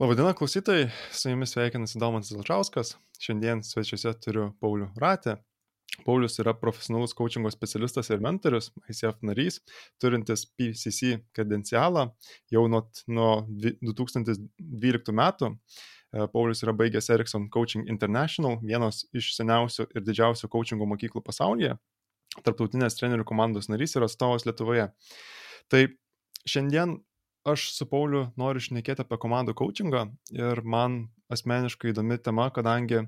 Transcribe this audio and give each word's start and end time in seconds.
Labadiena 0.00 0.32
klausytojai, 0.32 0.86
su 1.12 1.28
jumis 1.28 1.50
sveikinasi 1.52 1.98
Domantas 2.00 2.30
Lačauskas. 2.32 2.94
Šiandien 3.20 3.58
svečiuose 3.60 4.14
turiu 4.24 4.46
Paulių 4.62 4.86
Ratę. 4.96 5.34
Paulius 6.06 6.40
yra 6.40 6.54
profesionalus 6.56 7.12
coachingo 7.18 7.50
specialistas 7.52 8.08
ir 8.08 8.22
mentorius, 8.24 8.70
ICF 8.88 9.18
narys, 9.28 9.58
turintis 10.00 10.46
PCC 10.56 11.18
kredencialą 11.36 12.06
jau 12.48 12.62
nuo, 12.72 12.80
nuo 13.12 13.34
2012 13.50 15.12
metų. 15.20 15.52
E, 15.52 16.24
Paulius 16.32 16.64
yra 16.64 16.72
baigęs 16.80 17.12
Ericsson 17.12 17.50
Coaching 17.52 17.92
International, 17.92 18.56
vienos 18.64 19.02
iš 19.12 19.34
seniausių 19.36 19.90
ir 19.92 20.08
didžiausių 20.08 20.48
coachingo 20.56 20.88
mokyklų 20.94 21.20
pasaulyje, 21.28 21.76
tarptautinės 22.40 22.96
trenerių 22.96 23.28
komandos 23.28 23.68
narys 23.68 23.98
ir 24.00 24.08
atstovas 24.08 24.48
Lietuvoje. 24.48 24.88
Tai 25.68 25.84
šiandien 26.48 27.02
aš 27.44 27.70
su 27.74 27.86
Pauliu 27.88 28.26
noriu 28.40 28.62
šnekėti 28.62 29.04
apie 29.04 29.18
komandų 29.20 29.54
coachingą 29.58 30.06
ir 30.36 30.62
man 30.62 31.06
asmeniškai 31.32 31.92
įdomi 31.94 32.18
tema, 32.20 32.48
kadangi 32.50 33.04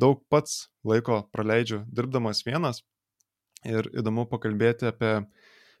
daug 0.00 0.22
pats 0.30 0.68
laiko 0.86 1.24
praleidžiu 1.34 1.82
dirbdamas 1.92 2.44
vienas 2.46 2.82
ir 3.66 3.88
įdomu 3.96 4.26
pakalbėti 4.30 4.88
apie 4.90 5.12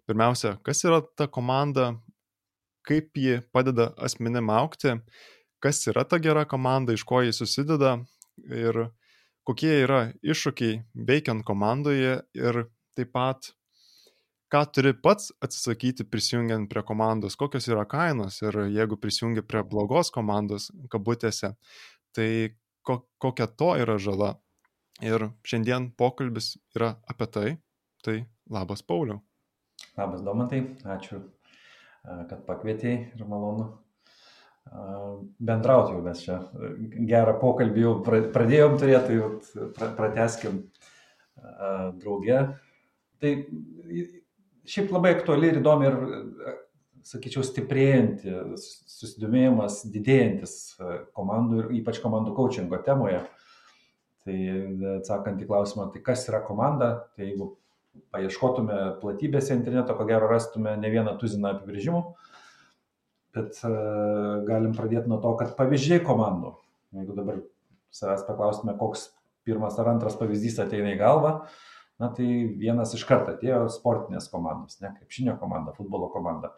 pirmiausia, 0.06 0.56
kas 0.66 0.84
yra 0.86 1.00
ta 1.16 1.26
komanda, 1.26 1.94
kaip 2.86 3.18
ji 3.18 3.40
padeda 3.54 3.90
asmenim 3.98 4.50
aukti, 4.54 4.96
kas 5.62 5.82
yra 5.90 6.04
ta 6.04 6.20
gera 6.22 6.44
komanda, 6.46 6.94
iš 6.94 7.04
ko 7.06 7.22
ji 7.24 7.34
susideda 7.34 7.96
ir 8.46 8.86
kokie 9.46 9.82
yra 9.84 10.00
iššūkiai 10.22 10.82
veikiant 11.08 11.46
komandoje 11.46 12.20
ir 12.34 12.64
taip 12.98 13.12
pat 13.14 13.52
ką 14.52 14.62
turi 14.72 14.92
pats 15.02 15.32
atsisakyti 15.42 16.06
prisijungiant 16.10 16.68
prie 16.70 16.82
komandos, 16.86 17.36
kokios 17.38 17.66
yra 17.68 17.84
kainos 17.88 18.40
ir 18.44 18.60
jeigu 18.70 18.98
prisijungi 19.00 19.42
prie 19.46 19.64
blogos 19.66 20.12
komandos, 20.14 20.70
kabutėse, 20.92 21.54
tai 22.14 22.28
ko, 22.86 23.00
kokia 23.22 23.48
to 23.50 23.74
yra 23.82 23.98
žala. 23.98 24.36
Ir 25.04 25.28
šiandien 25.44 25.90
pokalbis 25.98 26.54
yra 26.76 26.94
apie 27.10 27.26
tai. 27.28 27.48
Tai 28.04 28.20
labas 28.52 28.84
Pauliau. 28.86 29.18
Labas 29.98 30.22
Domantai, 30.24 30.62
ačiū, 30.88 31.18
kad 32.04 32.38
pakvietėjai 32.46 33.16
ir 33.18 33.26
malonu 33.28 33.66
bendrauti 35.38 35.94
jau 35.94 36.02
mes 36.04 36.22
čia. 36.22 36.38
Gerą 37.10 37.36
pokalbį 37.40 37.82
jau 37.82 37.92
pradėjom 38.04 38.78
turėti, 38.80 39.18
tai 39.76 39.90
prateskim 39.98 40.62
draugę. 42.00 42.40
Tai 43.20 43.32
šiaip 44.66 44.92
labai 44.94 45.14
aktuali 45.16 45.50
ir 45.50 45.60
įdomi 45.60 45.88
ir, 45.88 45.98
sakyčiau, 47.06 47.44
stiprėjanti, 47.46 48.32
susidomėjimas 48.58 49.84
didėjantis 49.94 50.54
e, 50.74 50.96
komandų 51.14 51.60
ir 51.60 51.68
ypač 51.80 52.00
komandų 52.02 52.34
coachingo 52.34 52.80
temoje. 52.86 53.20
Tai 54.26 54.38
atsakant 54.96 55.38
į 55.38 55.46
klausimą, 55.46 55.86
tai 55.94 56.02
kas 56.02 56.24
yra 56.26 56.40
komanda, 56.42 56.88
tai 57.14 57.28
jeigu 57.28 57.52
paieškotume 58.10 58.78
platybėse 58.98 59.54
interneto, 59.54 59.94
ko 59.94 60.06
gero 60.08 60.26
rastume 60.32 60.72
ne 60.80 60.90
vieną 60.90 61.14
tuziną 61.20 61.52
apibrėžimų, 61.54 62.00
bet 63.38 63.60
galim 64.48 64.74
pradėti 64.74 65.12
nuo 65.12 65.20
to, 65.22 65.30
kad 65.38 65.54
pavyzdžiai 65.54 66.02
komandų, 66.04 66.56
jeigu 66.98 67.14
dabar 67.16 67.38
savęs 67.94 68.26
paklaustume, 68.26 68.74
koks 68.80 69.12
pirmas 69.46 69.78
ar 69.78 69.92
antras 69.94 70.18
pavyzdys 70.18 70.58
ateina 70.64 70.90
į 70.96 70.98
galvą, 71.00 71.32
uh, 71.38 71.75
na 72.02 72.10
tai 72.12 72.28
vienas 72.60 72.94
iš 72.96 73.04
karto 73.08 73.32
atėjo 73.34 73.66
sportinės 73.72 74.28
komandos, 74.32 74.80
ne 74.82 74.92
krepšinio 74.96 75.36
komanda, 75.40 75.74
futbolo 75.76 76.10
komanda. 76.12 76.52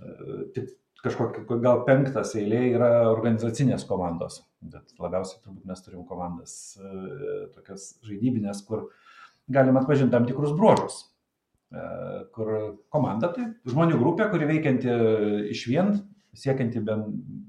E, 0.00 0.48
tik 0.56 0.74
kažkokia, 1.04 1.44
gal 1.62 1.84
penktas 1.86 2.34
eilė 2.38 2.62
yra 2.74 2.90
organizacinės 3.10 3.86
komandos, 3.88 4.40
bet 4.60 4.96
labiausiai 5.00 5.42
turbūt 5.44 5.68
mes 5.68 5.84
turim 5.84 6.06
komandas 6.08 6.54
e, 6.80 6.94
tokias 7.54 7.92
žaidybinės, 8.06 8.64
kur 8.68 8.88
galim 9.52 9.78
atpažinti 9.80 10.14
tam 10.14 10.26
tikrus 10.28 10.54
bruožus. 10.56 11.04
E, 11.72 11.86
kur 12.34 12.52
komanda 12.92 13.32
tai 13.34 13.48
žmonių 13.68 14.00
grupė, 14.02 14.28
kuri 14.32 14.50
veikianti 14.50 14.92
iš 15.54 15.66
vien, 15.70 15.94
siekianti 16.36 16.82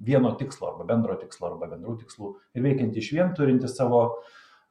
vieno 0.07 0.31
tikslo 0.39 0.71
arba 0.71 0.87
bendro 0.87 1.17
tikslo 1.19 1.51
arba 1.51 1.67
bendrų 1.73 1.97
tikslų 2.03 2.29
ir 2.55 2.63
veikianti 2.63 3.01
iš 3.01 3.09
vien, 3.17 3.33
turinti 3.35 3.67
savo 3.67 4.21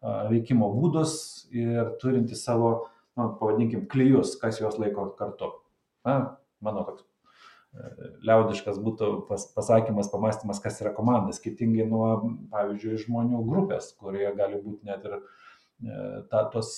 veikimo 0.03 0.69
būdus, 0.75 1.17
ir 1.55 1.95
turinti 2.01 2.37
savo, 2.39 2.89
na, 3.17 3.31
pavadinkim, 3.41 3.87
klyjus, 3.91 4.37
kas 4.41 4.61
juos 4.61 4.79
laiko 4.81 5.09
kartu. 5.19 5.53
Na, 6.07 6.37
mano 6.63 6.85
toks 6.87 7.03
e, 7.03 8.11
liaudiškas 8.29 8.79
būtų 8.83 9.11
pas, 9.31 9.49
pasakymas, 9.57 10.11
pamastymas, 10.13 10.61
kas 10.63 10.79
yra 10.85 10.93
komanda, 10.97 11.35
skirtingai 11.37 11.89
nuo, 11.91 12.11
pavyzdžiui, 12.53 13.01
žmonių 13.07 13.43
grupės, 13.49 13.91
kurie 13.99 14.29
gali 14.37 14.61
būti 14.63 14.87
net 14.87 15.09
ir 15.09 15.17
e, 15.17 15.21
ta, 16.31 16.45
tos, 16.53 16.77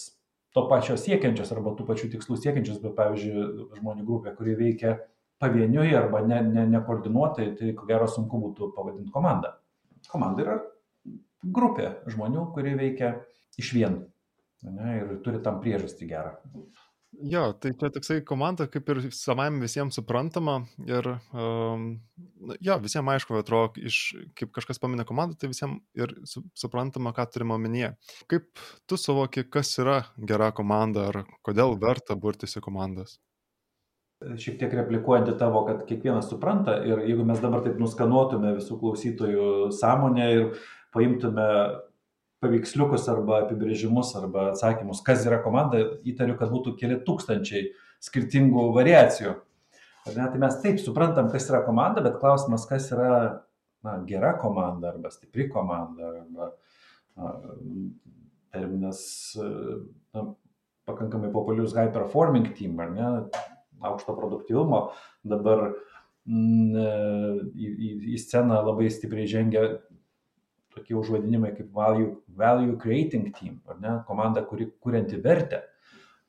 to 0.57 0.65
pačio 0.71 0.97
siekiančios 1.01 1.53
arba 1.55 1.75
tų 1.77 1.87
pačių 1.91 2.13
tikslų 2.15 2.39
siekiančios, 2.41 2.81
bet, 2.85 2.97
pavyzdžiui, 2.99 3.69
žmonių 3.83 4.07
grupė, 4.09 4.35
kuri 4.39 4.57
veikia 4.59 4.97
pavieniui 5.43 5.93
arba 5.95 6.23
ne, 6.27 6.41
ne, 6.47 6.65
nekoordinuotai, 6.73 7.53
tai 7.59 7.75
ko 7.79 7.87
gero 7.91 8.09
sunku 8.11 8.41
būtų 8.47 8.73
pavadinti 8.75 9.13
komanda. 9.15 9.59
Komanda 10.09 10.43
yra 10.43 10.57
grupė 11.43 11.95
žmonių, 12.11 12.51
kurie 12.55 12.75
veikia 12.79 13.15
iš 13.59 13.73
vien 13.77 14.03
ne, 14.63 14.93
ir 14.99 15.17
turi 15.25 15.43
tam 15.45 15.61
priežastį 15.63 16.11
gerą. 16.11 16.37
Jo, 17.25 17.55
tai 17.57 17.71
čia 17.81 17.89
toksai 17.91 18.19
komanda 18.27 18.67
kaip 18.69 18.91
ir 18.93 18.99
savaime 19.17 19.63
visiems 19.63 19.97
suprantama 19.97 20.59
ir, 20.87 21.07
um, 21.33 21.87
jo, 22.61 22.77
visiems 22.85 23.15
aišku, 23.15 23.39
atrodo, 23.41 23.81
iš, 23.81 24.01
kaip 24.39 24.53
kažkas 24.55 24.79
paminė 24.83 25.07
komandą, 25.09 25.39
tai 25.41 25.49
visiems 25.51 25.81
ir 25.99 26.13
su, 26.29 26.45
suprantama, 26.59 27.15
ką 27.17 27.25
turime 27.33 27.57
omenyje. 27.57 27.95
Kaip 28.31 28.61
tu 28.87 29.01
suvoki, 29.01 29.47
kas 29.49 29.73
yra 29.81 30.03
gera 30.21 30.53
komanda 30.53 31.09
ar 31.09 31.23
kodėl 31.49 31.79
verta 31.81 32.15
burtis 32.15 32.61
į 32.61 32.63
komandas? 32.69 33.17
Šiek 34.19 34.59
tiek 34.61 34.73
replikuojant 34.75 35.31
į 35.31 35.37
tavo, 35.39 35.63
kad 35.67 35.85
kiekvienas 35.89 36.29
supranta 36.29 36.81
ir 36.85 37.05
jeigu 37.07 37.25
mes 37.27 37.39
dabar 37.41 37.63
taip 37.63 37.79
nuskanuotume 37.79 38.57
visų 38.57 38.77
klausytojų 38.81 39.45
sąmonę 39.79 40.27
ir 40.35 40.49
paimtume 40.95 41.49
paveiksliukus 42.43 43.09
arba 43.11 43.43
apibrėžimus 43.43 44.15
arba 44.19 44.53
atsakymus, 44.53 45.03
kas 45.07 45.25
yra 45.27 45.41
komanda, 45.43 45.81
įtariu, 46.07 46.37
kad 46.39 46.53
būtų 46.55 46.77
keli 46.79 47.01
tūkstančiai 47.07 47.73
skirtingų 48.05 48.69
variacijų. 48.77 49.35
Ne, 50.15 50.25
tai 50.31 50.41
mes 50.41 50.57
taip 50.63 50.79
suprantam, 50.81 51.29
kas 51.33 51.49
yra 51.51 51.61
komanda, 51.67 52.01
bet 52.05 52.21
klausimas, 52.23 52.65
kas 52.69 52.87
yra 52.95 53.11
na, 53.85 53.99
gera 54.09 54.33
komanda 54.41 54.93
arba 54.93 55.11
stipri 55.13 55.49
komanda 55.53 56.13
arba 56.23 56.53
na, 57.19 57.33
terminas 58.55 59.03
na, 60.15 60.25
pakankamai 60.89 61.33
populiarus 61.35 61.77
high 61.77 61.93
performing 61.93 62.55
team, 62.57 62.79
ar 62.81 62.95
ne, 62.95 63.11
aukšto 63.85 64.15
produktyvumo, 64.17 64.81
dabar 65.29 65.69
mm, 66.25 67.51
į, 67.53 67.69
į, 67.69 67.91
į 68.15 68.23
sceną 68.23 68.63
labai 68.71 68.89
stipriai 68.95 69.29
žengia 69.31 69.67
tokie 70.79 70.97
užvadinimai 70.99 71.53
kaip 71.57 71.71
value, 71.75 72.17
value 72.39 72.77
creating 72.81 73.29
team, 73.35 73.61
ar 73.69 73.79
ne, 73.83 73.95
komanda, 74.09 74.45
kuri 74.47 74.71
kurianti 74.81 75.21
vertę. 75.25 75.63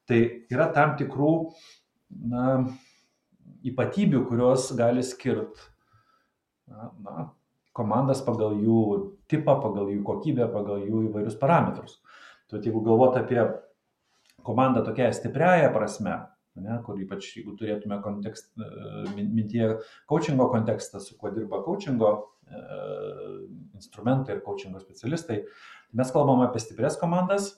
Tai 0.10 0.20
yra 0.50 0.70
tam 0.74 0.96
tikrų 1.00 1.34
na, 2.30 2.46
ypatybių, 3.70 4.24
kurios 4.30 4.72
gali 4.78 5.04
skirti 5.06 5.62
na, 6.70 7.30
komandas 7.78 8.24
pagal 8.26 8.58
jų 8.60 8.80
tipą, 9.32 9.60
pagal 9.62 9.92
jų 9.94 10.02
kokybę, 10.08 10.50
pagal 10.54 10.84
jų 10.88 11.06
įvairius 11.10 11.38
parametrus. 11.40 12.00
Tai 12.50 12.64
jeigu 12.66 12.82
galvot 12.84 13.16
apie 13.20 13.40
komandą 14.46 14.82
tokia 14.86 15.12
stipriaja 15.14 15.70
prasme, 15.76 16.18
ne, 16.60 16.80
kur 16.86 16.98
ypač 17.00 17.30
jeigu 17.38 17.54
turėtume 17.60 18.02
kontekst, 18.04 18.50
mintyje 19.14 19.76
coachingo 20.10 20.50
kontekstą, 20.52 21.00
su 21.04 21.16
kuo 21.20 21.32
dirba 21.36 21.62
coachingo 21.64 22.12
E, 22.39 22.39
instrumentai 23.80 24.36
ir 24.36 24.44
coachingo 24.46 24.82
specialistai, 24.82 25.44
mes 25.96 26.12
kalbam 26.14 26.44
apie 26.46 26.62
stiprias 26.64 26.98
komandas, 27.00 27.54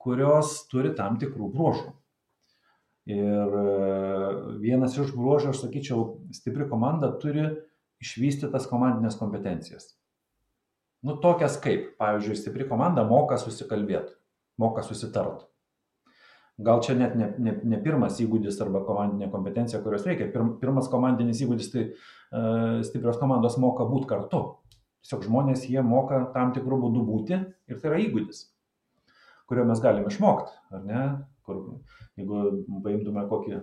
kurios 0.00 0.56
turi 0.70 0.94
tam 0.96 1.18
tikrų 1.20 1.50
bruožų. 1.54 1.92
Ir 3.14 3.56
e, 3.60 3.64
vienas 4.62 4.96
iš 4.96 5.12
bruožų, 5.12 5.52
aš 5.52 5.64
sakyčiau, 5.66 6.04
stipri 6.32 6.68
komanda 6.70 7.10
turi 7.20 7.50
išvystytas 8.04 8.68
komandinės 8.70 9.18
kompetencijas. 9.20 9.92
Nu, 11.04 11.18
tokias 11.20 11.58
kaip, 11.60 11.90
pavyzdžiui, 12.00 12.38
stipri 12.40 12.68
komanda 12.68 13.04
moka 13.04 13.36
susikalbėti, 13.40 14.16
moka 14.60 14.84
susitart 14.86 15.44
gal 16.58 16.82
čia 16.82 16.94
net 16.98 17.16
ne, 17.18 17.30
ne, 17.38 17.54
ne 17.64 17.78
pirmas 17.82 18.20
įgūdis 18.22 18.60
arba 18.62 18.84
komandinė 18.86 19.30
kompetencija, 19.32 19.82
kurios 19.82 20.06
reikia. 20.06 20.28
Pir, 20.32 20.46
pirmas 20.60 20.90
komandinis 20.92 21.42
įgūdis 21.42 21.70
tai 21.72 21.86
uh, 21.90 22.82
stiprios 22.86 23.18
komandos 23.18 23.58
moka 23.62 23.86
būti 23.88 24.10
kartu. 24.10 24.44
Tiesiog 25.04 25.26
žmonės 25.26 25.66
jie 25.68 25.82
moka 25.84 26.22
tam 26.34 26.54
tikrų 26.56 26.80
būdų 26.86 27.04
būti 27.04 27.36
ir 27.36 27.80
tai 27.80 27.90
yra 27.90 27.98
įgūdis, 28.06 28.46
kurio 29.50 29.66
mes 29.68 29.82
galime 29.84 30.08
išmokti, 30.08 30.54
ar 30.72 30.84
ne? 30.86 31.02
Kur, 31.44 31.58
jeigu 32.16 32.62
paimtume 32.80 33.26
kokį 33.28 33.58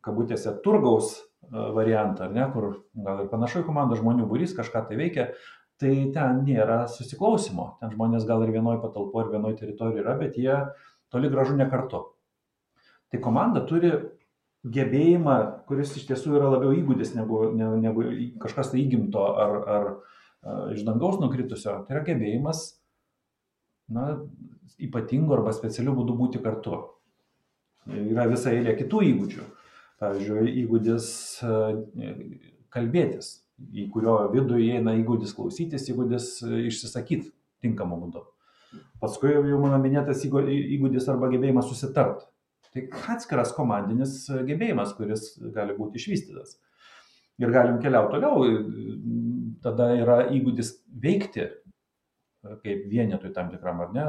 kabutėse 0.00 0.54
turgaus 0.64 1.18
variantą, 1.50 2.30
ar 2.30 2.32
ne, 2.32 2.46
kur 2.54 2.70
gal 2.94 3.24
ir 3.24 3.28
panašu 3.28 3.60
į 3.60 3.66
komandą 3.66 3.98
žmonių 3.98 4.24
būrys 4.30 4.54
kažką 4.56 4.86
tai 4.88 4.96
veikia, 4.96 5.26
tai 5.80 5.92
ten 6.14 6.40
nėra 6.46 6.86
susiklausimo. 6.88 7.74
Ten 7.80 7.92
žmonės 7.92 8.24
gal 8.28 8.44
ir 8.46 8.54
vienoje 8.54 8.80
patalpoje, 8.80 9.26
ir 9.26 9.34
vienoje 9.36 9.60
teritorijoje 9.60 10.04
yra, 10.04 10.16
bet 10.20 10.40
jie 10.40 10.56
toli 11.12 11.28
gražu 11.32 11.58
ne 11.58 11.68
kartu. 11.68 12.06
Tai 13.10 13.20
komanda 13.22 13.62
turi 13.66 13.90
gebėjimą, 14.70 15.36
kuris 15.68 15.94
iš 15.96 16.06
tiesų 16.10 16.36
yra 16.36 16.50
labiau 16.52 16.74
įgūdis 16.76 17.14
negu, 17.16 17.48
negu, 17.56 18.04
kažkas 18.42 18.72
tai 18.72 18.82
įgimto 18.84 19.24
ar, 19.24 19.56
ar, 19.74 19.88
ar 20.44 20.74
iš 20.76 20.84
dangaus 20.86 21.18
nukritusio. 21.22 21.80
Tai 21.86 21.96
yra 21.96 22.04
gebėjimas 22.06 22.64
na, 23.90 24.20
ypatingu 24.78 25.34
arba 25.36 25.54
specialiu 25.56 25.96
būdu 25.96 26.16
būti 26.18 26.42
kartu. 26.44 26.78
Yra 27.90 28.28
visa 28.30 28.52
eilė 28.54 28.76
kitų 28.78 29.02
įgūdžių. 29.10 29.46
Pavyzdžiui, 30.00 30.52
įgūdis 30.62 31.06
kalbėtis, 32.72 33.32
į 33.76 33.88
kurio 33.92 34.16
vidų 34.32 34.60
įeina 34.64 34.94
įgūdis 35.00 35.34
klausytis, 35.36 35.88
įgūdis 35.92 36.28
išsisakyti 36.70 37.32
tinkamu 37.60 37.98
būdu. 38.00 38.22
Paskui 39.02 39.34
jau 39.34 39.60
mano 39.60 39.80
minėtas 39.82 40.22
įgūdis 40.24 41.08
arba 41.12 41.28
gebėjimas 41.32 41.68
susitart. 41.68 42.24
Tai 42.70 42.84
atskiras 43.14 43.54
komandinis 43.56 44.24
gebėjimas, 44.46 44.92
kuris 44.98 45.32
gali 45.54 45.74
būti 45.78 45.98
išvystytas. 45.98 46.58
Ir 47.40 47.50
galim 47.50 47.80
keliauti 47.82 48.18
toliau. 48.18 48.44
Tada 49.64 49.90
yra 49.96 50.20
įgūdis 50.32 50.76
veikti 51.02 51.48
kaip 52.40 52.86
vienetui 52.88 53.32
tam 53.34 53.50
tikram 53.52 53.82
ar 53.84 53.92
ne, 53.92 54.04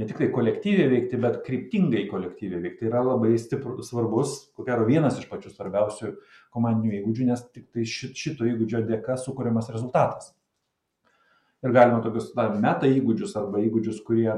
ne 0.00 0.06
tik 0.08 0.18
tai 0.20 0.30
kolektyviai 0.32 0.88
veikti, 0.94 1.20
bet 1.20 1.40
kryptingai 1.46 2.06
kolektyviai 2.08 2.62
veikti. 2.64 2.80
Tai 2.80 2.90
yra 2.92 3.02
labai 3.04 3.34
stiprus, 3.40 3.90
svarbus, 3.90 4.36
ko 4.56 4.64
gero 4.68 4.86
vienas 4.88 5.18
iš 5.20 5.28
pačių 5.30 5.52
svarbiausių 5.52 6.14
komandinių 6.54 7.02
įgūdžių, 7.02 7.26
nes 7.28 7.44
tik 7.52 7.68
tai 7.74 7.84
šito 7.84 8.48
įgūdžio 8.48 8.84
dėka 8.88 9.18
sukūriamas 9.20 9.68
rezultatas. 9.74 10.32
Ir 11.60 11.76
galima 11.76 12.00
tokius 12.00 12.30
na, 12.38 12.48
meta 12.56 12.88
įgūdžius 12.88 13.36
arba 13.36 13.60
įgūdžius, 13.60 14.00
kurie 14.06 14.30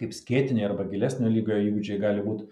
kaip 0.00 0.14
skėtiniai 0.16 0.68
arba 0.68 0.86
gilesnio 0.90 1.30
lygio 1.30 1.58
įgūdžiai 1.68 2.00
gali 2.02 2.24
būti, 2.24 2.48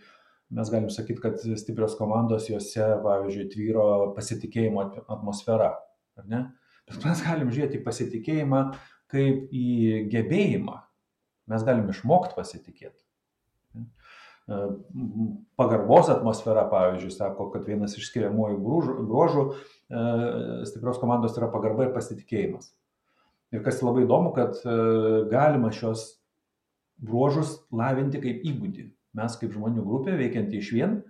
mes 0.52 0.72
galim 0.72 0.90
sakyti, 0.92 1.20
kad 1.22 1.40
stiprios 1.60 1.96
komandos 1.98 2.48
juose, 2.50 2.88
pavyzdžiui, 3.04 3.48
tvyro 3.52 3.86
pasitikėjimo 4.16 4.84
atmosfera. 5.12 5.74
Bet 6.18 7.04
mes 7.06 7.22
galim 7.24 7.52
žiūrėti 7.52 7.80
į 7.80 7.84
pasitikėjimą 7.86 8.64
kaip 9.12 9.52
į 9.52 10.02
gebėjimą. 10.12 10.82
Mes 11.52 11.64
galim 11.66 11.88
išmokti 11.92 12.36
pasitikėti. 12.36 13.00
Pagarbos 15.56 16.10
atmosfera, 16.12 16.64
pavyzdžiui, 16.70 17.12
sako, 17.14 17.48
kad 17.54 17.66
vienas 17.68 17.94
iš 17.96 18.08
skiriamųjų 18.10 18.58
bruožų 19.08 19.44
e, 19.48 19.54
stiprios 20.68 20.98
komandos 21.00 21.36
yra 21.38 21.48
pagarba 21.52 21.86
ir 21.86 21.92
pasitikėjimas. 21.94 22.72
Ir 23.54 23.62
kas 23.64 23.80
labai 23.84 24.04
įdomu, 24.06 24.32
kad 24.36 24.58
e, 24.64 24.74
galima 25.30 25.70
šios 25.74 26.21
bruožus 27.02 27.58
lavinti 27.74 28.20
kaip 28.22 28.44
įgūdį. 28.46 28.88
Mes 29.18 29.36
kaip 29.40 29.52
žmonių 29.52 29.84
grupė 29.84 30.16
veikianti 30.16 30.60
iš 30.62 30.72
vien 30.76 31.00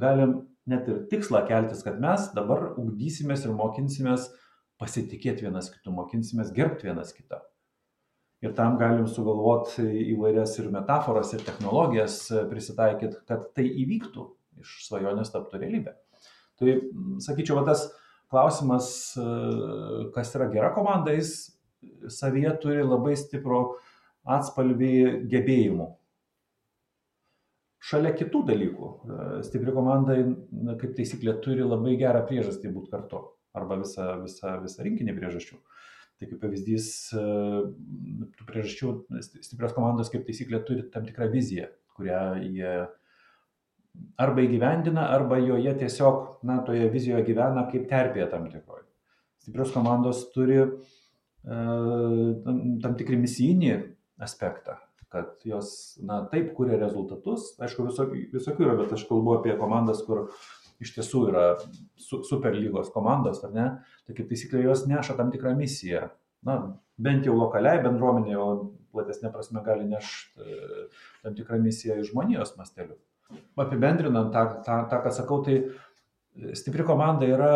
galim 0.00 0.40
net 0.66 0.88
ir 0.88 1.04
tikslą 1.10 1.44
keltis, 1.48 1.84
kad 1.86 2.00
mes 2.02 2.30
dabar 2.34 2.72
ugdysimės 2.80 3.44
ir 3.44 3.54
mokinsimės 3.56 4.30
pasitikėti 4.80 5.46
vienas 5.46 5.68
kitu, 5.70 5.92
mokinsimės 5.94 6.50
gerbti 6.56 6.88
vienas 6.88 7.12
kitą. 7.14 7.42
Ir 8.44 8.52
tam 8.56 8.76
galim 8.80 9.06
sugalvoti 9.08 9.84
įvairias 10.12 10.56
ir 10.60 10.68
metaforas, 10.72 11.30
ir 11.32 11.44
technologijas 11.46 12.18
prisitaikyti, 12.50 13.22
kad 13.28 13.46
tai 13.56 13.68
įvyktų, 13.84 14.26
iš 14.64 14.74
svajonės 14.88 15.32
taptų 15.32 15.62
realybė. 15.62 15.94
Tai, 16.60 16.74
sakyčiau, 17.24 17.56
va, 17.60 17.64
tas 17.70 17.86
klausimas, 18.32 18.88
kas 20.14 20.34
yra 20.36 20.50
gera 20.52 20.72
komanda, 20.74 21.14
jis 21.16 21.54
savyje 22.12 22.52
turi 22.62 22.84
labai 22.84 23.14
stiprų 23.18 23.62
atspalvį 24.24 24.94
gebėjimų. 25.30 25.90
Šalia 27.84 28.14
kitų 28.16 28.40
dalykų, 28.48 28.90
stipri 29.44 29.72
komanda, 29.76 30.16
kaip 30.80 30.94
taisyklė, 30.96 31.36
turi 31.44 31.66
labai 31.66 31.98
gerą 32.00 32.22
priežastį 32.28 32.72
būti 32.72 32.92
kartu 32.94 33.20
arba 33.54 33.76
visą, 33.82 34.06
visą, 34.22 34.54
visą 34.64 34.86
rinkinį 34.86 35.14
priežasčių. 35.18 35.58
Tai 36.14 36.28
kaip 36.30 36.40
pavyzdys, 36.40 36.88
tų 37.12 38.46
priežasčių, 38.48 38.92
stiprios 39.44 39.74
komandos 39.76 40.12
kaip 40.12 40.24
taisyklė 40.24 40.62
turi 40.64 40.86
tam 40.94 41.04
tikrą 41.04 41.28
viziją, 41.32 41.68
kurią 41.98 42.22
jie 42.46 42.74
arba 44.18 44.44
įgyvendina, 44.46 45.08
arba 45.14 45.38
joje 45.42 45.74
tiesiog, 45.82 46.38
na, 46.46 46.60
toje 46.66 46.88
vizijoje 46.90 47.26
gyvena 47.28 47.66
kaip 47.70 47.86
terpėje 47.90 48.30
tam 48.32 48.48
tikroje. 48.50 48.86
Stiprios 49.44 49.74
komandos 49.74 50.24
turi 50.32 50.62
e, 50.62 50.68
tam, 51.44 52.62
tam 52.82 52.96
tikri 52.98 53.18
misijinį 53.20 53.74
aspektą, 54.24 54.76
kad 55.12 55.46
jos, 55.46 55.70
na, 56.02 56.22
taip 56.32 56.52
kuria 56.56 56.78
rezultatus. 56.80 57.52
Aišku, 57.62 57.86
visokių, 57.90 58.26
visokių 58.34 58.66
yra, 58.66 58.76
bet 58.82 58.94
aš 58.96 59.06
kalbu 59.08 59.38
apie 59.38 59.54
komandas, 59.60 60.02
kur 60.06 60.26
iš 60.82 60.94
tiesų 60.96 61.22
yra 61.30 61.44
su, 62.00 62.22
super 62.26 62.56
lygos 62.56 62.90
komandos, 62.94 63.44
ar 63.46 63.54
ne, 63.54 63.68
tai 64.06 64.16
kaip 64.16 64.28
taisyklė 64.32 64.64
jos 64.66 64.86
neša 64.90 65.16
tam 65.20 65.30
tikrą 65.34 65.54
misiją. 65.58 66.08
Na, 66.44 66.58
bent 67.00 67.28
jau 67.28 67.36
lokaliai 67.38 67.80
bendruomenė, 67.84 68.34
o 68.36 68.48
platesnė 68.94 69.30
prasme 69.32 69.62
gali 69.64 69.86
nešti 69.88 70.44
e, 70.44 70.86
tam 71.24 71.36
tikrą 71.38 71.58
misiją 71.62 72.00
iš 72.00 72.12
žmonijos 72.12 72.54
mastelių. 72.58 72.98
Apibendrinant 73.58 74.34
tą, 74.34 74.44
tą, 74.66 74.82
tą, 74.90 75.00
ką 75.06 75.12
sakau, 75.14 75.40
tai 75.46 75.62
stipri 76.58 76.84
komanda 76.86 77.26
yra 77.26 77.52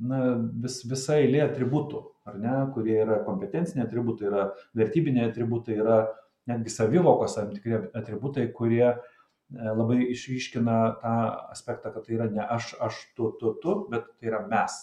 na, 0.00 0.22
vis, 0.64 0.80
visa 0.88 1.18
eilė 1.20 1.44
atributų, 1.48 2.02
ar 2.30 2.40
ne, 2.40 2.56
kurie 2.74 2.96
yra 3.02 3.20
kompetenciniai 3.26 3.86
atributai, 3.86 4.30
yra 4.30 4.48
vertybiniai 4.78 5.28
atributai, 5.30 5.76
yra 5.82 6.02
netgi 6.50 6.72
savivokos 6.72 7.36
tam 7.36 7.50
tikri 7.54 7.76
atributai, 7.98 8.48
kurie 8.56 8.94
E, 9.50 9.70
labai 9.74 9.98
išryškina 10.12 10.76
tą 11.02 11.12
aspektą, 11.50 11.90
kad 11.90 12.04
tai 12.06 12.14
yra 12.14 12.28
ne 12.30 12.44
aš, 12.54 12.70
aš, 12.86 13.00
tu, 13.18 13.32
tu, 13.40 13.56
tu, 13.62 13.74
bet 13.90 14.06
tai 14.20 14.30
yra 14.30 14.44
mes. 14.46 14.76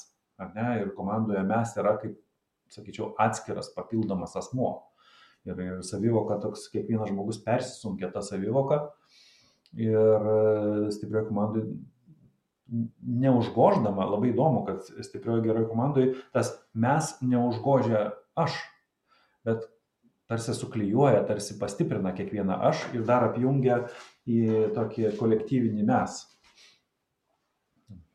Ir 0.82 0.92
komandoje 0.98 1.44
mes 1.48 1.72
yra, 1.80 1.96
kaip, 2.02 2.18
sakyčiau, 2.74 3.14
atskiras 3.24 3.72
papildomas 3.76 4.36
asmo. 4.38 4.72
Ir, 5.48 5.62
ir 5.64 5.80
savivoka 5.88 6.36
toks, 6.44 6.68
kiekvienas 6.74 7.14
žmogus 7.14 7.40
persisunkia 7.46 8.12
tą 8.12 8.26
savivoką. 8.28 8.82
Ir 9.80 10.28
e, 10.34 10.92
stiprioje 10.92 11.30
komandoje 11.30 11.72
neužgoždama, 12.68 14.06
labai 14.12 14.32
įdomu, 14.34 14.64
kad 14.68 14.84
stiprioje 15.06 15.46
geroje 15.46 15.70
komandoje 15.70 16.14
tas 16.36 16.54
mes 16.76 17.14
neužgožia 17.24 18.10
aš, 18.38 18.58
bet 19.48 19.68
tarsi 20.28 20.56
suklyjuoja, 20.56 21.24
tarsi 21.28 21.56
pastiprina 21.60 22.12
kiekvieną 22.16 22.58
aš 22.70 22.88
ir 22.96 23.06
dar 23.08 23.30
apjungia 23.30 23.86
į 24.28 24.74
tokį 24.76 25.14
kolektyvinį 25.20 25.86
mes. 25.88 26.20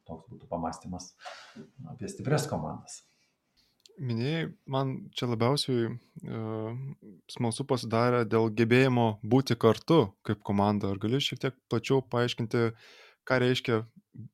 Toks 0.09 0.29
būtų 0.29 0.51
pamastymas 0.51 1.15
apie 1.89 2.11
stipres 2.11 2.45
komandas. 2.51 3.01
Minėjai, 4.01 4.47
man 4.73 4.93
čia 5.17 5.29
labiausiai 5.29 5.91
uh, 5.93 6.73
smalsu 7.31 7.65
pasidarė 7.69 8.23
dėl 8.29 8.49
gebėjimo 8.57 9.07
būti 9.23 9.57
kartu 9.61 10.07
kaip 10.27 10.41
komanda. 10.49 10.91
Ar 10.93 11.01
gali 11.01 11.21
šiek 11.21 11.43
tiek 11.43 11.59
plačiau 11.71 12.01
paaiškinti, 12.13 12.71
ką 13.29 13.39
reiškia, 13.45 13.83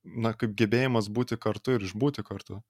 na, 0.05 0.35
kaip 0.35 0.57
gebėjimas 0.59 1.09
būti 1.13 1.39
kartu 1.41 1.77
ir 1.77 1.87
išbūti 1.87 2.25
kartu? 2.27 2.61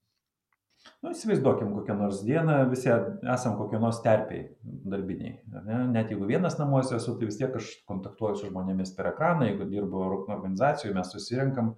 Nu, 1.03 1.12
įsivaizduokim 1.12 1.71
kokią 1.77 1.95
nors 1.99 2.23
dieną, 2.27 2.57
visi 2.71 2.91
esam 2.91 3.57
kokie 3.59 3.79
nors 3.83 4.00
terpiai 4.03 4.49
darbiniai. 4.62 5.37
Ne? 5.67 5.81
Net 5.93 6.11
jeigu 6.12 6.27
vienas 6.29 6.57
namuose 6.59 6.97
esu, 6.97 7.15
tai 7.19 7.29
vis 7.29 7.38
tiek 7.38 7.55
aš 7.59 7.71
kontaktuoju 7.88 8.38
su 8.38 8.49
žmonėmis 8.50 8.95
per 8.97 9.11
ekraną, 9.12 9.47
jeigu 9.50 9.69
dirbu 9.71 10.03
organizacijoje, 10.07 10.95
mes 10.97 11.12
susirinkam 11.15 11.75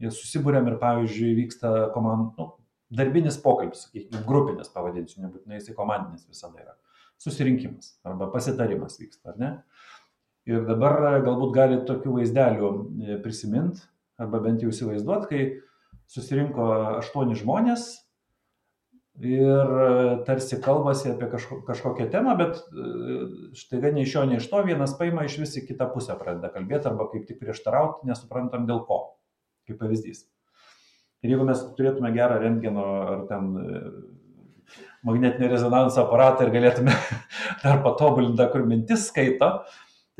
ir 0.00 0.14
susibūrėm 0.16 0.70
ir, 0.70 0.78
pavyzdžiui, 0.82 1.36
vyksta 1.42 1.72
komand, 1.94 2.32
nu, 2.40 2.48
darbinis 3.00 3.38
pokalbis, 3.42 3.86
sakykime, 3.86 4.24
grupinis 4.26 4.72
pavadinsiu, 4.74 5.20
nebūtinai 5.26 5.60
jisai 5.60 5.76
komandinis 5.78 6.26
visada 6.26 6.64
yra. 6.64 6.76
Susirinkimas 7.20 7.98
arba 8.08 8.30
pasitarimas 8.32 8.96
vyksta, 8.98 9.34
ar 9.34 9.40
ne? 9.40 9.54
Ir 10.48 10.64
dabar 10.66 11.20
galbūt 11.22 11.52
galite 11.54 11.84
tokių 11.90 12.16
vaizdelių 12.16 12.70
e, 12.72 13.18
prisiminti 13.22 13.84
arba 14.20 14.42
bent 14.44 14.62
jau 14.62 14.70
įsivaizduoti, 14.72 15.28
kai 15.30 16.00
susirinko 16.10 16.68
aštuoni 17.00 17.38
žmonės 17.38 17.90
ir 19.20 19.72
e, 19.84 20.24
tarsi 20.24 20.58
kalbasi 20.62 21.10
apie 21.12 21.28
kažko, 21.30 21.60
kažkokią 21.66 22.08
temą, 22.12 22.36
bet 22.38 22.56
e, 22.56 23.22
štai 23.58 23.92
nei 23.92 24.04
iš 24.06 24.14
jo, 24.16 24.24
nei 24.28 24.40
iš 24.40 24.48
to 24.52 24.62
vienas 24.64 24.94
paima 24.98 25.26
iš 25.26 25.38
visi 25.42 25.64
kitą 25.66 25.90
pusę 25.92 26.16
pradeda 26.20 26.52
kalbėti 26.54 26.88
arba 26.88 27.08
kaip 27.12 27.26
tik 27.28 27.40
prieštarauti, 27.42 28.08
nesuprantam 28.08 28.66
dėl 28.70 28.84
ko, 28.88 29.02
kaip 29.68 29.80
pavyzdys. 29.82 30.24
Ir 31.20 31.34
jeigu 31.34 31.44
mes 31.44 31.60
turėtume 31.76 32.14
gerą 32.14 32.38
rentgeno 32.40 32.86
ar 33.02 33.26
ten 33.28 33.52
e, 33.60 33.82
magnetinio 35.04 35.50
rezonanso 35.52 36.06
aparatą 36.06 36.46
ir 36.46 36.54
galėtume 36.54 36.96
dar 37.64 37.82
patobulinti, 37.84 38.48
kur 38.52 38.64
mintis 38.68 39.10
skaito, 39.10 39.52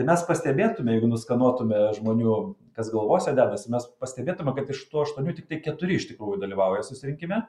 Tai 0.00 0.06
mes 0.08 0.20
pastebėtume, 0.24 0.94
jeigu 0.94 1.10
nuskanuotume 1.10 1.78
žmonių, 1.92 2.34
kas 2.72 2.86
galvose 2.88 3.34
dedasi, 3.36 3.68
mes 3.68 3.84
pastebėtume, 4.00 4.54
kad 4.56 4.70
iš 4.72 4.86
tų 4.88 5.02
aštuonių 5.02 5.34
tik 5.36 5.48
tai 5.50 5.58
keturi 5.60 5.98
iš 6.00 6.06
tikrųjų 6.08 6.38
dalyvauja 6.40 6.86
susirinkime. 6.86 7.42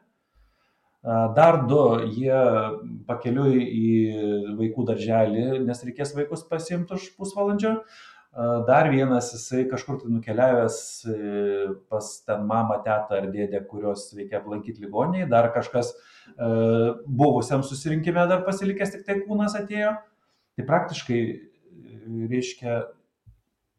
Dar 1.38 1.62
du, 1.70 1.80
jie 2.12 2.42
pakeliui 3.08 3.62
į 3.64 3.92
vaikų 4.58 4.84
darželį, 4.90 5.46
nes 5.64 5.80
reikės 5.88 6.12
vaikus 6.18 6.44
pasimti 6.50 6.98
už 6.98 7.06
pusvalandžio. 7.16 7.78
Dar 8.68 8.90
vienas, 8.92 9.30
jisai 9.32 9.64
kažkur 9.72 10.02
tai 10.02 10.12
nukeliavęs 10.12 10.76
e, 11.08 11.16
pas 11.92 12.10
ten 12.28 12.44
mamą, 12.48 12.82
tetą 12.84 13.22
ar 13.22 13.30
dėdę, 13.32 13.64
kurios 13.72 14.10
reikia 14.16 14.42
aplankyti 14.42 14.84
ligoniai. 14.84 15.30
Dar 15.32 15.48
kažkas 15.56 15.94
e, 15.96 16.52
buvusiam 17.08 17.64
susirinkime 17.64 18.28
dar 18.28 18.44
pasilikęs 18.44 18.94
tik 18.98 19.08
tai 19.08 19.18
kūnas 19.24 19.56
atėjo. 19.60 19.96
Tai 20.60 20.68
praktiškai, 20.68 21.22
reiškia, 22.32 22.80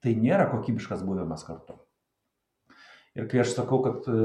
tai 0.02 0.14
nėra 0.18 0.48
kokybiškas 0.52 1.02
buvimas 1.06 1.44
kartu. 1.46 1.78
Ir 3.18 3.26
kai 3.28 3.42
aš 3.42 3.52
sakau, 3.58 3.82
kad 3.84 4.06
e, 4.08 4.18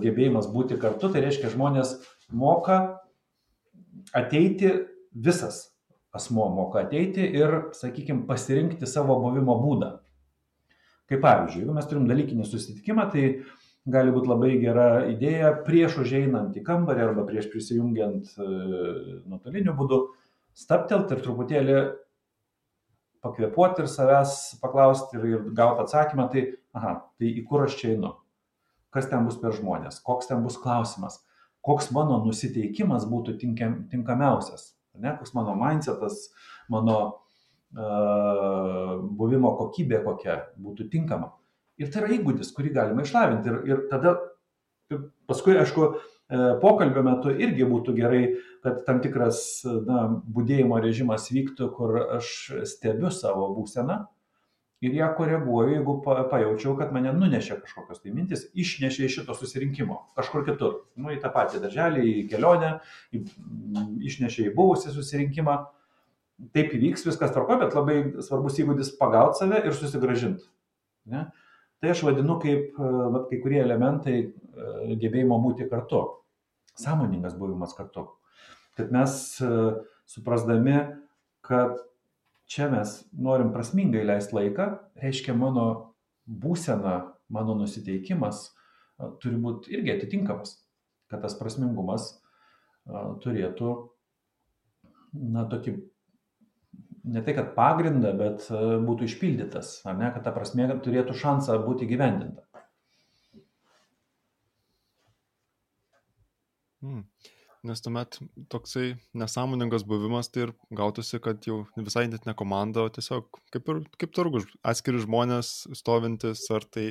gebėjimas 0.00 0.48
būti 0.52 0.78
kartu, 0.80 1.10
tai 1.12 1.20
reiškia 1.26 1.52
žmonės 1.52 1.98
moka 2.32 2.80
ateiti 4.16 4.72
visas 5.12 5.66
asmo 6.12 6.48
moka 6.54 6.80
ateiti 6.80 7.22
ir, 7.22 7.56
sakykime, 7.76 8.26
pasirinkti 8.26 8.88
savo 8.90 9.16
buvimo 9.22 9.56
būdą. 9.62 9.92
Kaip 11.10 11.22
pavyzdžiui, 11.24 11.64
jeigu 11.64 11.74
mes 11.74 11.88
turim 11.90 12.06
dalykinį 12.10 12.46
susitikimą, 12.46 13.06
tai 13.12 13.24
gali 13.90 14.14
būti 14.14 14.30
labai 14.30 14.50
gera 14.62 14.88
idėja 15.10 15.52
prieš 15.66 16.00
užeinant 16.04 16.56
į 16.58 16.64
kambarį 16.66 17.04
arba 17.06 17.24
prieš 17.26 17.48
prisijungiant 17.52 18.30
e, 18.36 18.48
nuotoliniu 19.30 19.74
būdu, 19.78 20.00
staptelt 20.54 21.10
ir 21.14 21.22
truputėlį 21.24 21.78
pakvepuoti 23.24 23.84
ir 23.84 23.90
savęs 23.90 24.36
paklausti 24.62 25.18
ir, 25.18 25.26
ir 25.28 25.48
gauti 25.56 25.84
atsakymą, 25.84 26.28
tai, 26.32 26.46
aha, 26.76 26.94
tai 27.18 27.32
į 27.40 27.44
kur 27.48 27.66
aš 27.66 27.76
čia 27.80 27.94
einu, 27.94 28.14
kas 28.94 29.08
ten 29.10 29.26
bus 29.28 29.38
per 29.40 29.54
žmonės, 29.56 30.00
koks 30.06 30.30
ten 30.30 30.44
bus 30.44 30.58
klausimas, 30.60 31.20
koks 31.66 31.90
mano 31.94 32.20
nusiteikimas 32.24 33.06
būtų 33.10 33.36
tinkam, 33.40 33.82
tinkamiausias? 33.92 34.72
Ne, 35.00 35.12
koks 35.16 35.34
mano 35.36 35.54
mindsetas, 35.56 36.26
mano 36.72 36.96
uh, 37.76 38.96
buvimo 39.16 39.52
kokybė 39.60 40.02
kokia 40.04 40.40
būtų 40.60 40.88
tinkama. 40.92 41.30
Ir 41.80 41.92
tai 41.92 42.02
yra 42.02 42.16
įgūdis, 42.18 42.50
kurį 42.56 42.74
galima 42.76 43.04
išlavinti. 43.06 43.48
Ir, 43.48 43.60
ir 43.70 43.84
tada, 43.92 44.16
ir 44.92 45.06
paskui, 45.30 45.54
aišku, 45.56 45.86
e, 45.86 46.10
pokalbio 46.62 47.02
metu 47.06 47.34
irgi 47.34 47.66
būtų 47.66 47.96
gerai, 47.96 48.22
kad 48.64 48.84
tam 48.86 49.00
tikras 49.02 49.62
na, 49.66 50.06
būdėjimo 50.30 50.78
režimas 50.82 51.30
vyktų, 51.32 51.70
kur 51.74 52.00
aš 52.20 52.32
stebiu 52.70 53.10
savo 53.14 53.48
būseną 53.56 54.04
ir 54.80 54.94
ją 54.96 55.10
koreguoju, 55.16 55.74
jeigu 55.74 55.96
pajaučiau, 56.04 56.72
kad 56.78 56.92
mane 56.96 57.12
nunešė 57.12 57.58
kažkokios 57.60 58.00
tai 58.00 58.14
mintis, 58.16 58.46
išnešė 58.56 59.04
iš 59.06 59.18
šito 59.18 59.36
susirinkimo 59.36 59.98
kažkur 60.16 60.46
kitur. 60.46 60.78
Nu, 60.96 61.12
į 61.12 61.18
tą 61.20 61.32
patį 61.34 61.60
darželį, 61.66 62.06
į 62.08 62.22
kelionę, 62.30 62.72
į, 63.12 63.20
išnešė 64.08 64.48
į 64.48 64.54
buvusį 64.56 64.94
susirinkimą. 64.94 65.58
Taip 66.56 66.72
įvyks, 66.72 67.04
viskas 67.04 67.34
tvarko, 67.34 67.58
bet 67.60 67.76
labai 67.76 67.98
svarbus 68.24 68.56
įgūdis 68.62 68.94
pagauti 68.96 69.42
save 69.42 69.60
ir 69.60 69.76
susigražinti. 69.76 70.46
Ne? 71.12 71.26
Tai 71.80 71.92
aš 71.92 72.00
vadinu 72.06 72.38
kaip 72.40 72.78
vat, 72.80 73.26
kai 73.28 73.40
kurie 73.42 73.58
elementai 73.60 74.16
e, 74.20 74.30
gebėjimo 75.00 75.36
būti 75.44 75.68
kartu. 75.68 76.00
Sąmoningas 76.80 77.36
buvimas 77.38 77.76
kartu. 77.76 78.06
Kad 78.78 78.92
mes 78.94 79.12
e, 79.44 79.50
suprasdami, 80.10 80.78
kad 81.46 81.76
čia 82.50 82.70
mes 82.72 82.96
norim 83.12 83.52
prasmingai 83.54 84.02
leisti 84.06 84.36
laiką, 84.36 84.70
reiškia 85.02 85.36
mano 85.38 85.66
būsena, 86.26 86.96
mano 87.30 87.54
nusiteikimas 87.58 88.48
turi 89.22 89.38
būti 89.40 89.72
irgi 89.74 89.94
atitinkamas, 89.94 90.56
kad 91.10 91.22
tas 91.24 91.36
prasmingumas 91.38 92.12
turėtų, 93.22 93.70
na, 95.14 95.46
tokį, 95.50 95.76
ne 97.14 97.22
tai 97.26 97.34
kad 97.38 97.54
pagrindą, 97.56 98.12
bet 98.18 98.46
būtų 98.86 99.08
išpildytas, 99.08 99.78
ar 99.88 99.98
ne, 100.00 100.10
kad 100.14 100.26
ta 100.26 100.34
prasmė 100.34 100.68
turėtų 100.84 101.16
šansą 101.22 101.60
būti 101.64 101.88
gyvendinta. 101.90 102.44
Hmm. 106.80 107.04
Nes 107.68 107.82
tuomet 107.84 108.16
toksai 108.48 108.94
nesąmoningas 109.20 109.82
buvimas 109.84 110.30
tai 110.32 110.46
ir 110.46 110.52
gautųsi, 110.78 111.18
kad 111.20 111.44
jau 111.44 111.58
visai 111.76 112.06
net 112.08 112.24
ne 112.24 112.32
komanda, 112.32 112.86
o 112.86 112.92
tiesiog 112.96 113.26
kaip 113.52 113.68
ir 113.68 113.82
kaip 114.00 114.14
turgus, 114.16 114.46
atskiri 114.64 115.02
žmonės 115.04 115.50
stovintis 115.76 116.46
ar 116.56 116.64
tai 116.64 116.86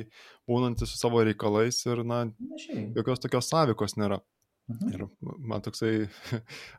būnantis 0.46 0.92
su 0.92 1.00
savo 1.00 1.24
reikalais 1.26 1.80
ir, 1.90 2.04
na, 2.06 2.22
jokios 2.94 3.24
tokios 3.24 3.50
sąveikos 3.50 3.98
nėra. 3.98 4.20
Mhm. 4.70 4.90
Ir 4.94 5.06
man 5.50 5.62
toksai, 5.64 6.06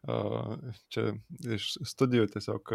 čia 0.94 1.08
iš 1.58 1.74
studijų 1.88 2.30
tiesiog 2.32 2.72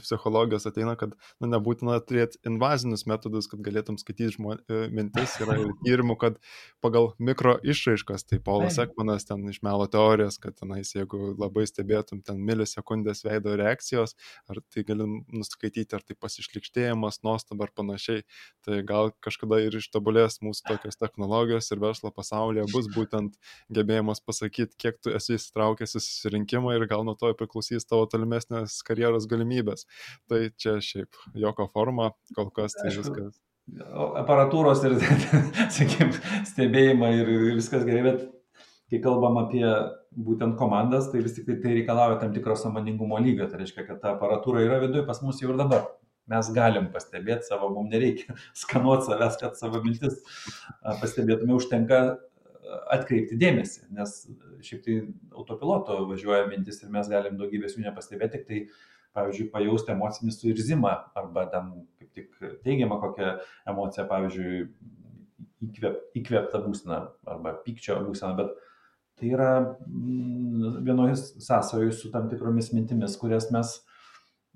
psichologijos 0.00 0.66
ateina, 0.68 0.96
kad 0.98 1.14
nu, 1.40 1.50
nebūtina 1.52 1.98
turėti 2.02 2.40
invazinius 2.48 3.06
metodus, 3.06 3.48
kad 3.50 3.62
galėtum 3.64 3.98
skaityti 4.00 4.34
žmon... 4.36 4.62
E, 4.66 4.86
mintis. 4.96 5.36
Yra 5.42 5.58
ir 5.60 5.72
tyrimų, 5.84 6.16
kad 6.20 6.38
pagal 6.84 7.10
mikro 7.22 7.56
išraiškas, 7.66 8.26
tai 8.28 8.38
Paulas 8.42 8.78
Ekmanas 8.82 9.28
ten 9.28 9.44
iš 9.50 9.60
melo 9.66 9.86
teorijos, 9.90 10.38
kad 10.42 10.56
tenais, 10.58 10.92
jeigu 10.94 11.34
labai 11.36 11.66
stebėtum 11.68 12.22
ten 12.26 12.40
milisekundės 12.46 13.22
veido 13.26 13.54
reakcijos, 13.58 14.16
ar 14.50 14.60
tai 14.72 14.84
galim 14.88 15.18
nuskaityti, 15.32 15.96
ar 15.96 16.04
tai 16.06 16.16
pasišlikštėjimas, 16.18 17.22
nuostaba 17.26 17.68
ar 17.68 17.74
panašiai, 17.76 18.24
tai 18.66 18.80
gal 18.86 19.12
kažkada 19.24 19.60
ir 19.64 19.78
ištobulės 19.80 20.40
mūsų 20.44 20.66
tokios 20.72 21.00
technologijos 21.00 21.70
ir 21.72 21.82
verslo 21.82 22.12
pasaulyje 22.14 22.66
bus 22.72 22.88
būtent 22.92 23.36
gebėjimas 23.72 24.15
gebėjimas 24.16 24.24
pasakyti, 24.24 24.76
kiek 24.78 25.00
tu 25.00 25.10
esi 25.14 25.36
įsitraukęs 25.36 25.96
į 25.96 26.00
susirinkimą 26.00 26.76
ir 26.76 26.86
gal 26.88 27.04
nuo 27.04 27.14
to 27.14 27.32
priklausys 27.34 27.86
tavo 27.86 28.06
tolimesnės 28.06 28.82
karjeros 28.84 29.26
galimybės. 29.26 29.86
Tai 30.28 30.50
čia 30.56 30.80
šiaip 30.80 31.14
jokio 31.34 31.68
forma, 31.72 32.12
kol 32.34 32.50
kas 32.50 32.74
tai 32.74 32.94
viskas. 32.94 33.38
Aparatūros 34.22 34.84
ir, 34.86 34.96
sakykim, 35.76 36.12
stebėjimą 36.46 37.12
ir, 37.18 37.28
ir 37.28 37.56
viskas 37.56 37.84
gerai, 37.84 38.02
bet 38.12 38.26
kai 38.90 39.00
kalbam 39.02 39.38
apie 39.42 39.66
būtent 40.16 40.56
komandas, 40.56 41.10
tai 41.10 41.20
vis 41.20 41.34
tik 41.34 41.46
tai, 41.46 41.58
tai 41.60 41.74
reikalauja 41.74 42.20
tam 42.20 42.32
tikro 42.32 42.56
samoningumo 42.56 43.18
lygio. 43.18 43.48
Tai 43.50 43.58
reiškia, 43.60 43.86
kad 43.88 44.00
ta 44.00 44.14
aparatūra 44.14 44.62
yra 44.64 44.80
viduje 44.80 45.06
pas 45.06 45.20
mus 45.22 45.42
jau 45.42 45.50
ir 45.50 45.58
dabar. 45.58 45.88
Mes 46.26 46.48
galim 46.50 46.88
pastebėti 46.90 47.46
savo, 47.46 47.68
mums 47.70 47.92
nereikia 47.92 48.34
skanuoti 48.62 49.10
savęs, 49.10 49.36
kad 49.42 49.58
savo 49.58 49.82
mintis 49.82 50.22
pastebėtume, 51.02 51.54
užtenka 51.58 52.00
atkreipti 52.92 53.38
dėmesį, 53.40 53.86
nes 53.96 54.12
šiaip 54.64 54.84
tai 54.84 54.98
autopiloto 55.36 55.98
važiuoja 56.10 56.46
mintis 56.50 56.82
ir 56.82 56.92
mes 56.94 57.08
galim 57.10 57.38
daugybės 57.40 57.76
jų 57.76 57.86
nepastebėti, 57.86 58.40
tik 58.40 58.46
tai, 58.48 58.60
pavyzdžiui, 59.16 59.48
pajausti 59.52 59.94
emocinį 59.94 60.34
suirzimą 60.34 60.92
arba 61.16 61.46
ten 61.52 61.70
kaip 61.96 62.10
tik 62.18 62.48
teigiamą 62.66 62.98
kokią 63.00 63.32
emociją, 63.72 64.04
pavyzdžiui, 64.10 64.66
įkvėp, 65.66 66.00
įkvėptą 66.20 66.60
būseną 66.66 67.00
arba 67.32 67.54
pykčio 67.64 67.96
būseną, 68.04 68.34
bet 68.42 68.52
tai 69.16 69.32
yra 69.32 69.50
mm, 69.62 70.82
vienoje 70.84 71.16
sąsajoje 71.16 71.94
su 71.96 72.12
tam 72.12 72.28
tikromis 72.32 72.72
mintimis, 72.76 73.16
kurias 73.20 73.48
mes, 73.54 73.72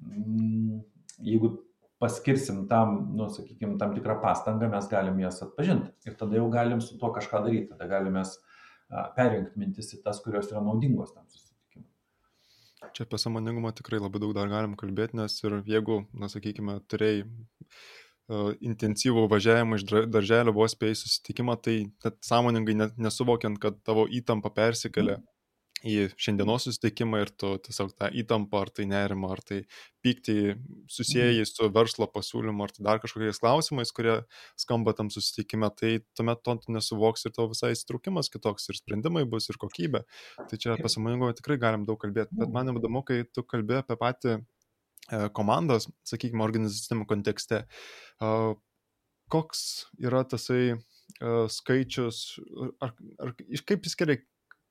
mm, 0.04 0.82
jeigu 1.24 1.54
paskirsim 2.00 2.64
tam, 2.68 2.96
nu, 3.16 3.28
sakykime, 3.32 3.76
tam 3.78 3.92
tikrą 3.94 4.16
pastangą, 4.22 4.70
mes 4.72 4.88
galim 4.88 5.20
jas 5.20 5.42
atpažinti. 5.44 5.92
Ir 6.08 6.16
tada 6.20 6.38
jau 6.38 6.48
galim 6.52 6.80
su 6.80 6.96
tuo 6.98 7.12
kažką 7.12 7.42
daryti. 7.44 7.68
Tada 7.74 7.88
galim 7.90 8.16
mes 8.16 8.34
perjungti 9.16 9.60
mintis 9.60 9.92
į 9.94 10.02
tas, 10.06 10.22
kurios 10.24 10.48
yra 10.50 10.62
naudingos 10.64 11.12
tam 11.14 11.26
susitikimui. 11.28 11.88
Čia 12.96 13.04
apie 13.06 13.20
samoningumą 13.20 13.74
tikrai 13.76 14.00
labai 14.00 14.22
daug 14.22 14.32
dar 14.36 14.48
galim 14.50 14.76
kalbėti, 14.80 15.18
nes 15.20 15.36
ir 15.44 15.60
jeigu, 15.68 16.00
na, 16.16 16.30
sakykime, 16.32 16.78
turėjai 16.90 17.26
uh, 17.26 18.54
intensyvų 18.64 19.26
važiavimą 19.30 19.78
iš 19.78 19.84
darželio 20.10 20.56
vos 20.56 20.74
spėjai 20.74 21.02
susitikimą, 21.02 21.58
tai 21.60 21.76
net 22.04 22.16
sąmoningai 22.26 22.78
net 22.80 22.96
nesuvokiant, 22.98 23.60
kad 23.62 23.76
tavo 23.84 24.08
įtampa 24.08 24.52
persikelia 24.56 25.20
mm 25.20 25.28
į 25.86 26.10
šiandienos 26.20 26.66
susitikimą 26.66 27.22
ir 27.22 27.30
tu 27.40 27.54
tiesiog 27.64 27.92
tą 27.96 28.10
įtampą, 28.20 28.60
ar 28.66 28.70
tai 28.74 28.84
nerimą, 28.90 29.30
ar 29.32 29.40
tai 29.46 29.60
pyktį 30.04 30.36
susijęji 30.92 31.46
su 31.48 31.68
verslo 31.72 32.08
pasiūlymu, 32.12 32.64
ar 32.64 32.74
tai 32.76 32.84
dar 32.84 33.00
kažkokiais 33.02 33.40
klausimais, 33.40 33.92
kurie 33.96 34.18
skamba 34.60 34.94
tam 34.96 35.10
susitikime, 35.12 35.70
tai 35.76 35.92
tuomet 36.18 36.42
to 36.44 36.56
nesuvoks 36.76 37.24
ir 37.24 37.34
tavo 37.36 37.50
visai 37.54 37.72
įsitraukimas 37.76 38.32
kitoks 38.32 38.68
ir 38.68 38.80
sprendimai 38.80 39.24
bus 39.28 39.48
ir 39.48 39.60
kokybė. 39.60 40.04
Tai 40.50 40.60
čia 40.60 40.74
apie 40.76 40.92
samoningumą 40.92 41.32
tikrai 41.38 41.58
galim 41.60 41.88
daug 41.88 42.00
kalbėti, 42.02 42.36
bet 42.36 42.52
man 42.52 42.74
įdomu, 42.74 43.04
kai 43.06 43.22
tu 43.32 43.44
kalbė 43.48 43.80
apie 43.80 43.96
patį 44.00 44.36
e, 44.36 44.42
komandos, 45.36 45.88
sakykime, 46.08 46.44
organizaciniam 46.44 47.06
kontekste, 47.08 47.64
koks 49.30 49.64
yra 50.02 50.24
tasai 50.28 50.62
e, 50.74 50.78
skaičius, 51.54 52.24
ar, 52.82 52.92
ar 53.22 53.36
kaip 53.38 53.86
jis 53.86 53.94
skiria, 53.96 54.20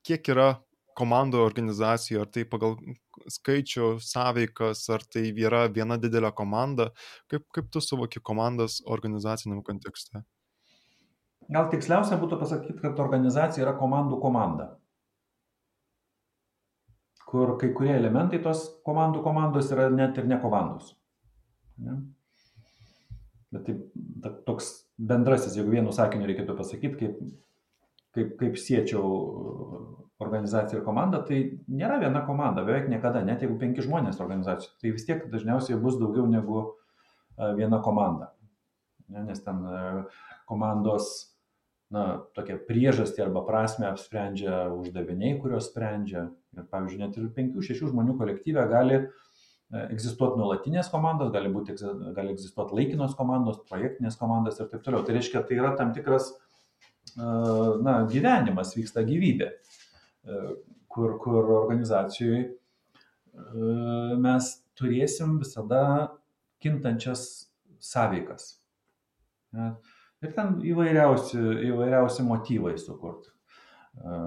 kiek 0.06 0.30
yra 0.34 0.52
komandų 1.00 1.40
organizacijų, 1.44 2.24
ar 2.24 2.34
tai 2.36 2.44
pagal 2.50 2.76
skaičių 3.32 3.94
sąveikas, 4.04 4.84
ar 4.94 5.06
tai 5.14 5.30
yra 5.32 5.64
viena 5.72 6.00
didelė 6.02 6.34
komanda? 6.36 6.92
Kaip, 7.32 7.48
kaip 7.56 7.72
tu 7.74 7.82
suvoki 7.84 8.22
komandas 8.24 8.82
organizaciniam 8.86 9.64
kontekste? 9.66 10.26
Gal 11.50 11.72
tiksliausia 11.72 12.20
būtų 12.22 12.38
pasakyti, 12.44 12.78
kad 12.84 13.00
organizacija 13.02 13.66
yra 13.66 13.74
komandų 13.80 14.20
komanda 14.22 14.76
kur 17.30 17.58
kai 17.62 17.70
kurie 17.78 17.94
elementai 17.94 18.40
tos 18.42 18.64
komandų 18.86 19.22
komandos 19.26 19.70
yra 19.74 19.90
net 19.94 20.18
ir 20.18 20.26
ne 20.30 20.40
komandos. 20.42 20.96
Ne? 21.78 22.00
Bet 23.54 23.68
taip, 23.68 23.84
toks 24.48 24.72
bendrasis, 25.12 25.58
jeigu 25.58 25.76
vienu 25.76 25.94
sakiniu 25.94 26.30
reikėtų 26.30 26.56
pasakyti, 26.58 26.98
kaip, 26.98 27.20
kaip, 28.16 28.36
kaip 28.40 28.58
siečiau 28.60 29.06
organizaciją 30.20 30.82
ir 30.82 30.86
komandą, 30.86 31.22
tai 31.28 31.40
nėra 31.72 32.00
viena 32.02 32.26
komanda, 32.28 32.66
beveik 32.68 32.90
niekada, 32.92 33.22
net 33.24 33.44
jeigu 33.46 33.56
penki 33.62 33.86
žmonės 33.86 34.20
organizacijų, 34.20 34.74
tai 34.82 34.92
vis 34.96 35.08
tiek 35.08 35.24
dažniausiai 35.32 35.80
bus 35.80 35.96
daugiau 36.00 36.26
negu 36.28 36.66
viena 37.56 37.80
komanda. 37.84 38.34
Ne, 39.10 39.24
nes 39.30 39.40
ten 39.42 39.64
komandos 40.50 41.30
na, 41.94 42.20
tokią 42.38 42.60
priežastį 42.68 43.24
arba 43.26 43.46
prasme 43.48 43.88
apsprendžia 43.90 44.68
uždaviniai, 44.76 45.40
kuriuos 45.42 45.72
sprendžia. 45.72 46.28
Ir 46.58 46.68
pavyzdžiui, 46.70 47.02
net 47.02 47.18
ir 47.18 47.32
5-6 47.34 47.90
žmonių 47.94 48.18
kolektyve 48.20 48.66
gali 48.70 49.00
egzistuoti 49.70 50.40
nuolatinės 50.42 50.90
komandos, 50.90 51.32
gali, 51.34 51.50
būti, 51.54 51.76
gali 52.16 52.34
egzistuoti 52.34 52.78
laikinos 52.78 53.14
komandos, 53.18 53.62
projektinės 53.70 54.18
komandos 54.18 54.58
ir 54.60 54.70
taip 54.72 54.86
toliau. 54.86 55.04
Tai 55.06 55.18
reiškia, 55.18 55.44
tai 55.46 55.60
yra 55.60 55.76
tam 55.78 55.94
tikras 55.94 56.32
e, 56.34 56.38
na, 57.18 57.96
gyvenimas, 58.12 58.76
vyksta 58.78 59.04
gyvybė, 59.08 59.50
kur, 60.92 61.18
kur 61.24 61.52
organizacijoje 61.64 62.46
mes 64.20 64.50
turėsim 64.80 65.38
visada 65.40 65.82
kintančias 66.64 67.26
sąveikas. 67.80 68.54
Ir 70.20 70.34
ten 70.36 70.58
įvairiausi, 70.68 71.40
įvairiausi 71.70 72.26
motyvai 72.28 72.76
sukurti. 72.82 73.32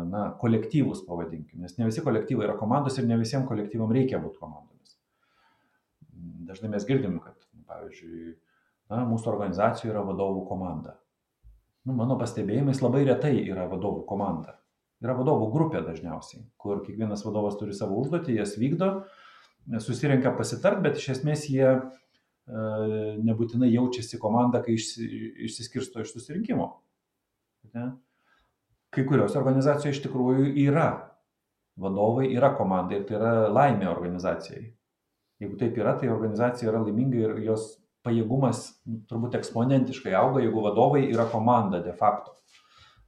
Na, 0.08 0.24
kolektyvus 0.40 1.04
pavadinkim, 1.06 1.60
nes 1.62 1.76
ne 1.78 1.86
visi 1.86 2.02
kolektyvai 2.04 2.48
yra 2.48 2.56
komandos 2.58 2.98
ir 2.98 3.06
ne 3.08 3.16
visiems 3.20 3.46
kolektyvam 3.48 3.92
reikia 3.94 4.18
būti 4.20 4.40
komandomis. 4.40 4.96
Dažnai 6.48 6.72
mes 6.74 6.84
girdim, 6.88 7.14
kad, 7.22 7.38
pavyzdžiui, 7.70 8.34
na, 8.90 9.04
mūsų 9.08 9.30
organizacijoje 9.32 9.94
yra 9.94 10.02
vadovų 10.04 10.42
komanda. 10.50 10.96
Nu, 11.86 11.96
mano 11.98 12.14
pastebėjimais 12.20 12.82
labai 12.82 13.02
retai 13.08 13.34
yra 13.42 13.66
vadovų 13.70 14.04
komanda. 14.06 14.58
Yra 15.02 15.16
vadovų 15.18 15.48
grupė 15.50 15.80
dažniausiai, 15.82 16.44
kur 16.62 16.84
kiekvienas 16.84 17.24
vadovas 17.26 17.56
turi 17.58 17.74
savo 17.74 17.96
užduotį, 17.98 18.36
jas 18.38 18.54
vykdo, 18.54 18.90
susirenka 19.82 20.30
pasitart, 20.38 20.78
bet 20.84 21.00
iš 21.00 21.08
esmės 21.16 21.48
jie 21.50 21.72
E, 22.42 22.62
nebūtinai 23.22 23.68
jaučiasi 23.70 24.18
komanda, 24.18 24.62
kai 24.64 24.74
išsiskirsto 24.74 26.02
iš 26.02 26.16
susirinkimo. 26.16 26.66
Ne? 27.76 27.86
Kai 28.92 29.04
kurios 29.06 29.36
organizacijos 29.38 29.94
iš 29.96 30.02
tikrųjų 30.08 30.48
yra 30.64 30.88
vadovai, 31.80 32.26
yra 32.34 32.50
komanda 32.58 32.98
ir 32.98 33.06
tai 33.06 33.20
yra 33.20 33.34
laimė 33.52 33.86
organizacijai. 33.92 34.64
Jeigu 35.42 35.58
taip 35.60 35.78
yra, 35.78 35.94
tai 35.98 36.10
organizacija 36.12 36.70
yra 36.70 36.82
laiminga 36.82 37.22
ir 37.22 37.38
jos 37.46 37.70
pajėgumas 38.06 38.64
turbūt 39.10 39.36
eksponentiškai 39.38 40.14
auga, 40.18 40.42
jeigu 40.42 40.64
vadovai 40.64 41.04
yra 41.10 41.26
komanda 41.30 41.82
de 41.84 41.94
facto, 41.96 42.34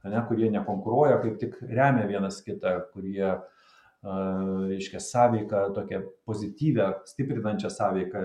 ne, 0.05 0.21
kurie 0.29 0.49
nekonkuruoja, 0.53 1.19
kaip 1.23 1.37
tik 1.41 1.59
remia 1.65 2.05
vienas 2.09 2.41
kitą, 2.45 2.77
kurie 2.93 3.35
reiškia, 4.05 4.99
sąveiką, 4.99 5.73
tokią 5.73 6.01
pozityvę, 6.25 6.93
stiprinančią 7.05 7.69
sąveiką 7.69 8.19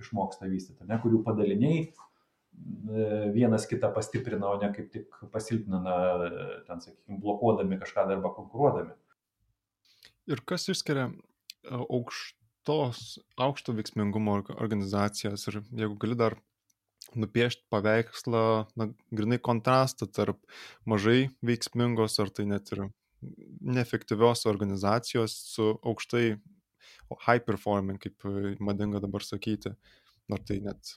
išmoksta 0.00 0.48
vystyti, 0.48 0.84
ne, 0.84 0.98
kurių 1.00 1.22
padaliniai 1.24 1.78
e, 1.80 3.30
vienas 3.32 3.64
kitą 3.70 3.88
pastiprina, 3.94 4.50
o 4.52 4.58
ne 4.60 4.68
kaip 4.74 4.90
tik 4.92 5.16
pasilpnina, 5.32 5.96
ten, 6.66 6.84
sakykime, 6.84 7.20
blokuodami 7.24 7.80
kažką 7.80 8.04
arba 8.04 8.34
konkuruodami. 8.36 8.92
Ir 10.28 10.44
kas 10.44 10.68
išskiria 10.68 11.08
e, 11.08 11.80
aukštos, 12.64 13.18
aukšto 13.36 13.72
veiksmingumo 13.72 14.42
organizacijas 14.56 15.46
ir 15.48 15.62
jeigu 15.70 15.96
gali 15.96 16.14
dar 16.16 16.36
nupiešti 17.14 17.66
paveikslą, 17.70 18.66
na, 18.76 18.88
grinai 19.12 19.38
kontrastą 19.38 20.06
tarp 20.06 20.38
mažai 20.86 21.30
veiksmingos 21.42 22.18
ar 22.20 22.30
tai 22.30 22.46
net 22.46 22.72
ir 22.72 22.88
neefektyvios 23.60 24.46
organizacijos 24.46 25.32
su 25.54 25.78
aukštai 25.82 26.36
high 27.26 27.44
performing, 27.44 27.98
kaip 27.98 28.24
madinga 28.58 29.00
dabar 29.00 29.22
sakyti, 29.22 29.74
ar 30.32 30.40
tai 30.40 30.60
net 30.60 30.96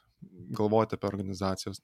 galvoti 0.55 0.95
apie 0.95 1.07
organizacijas. 1.07 1.81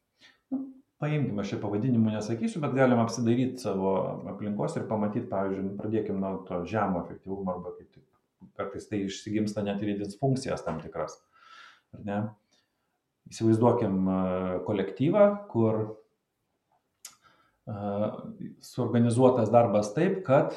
Nu, 0.50 0.64
paimkime, 1.00 1.44
aš 1.44 1.54
čia 1.54 1.60
pavadinimų 1.60 2.16
nesakysiu, 2.16 2.62
bet 2.64 2.74
galim 2.74 3.04
apsidaryti 3.04 3.60
savo 3.60 3.94
aplinkos 4.32 4.80
ir 4.80 4.88
pamatyti, 4.88 5.28
pavyzdžiui, 5.30 5.76
pradėkime 5.78 6.20
nuo 6.24 6.38
to 6.48 6.64
žemo 6.66 7.04
efektyvumo 7.04 7.58
arba 7.58 7.76
kaip 7.78 7.92
tik 7.92 8.13
kartais 8.58 8.88
tai 8.90 9.04
išsigimsta 9.08 9.64
net 9.66 9.82
ir 9.84 9.96
į 9.96 10.00
disfunkcijas 10.04 10.66
tam 10.66 10.80
tikras. 10.84 11.18
Ar 11.96 12.06
ne? 12.08 12.22
Įsivaizduokim 13.32 14.00
e, 14.08 14.22
kolektyvą, 14.68 15.28
kur 15.52 15.84
suorganizuotas 18.60 19.48
darbas 19.48 19.94
taip, 19.96 20.18
kad 20.28 20.56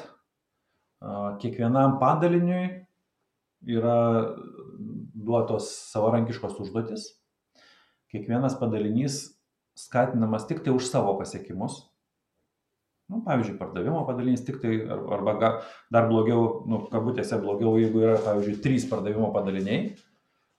kiekvienam 1.39 1.99
padaliniui 2.01 2.65
yra 3.77 3.99
duotos 5.15 5.69
savarankiškos 5.93 6.57
užduotis. 6.63 7.09
Kiekvienas 8.11 8.57
padalinys 8.59 9.37
skatinamas 9.77 10.47
tik 10.47 10.63
tai 10.65 10.73
už 10.75 10.87
savo 10.87 11.17
pasiekimus. 11.19 11.85
Nu, 13.07 13.21
pavyzdžiui, 13.23 13.55
pardavimo 13.59 14.01
padalinys 14.07 14.43
tik 14.43 14.59
tai, 14.59 14.81
arba 15.15 15.37
ga, 15.39 15.51
dar 15.93 16.09
blogiau, 16.09 16.65
nu, 16.67 16.81
kabutėse 16.91 17.39
blogiau, 17.39 17.77
jeigu 17.79 18.03
yra, 18.03 18.17
pavyzdžiui, 18.25 18.59
trys 18.65 18.87
pardavimo 18.89 19.29
padaliniai, 19.35 19.93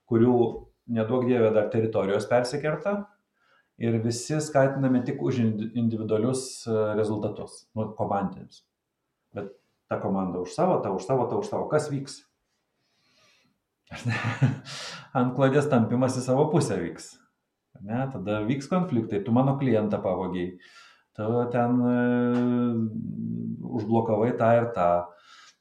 kurių 0.08 0.38
nedaug 0.96 1.26
dievė 1.28 1.52
dar 1.52 1.68
teritorijos 1.72 2.24
persikerta, 2.30 3.02
ir 3.78 4.00
visi 4.02 4.40
skatinami 4.42 5.04
tik 5.06 5.22
už 5.22 5.38
individualius 5.78 6.66
e, 6.66 6.74
rezultatus, 6.98 7.68
nu, 7.78 7.92
komandinius. 7.98 8.64
Bet 9.34 9.52
ta 9.88 10.00
komanda 10.02 10.42
už 10.42 10.52
savo, 10.54 10.80
ta 10.82 10.90
už 10.90 11.06
savo, 11.06 11.28
ta 11.30 11.38
už 11.38 11.46
savo. 11.46 11.68
Kas 11.70 11.86
vyks? 11.92 12.18
Ant 15.18 15.32
klodės 15.36 15.70
tampimas 15.70 16.18
į 16.18 16.26
savo 16.26 16.48
pusę 16.52 16.76
vyks. 16.80 17.14
Ne, 17.84 18.02
tada 18.10 18.42
vyks 18.48 18.66
konfliktai, 18.66 19.22
tu 19.22 19.32
mano 19.32 19.54
klientą 19.60 20.00
pavogiai, 20.02 20.56
tu 21.18 21.44
ten 21.52 21.80
e, 21.82 21.94
užblokavai 23.78 24.32
tą 24.38 24.50
ir 24.60 24.68
tą. 24.76 24.90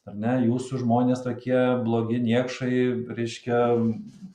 Ar 0.07 0.15
ne, 0.15 0.33
jūsų 0.45 0.83
žmonės 0.85 1.25
tokie 1.25 1.57
blogi 1.83 2.21
niekšai, 2.23 2.75
reiškia, 3.17 3.57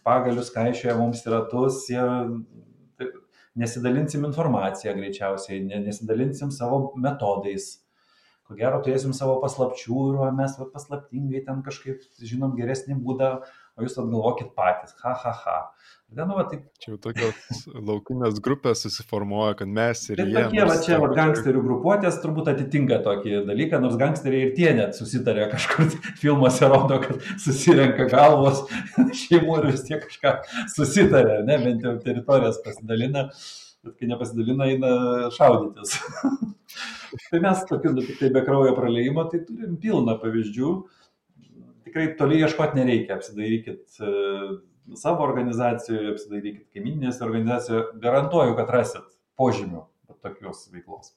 pagalius 0.04 0.50
kaišioja 0.52 0.98
mums 0.98 1.22
ratus, 1.24 1.86
jie 1.88 2.02
nesidalinsim 3.56 4.26
informacija 4.28 4.92
greičiausiai, 4.98 5.62
nesidalinsim 5.86 6.52
savo 6.52 6.90
metodais. 7.00 7.70
Ko 8.44 8.58
gero 8.58 8.82
turėsim 8.84 9.14
savo 9.16 9.38
paslapčių 9.40 10.04
ir 10.10 10.36
mes 10.36 10.58
paslaptingai 10.74 11.44
ten 11.46 11.62
kažkaip 11.64 12.02
žinom 12.20 12.56
geresnį 12.58 12.98
būdą, 13.00 13.30
o 13.76 13.86
jūs 13.86 13.98
atgalvokit 13.98 14.52
patys. 14.56 14.96
Ha, 15.02 15.14
ha, 15.24 15.32
ha. 15.44 15.58
Ne, 16.12 16.26
nu, 16.28 16.34
va, 16.36 16.42
taip. 16.44 16.66
Čia 16.82 16.90
jau 16.92 16.98
tokios 17.06 17.62
laukinės 17.88 18.36
grupės 18.44 18.82
susiformuoja, 18.84 19.54
kad 19.62 19.70
mes 19.72 20.02
ir 20.10 20.20
Bet 20.20 20.28
jie. 20.28 20.34
Tokie, 20.36 20.60
va, 20.68 20.76
čia 20.84 20.98
va, 21.00 21.08
gangsterių 21.16 21.62
grupuotės 21.64 22.18
turbūt 22.20 22.50
atitinka 22.52 22.98
tokį 23.06 23.42
dalyką, 23.48 23.80
nors 23.80 23.96
gangsteriai 24.00 24.50
ir 24.50 24.52
tie 24.58 24.74
net 24.76 24.98
susitarė 24.98 25.48
kažkur 25.54 25.88
filmuose 26.20 26.68
rodo, 26.68 27.00
kad 27.06 27.24
susirenka 27.40 28.10
galvos 28.12 28.64
šeimų 29.22 29.58
ir 29.62 29.68
vis 29.70 29.86
tiek 29.88 30.04
kažką 30.04 30.36
susitarė, 30.74 31.40
ne, 31.48 31.60
bent 31.64 31.88
jau 31.88 31.96
teritorijas 32.04 32.60
pasidalina, 32.66 33.30
bet 33.80 33.96
kai 33.96 34.12
nepasidalina, 34.12 34.68
eina 34.68 34.94
šaudytis. 35.32 35.96
tai 37.30 37.40
mes 37.40 37.64
tokiu, 37.72 37.96
nu, 37.96 38.04
tik 38.04 38.20
tai 38.20 38.34
be 38.36 38.44
kraujo 38.44 38.76
praleimo, 38.76 39.24
tai 39.32 39.46
turim 39.48 39.80
pilną 39.80 40.20
pavyzdžių. 40.20 40.80
Tikrai 41.92 42.14
toli 42.16 42.38
ieškoti 42.40 42.78
nereikia, 42.78 43.18
apsidairykit 43.18 43.98
savo 44.96 45.26
organizacijoje, 45.26 46.14
apsidairykit 46.14 46.70
kaiminėse 46.72 47.20
organizacijoje, 47.26 47.82
garantuoju, 48.00 48.54
kad 48.56 48.72
rasit 48.72 49.10
požymių 49.36 49.82
tokios 50.24 50.62
veiklos. 50.72 51.12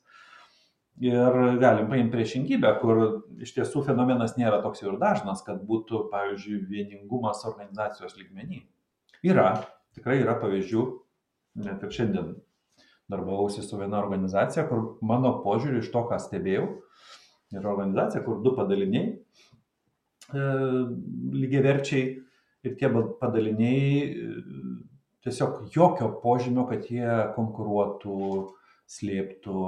Ir 1.00 1.40
galim 1.64 1.88
paimti 1.88 2.12
priešingybę, 2.12 2.74
kur 2.82 3.00
iš 3.40 3.54
tiesų 3.56 3.86
fenomenas 3.88 4.36
nėra 4.36 4.60
toks 4.66 4.84
jau 4.84 4.92
ir 4.92 5.00
dažnas, 5.00 5.46
kad 5.48 5.64
būtų, 5.64 6.10
pavyzdžiui, 6.12 6.66
vieningumas 6.68 7.48
organizacijos 7.48 8.20
lygmenį. 8.20 8.66
Yra, 9.32 9.48
tikrai 9.96 10.20
yra 10.26 10.36
pavyzdžių, 10.44 10.86
net 11.64 11.88
ir 11.88 11.96
šiandien 12.02 12.34
darbavausi 13.12 13.64
su 13.64 13.80
viena 13.80 14.04
organizacija, 14.04 14.68
kur 14.68 14.98
mano 15.00 15.38
požiūriu 15.48 15.80
iš 15.80 15.92
to, 15.96 16.04
ką 16.12 16.20
stebėjau, 16.20 16.68
yra 17.56 17.72
organizacija, 17.72 18.28
kur 18.28 18.44
du 18.44 18.52
padaliniai 18.60 19.14
lygiaverčiai 20.34 22.06
ir 22.66 22.78
tie 22.80 22.90
padaliniai 23.20 24.14
tiesiog 25.26 25.66
jokio 25.74 26.12
požymio, 26.22 26.68
kad 26.70 26.86
jie 26.90 27.34
konkuruotų, 27.36 28.54
slėptų, 28.86 29.62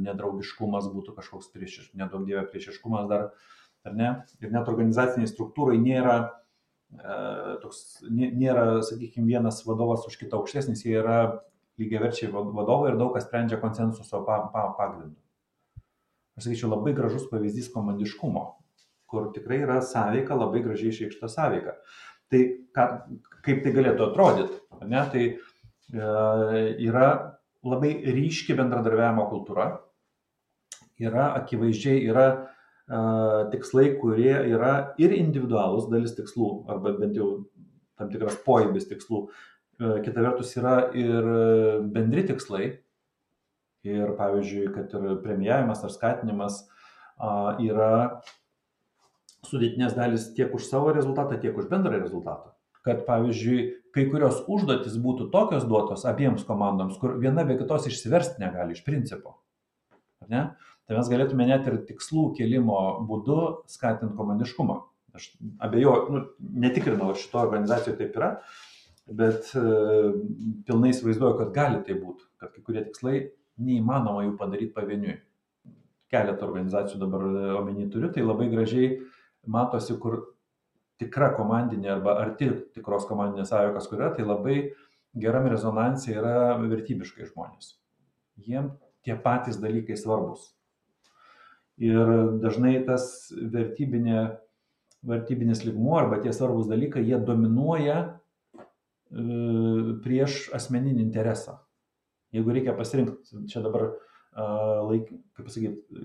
nedraugiškumas 0.00 0.88
būtų 0.88 1.12
kažkoks 1.18 1.50
priešiškumas, 1.52 1.98
nedaug 2.00 2.24
dievė 2.24 2.46
priešiškumas 2.48 3.08
dar, 3.10 3.26
ar 3.84 3.96
ne? 3.96 4.12
Ir 4.40 4.52
net 4.54 4.68
organizaciniai 4.70 5.28
struktūrai 5.28 5.76
nėra, 5.76 6.16
toks, 7.60 8.00
nėra, 8.08 8.80
sakykime, 8.88 9.28
vienas 9.28 9.60
vadovas 9.68 10.06
už 10.08 10.16
kitą 10.22 10.40
aukštesnis, 10.40 10.86
jie 10.86 10.96
yra 11.02 11.18
lygiaverčiai 11.78 12.32
vadovai 12.32 12.94
ir 12.94 12.96
daug 13.00 13.12
kas 13.12 13.28
sprendžia 13.28 13.60
konsensuso 13.60 14.24
pagrindu. 14.24 15.20
Aš 16.38 16.48
sakyčiau, 16.48 16.72
labai 16.72 16.96
gražus 16.96 17.28
pavyzdys 17.28 17.68
komandiškumo, 17.74 18.57
kur 19.08 19.30
tikrai 19.34 19.62
yra 19.64 19.80
sąveika, 19.84 20.36
labai 20.36 20.62
gražiai 20.64 20.92
išreikšta 20.92 21.30
sąveika. 21.32 21.74
Tai 22.28 22.40
ką, 22.76 22.86
kaip 23.44 23.62
tai 23.64 23.72
galėtų 23.72 24.04
atrodyti? 24.10 24.58
Ne? 24.84 25.02
Tai 25.12 25.24
e, 25.24 25.36
yra 26.84 27.08
labai 27.64 27.92
ryški 28.14 28.56
bendradarbiavimo 28.58 29.24
kultūra, 29.30 29.68
yra 31.00 31.30
akivaizdžiai, 31.40 32.02
yra 32.10 32.26
e, 32.28 32.40
tikslai, 33.54 33.90
kurie 34.02 34.34
yra 34.52 34.74
ir 35.00 35.16
individualūs 35.16 35.88
dalis 35.92 36.16
tikslų, 36.18 36.52
arba 36.68 36.92
bent 37.00 37.16
jau 37.16 37.30
tam 37.98 38.12
tikras 38.12 38.36
poibis 38.44 38.90
tikslų, 38.90 39.24
e, 39.80 39.94
kita 40.04 40.26
vertus 40.26 40.52
yra 40.60 40.82
ir 40.92 41.32
bendri 41.96 42.26
tikslai, 42.28 42.74
ir 43.88 44.12
pavyzdžiui, 44.18 44.68
kad 44.74 44.92
ir 44.92 45.16
premijavimas 45.24 45.80
ar 45.86 45.92
skatinimas 45.94 46.66
yra 47.62 48.20
sudėtinės 49.46 49.94
dalis 49.96 50.30
tiek 50.34 50.54
už 50.54 50.66
savo 50.66 50.92
rezultatą, 50.94 51.38
tiek 51.40 51.56
už 51.56 51.68
bendrą 51.70 52.00
rezultatą. 52.00 52.54
Kad 52.86 53.04
pavyzdžiui, 53.06 53.58
kai 53.94 54.06
kurios 54.10 54.40
užduotis 54.50 54.96
būtų 55.02 55.28
tokios 55.34 55.66
duotos 55.68 56.06
abiems 56.08 56.46
komandoms, 56.48 56.98
kur 57.00 57.18
viena 57.20 57.44
be 57.46 57.58
kitos 57.58 57.86
išsiversti 57.90 58.42
negali 58.42 58.76
iš 58.76 58.84
principo. 58.86 59.38
Ne? 60.28 60.50
Tai 60.88 60.96
mes 60.96 61.10
galėtume 61.12 61.46
net 61.48 61.66
ir 61.68 61.82
tikslų 61.88 62.30
kelimo 62.38 62.78
būdu 63.08 63.38
skatinti 63.68 64.16
komandiškumą. 64.16 64.78
Aš 65.18 65.30
abejoju, 65.64 66.14
nu, 66.14 66.22
netikrinau, 66.64 67.12
ar 67.12 67.20
šito 67.20 67.40
organizacijoje 67.42 67.98
taip 67.98 68.16
yra, 68.16 68.30
bet 69.18 69.50
e, 69.56 69.62
pilnai 70.68 70.92
įsivaizduoju, 70.94 71.36
kad 71.40 71.52
gali 71.56 71.82
tai 71.84 71.96
būti, 71.98 72.24
kad 72.40 72.52
kai 72.54 72.64
kurie 72.64 72.84
tikslai 72.86 73.20
neįmanoma 73.58 74.24
jų 74.26 74.34
padaryti 74.40 74.74
pavieniui. 74.76 75.18
Keletą 76.08 76.46
organizacijų 76.46 77.02
dabar 77.02 77.24
omeny 77.58 77.88
turiu, 77.92 78.08
tai 78.12 78.24
labai 78.24 78.48
gražiai 78.52 78.94
matosi, 79.48 79.96
kur 80.00 80.20
tikra 80.98 81.32
komandinė 81.36 81.94
arba 81.96 82.16
arti 82.22 82.50
tikros 82.74 83.06
komandinės 83.08 83.52
sąjokos, 83.52 83.88
kur 83.90 84.02
yra, 84.02 84.12
tai 84.16 84.26
labai 84.26 84.58
geram 85.18 85.48
rezonancija 85.50 86.18
yra 86.20 86.36
vertybiškai 86.60 87.28
žmonės. 87.30 87.76
Jiem 88.38 88.72
tie 89.06 89.16
patys 89.22 89.58
dalykai 89.62 89.96
svarbus. 89.98 90.50
Ir 91.78 92.10
dažnai 92.42 92.74
tas 92.86 93.30
vertybinė, 93.30 94.38
vertybinis 95.06 95.62
ligmuo 95.62 95.94
arba 96.00 96.18
tie 96.22 96.34
svarbus 96.34 96.66
dalykai, 96.70 97.04
jie 97.06 97.20
dominuoja 97.22 97.98
e, 98.02 98.08
prieš 100.02 100.48
asmeninį 100.58 101.04
interesą. 101.06 101.60
Jeigu 102.34 102.52
reikia 102.52 102.74
pasirinkti, 102.76 103.46
čia 103.48 103.62
dabar, 103.64 103.86
laik, 104.90 105.08
kaip 105.34 105.46
pasakyti, 105.46 106.02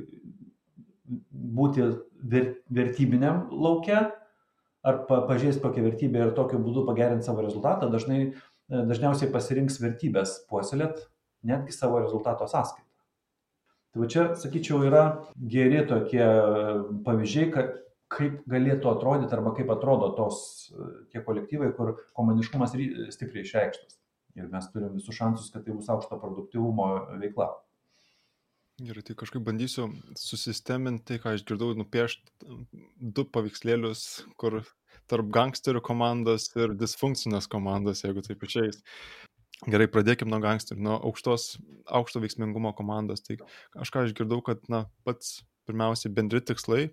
būti 1.31 1.85
ver, 2.31 2.49
vertybiniam 2.71 3.47
laukia, 3.51 4.05
ar 4.83 5.03
pa, 5.09 5.21
pažįst 5.27 5.63
kokią 5.63 5.83
vertybę 5.87 6.23
ir 6.23 6.33
tokiu 6.37 6.59
būdu 6.63 6.85
pagerinti 6.87 7.27
savo 7.27 7.43
rezultatą, 7.43 7.89
dažnai, 7.91 8.21
e, 8.31 8.83
dažniausiai 8.89 9.31
pasirinks 9.31 9.79
vertybės 9.83 10.41
puoselėt 10.49 11.05
netgi 11.43 11.75
savo 11.75 11.99
rezultato 12.03 12.47
sąskaitą. 12.47 12.87
Tai 13.93 14.01
va 14.01 14.09
čia, 14.09 14.23
sakyčiau, 14.39 14.79
yra 14.87 15.03
geri 15.37 15.83
tokie 15.85 16.23
pavyzdžiai, 17.05 17.49
kad 17.53 17.75
kaip 18.13 18.39
galėtų 18.49 18.89
atrodyti 18.89 19.35
arba 19.35 19.53
kaip 19.57 19.69
atrodo 19.73 20.11
tos 20.17 20.39
e, 20.71 20.87
tie 21.13 21.21
kolektyvai, 21.25 21.71
kur 21.77 21.95
komandiškumas 22.17 22.73
stipriai 22.73 23.45
išreikštas. 23.45 23.99
Ir 24.39 24.49
mes 24.49 24.65
turim 24.73 24.95
visus 24.97 25.17
šansus, 25.17 25.51
kad 25.53 25.65
tai 25.65 25.75
bus 25.77 25.89
aukšto 25.93 26.17
produktivumo 26.21 26.89
veikla. 27.21 27.51
Gerai, 28.81 29.03
tai 29.05 29.13
kažkaip 29.13 29.43
bandysiu 29.45 29.85
susisteminti 30.17 31.05
tai, 31.11 31.19
ką 31.21 31.35
išgirdau, 31.37 31.75
nupiešti 31.77 32.55
du 32.97 33.25
paveikslėlius, 33.29 34.23
kur 34.41 34.63
tarp 35.11 35.29
gangsterių 35.35 35.83
komandos 35.85 36.47
ir 36.57 36.73
disfunkcinės 36.79 37.45
komandos, 37.53 38.01
jeigu 38.01 38.23
taip 38.25 38.41
išeis. 38.47 38.81
Gerai, 39.69 39.85
pradėkime 39.93 40.33
nuo 40.33 40.41
gangsterių, 40.43 40.81
nuo 40.87 40.95
aukštos, 41.05 41.51
aukšto 41.99 42.23
veiksmingumo 42.23 42.73
komandos. 42.75 43.21
Tai 43.27 43.37
aš 43.79 43.93
ką 43.93 44.07
išgirdau, 44.07 44.41
kad 44.43 44.65
na, 44.73 44.87
pats 45.05 45.43
pirmiausiai 45.69 46.11
bendri 46.17 46.41
tikslai, 46.41 46.87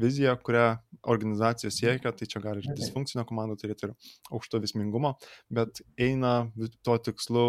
vizija, 0.00 0.32
kurią 0.40 0.64
organizacija 1.12 1.70
siekia, 1.70 2.14
tai 2.16 2.30
čia 2.30 2.40
gali 2.40 2.64
ir 2.64 2.78
disfunkcinė 2.78 3.26
komanda 3.28 3.58
turėti 3.60 3.90
ir 3.90 3.94
aukšto 4.32 4.62
veiksmingumo, 4.64 5.12
bet 5.52 5.84
eina 6.00 6.48
tuo 6.80 6.96
tikslu 6.96 7.46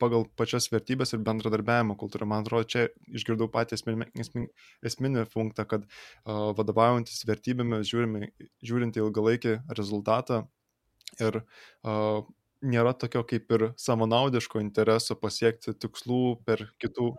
pagal 0.00 0.26
pačias 0.38 0.70
vertybės 0.72 1.14
ir 1.14 1.22
bendradarbiavimo 1.26 1.96
kultūrą. 2.00 2.28
Man 2.30 2.44
atrodo, 2.44 2.68
čia 2.72 2.86
išgirdau 3.12 3.50
patį 3.52 3.78
esminį, 3.78 4.46
esminį 4.90 5.26
punktą, 5.34 5.66
kad 5.68 5.86
uh, 5.86 6.50
vadovaujantis 6.58 7.26
vertybėmis 7.28 7.90
žiūrint 7.90 8.98
į 8.98 9.04
ilgalaikį 9.04 9.56
rezultatą 9.78 10.44
ir 11.20 11.42
uh, 11.42 12.24
nėra 12.60 12.92
tokio 12.98 13.22
kaip 13.26 13.52
ir 13.54 13.64
savanaudiško 13.80 14.60
intereso 14.62 15.16
pasiekti 15.18 15.72
tikslų 15.80 16.20
per 16.46 16.66
kitų. 16.82 17.10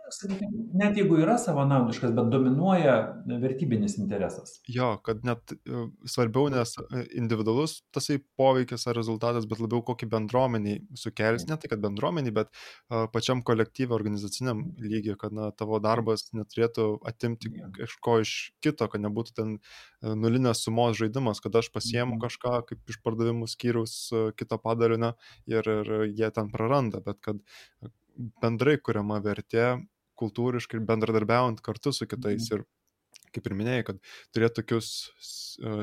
Net 0.78 0.98
jeigu 0.98 1.18
yra 1.22 1.36
savanaudiškas, 1.40 2.14
bet 2.16 2.30
dominuoja 2.32 2.96
vertybinis 3.42 3.98
interesas. 4.00 4.58
Jo, 4.70 4.94
kad 5.04 5.24
net 5.26 5.54
e, 5.54 5.84
svarbiau 6.08 6.50
nes 6.52 6.74
e, 6.78 7.04
individualus 7.18 7.80
tasai 7.94 8.20
poveikis 8.38 8.86
ar 8.90 8.98
rezultatas, 8.98 9.48
bet 9.50 9.62
labiau 9.62 9.82
kokį 9.86 10.08
bendruomeniai 10.12 10.82
sukels, 10.98 11.46
ne 11.50 11.58
tai 11.60 11.72
kad 11.72 11.82
bendruomeniai, 11.82 12.34
bet 12.42 12.50
uh, 12.52 13.06
pačiam 13.12 13.42
kolektyvui, 13.46 13.94
organizaciniam 13.96 14.64
lygiai, 14.80 15.16
kad 15.20 15.34
na, 15.34 15.50
tavo 15.56 15.80
darbas 15.82 16.28
neturėtų 16.36 16.88
atimti 17.08 17.50
kažko 17.76 18.20
iš 18.22 18.34
kito, 18.64 18.88
kad 18.90 19.02
nebūtų 19.02 19.36
ten 19.36 19.56
nulinės 20.02 20.64
sumos 20.66 20.96
žaidimas, 20.98 21.42
kad 21.42 21.54
aš 21.58 21.70
pasiemu 21.74 22.16
mhm. 22.16 22.22
kažką 22.24 22.54
kaip 22.70 22.92
iš 22.92 23.00
pardavimų 23.04 23.48
skyrius 23.50 23.96
kito 24.38 24.58
padalinio 24.62 25.12
ir, 25.50 25.68
ir 25.68 25.92
jie 26.10 26.30
ten 26.34 26.50
praranda, 26.52 27.02
bet 27.04 27.20
kad 27.24 27.40
bendrai 28.42 28.76
kuriama 28.78 29.20
vertė 29.24 29.82
kultūriškai 30.20 30.82
bendradarbiaujant 30.86 31.62
kartu 31.64 31.92
su 31.94 32.06
kitais. 32.06 32.50
Mhm. 32.50 32.62
Ir 32.62 33.32
kaip 33.32 33.48
ir 33.48 33.54
minėjai, 33.56 33.84
kad 33.88 34.00
turėtų 34.36 34.60
tokius 34.60 34.88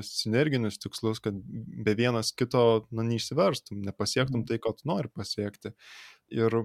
sinerginius 0.06 0.78
tikslus, 0.82 1.22
kad 1.24 1.38
be 1.86 1.96
vienas 1.98 2.30
kito 2.38 2.86
na, 2.94 3.06
neišsiverstum, 3.08 3.82
nepasiektum 3.88 4.44
mhm. 4.44 4.50
tai, 4.52 4.60
ko 4.62 4.76
tu 4.78 4.86
nori 4.90 5.10
pasiekti. 5.14 5.74
Ir 6.36 6.62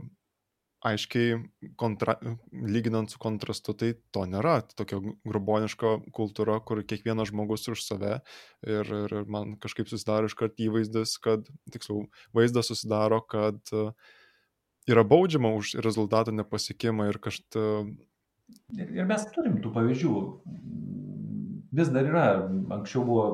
aiškiai 0.85 1.39
kontra, 1.81 2.17
lyginant 2.53 3.11
su 3.11 3.21
kontrastu, 3.21 3.75
tai 3.79 3.93
to 4.15 4.25
nėra. 4.29 4.59
Tokia 4.77 5.01
gruboniška 5.25 5.97
kultūra, 6.17 6.59
kur 6.67 6.83
kiekvienas 6.85 7.31
žmogus 7.33 7.65
už 7.73 7.85
save 7.85 8.19
ir, 8.67 8.93
ir 9.07 9.15
man 9.31 9.57
kažkaip 9.63 9.89
susidaro 9.89 10.29
iškart 10.29 10.61
įvaizdis, 10.61 11.17
kad, 11.25 11.49
tiksliau, 11.73 12.05
vaizdas 12.37 12.69
susidaro, 12.73 13.23
kad 13.25 13.61
e, 13.73 13.87
yra 14.91 15.07
baudžiama 15.09 15.55
už 15.57 15.77
rezultatų 15.85 16.37
nepasiekimą 16.43 17.09
ir 17.13 17.21
kažkaip... 17.25 17.59
Ir, 18.77 18.93
ir 18.93 19.09
mes 19.09 19.25
turim 19.33 19.57
tų 19.65 19.73
pavyzdžių. 19.73 20.15
Vis 21.75 21.91
dar 21.91 22.11
yra. 22.11 22.27
Anksčiau 22.77 23.07
buvo, 23.09 23.27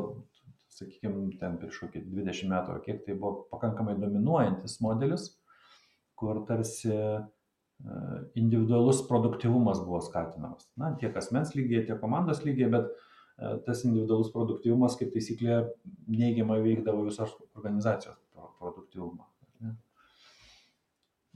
sakykime, 0.76 1.26
ten 1.42 1.58
prieš 1.58 1.82
kokį 1.82 2.06
20 2.14 2.54
metų 2.54 2.76
ar 2.76 2.80
kiek 2.86 3.02
tai 3.04 3.18
buvo 3.18 3.50
pakankamai 3.50 3.98
dominuojantis 3.98 4.78
modelis, 4.84 5.26
kur 6.14 6.44
tarsi 6.46 6.94
individualus 8.34 9.08
produktyvumas 9.08 9.80
buvo 9.84 10.00
skatinamas. 10.00 10.68
Na, 10.76 10.92
tiek 11.00 11.16
asmens 11.16 11.54
lygiai, 11.56 11.84
tiek 11.86 12.00
komandos 12.00 12.42
lygiai, 12.44 12.70
bet 12.72 12.88
e, 12.90 13.56
tas 13.66 13.84
individualus 13.86 14.32
produktyvumas 14.34 14.98
kaip 15.00 15.12
taisyklė 15.14 15.62
neigiamai 16.10 16.60
veikdavo 16.64 17.06
visos 17.08 17.34
organizacijos 17.56 18.18
produktyvumą. 18.60 19.26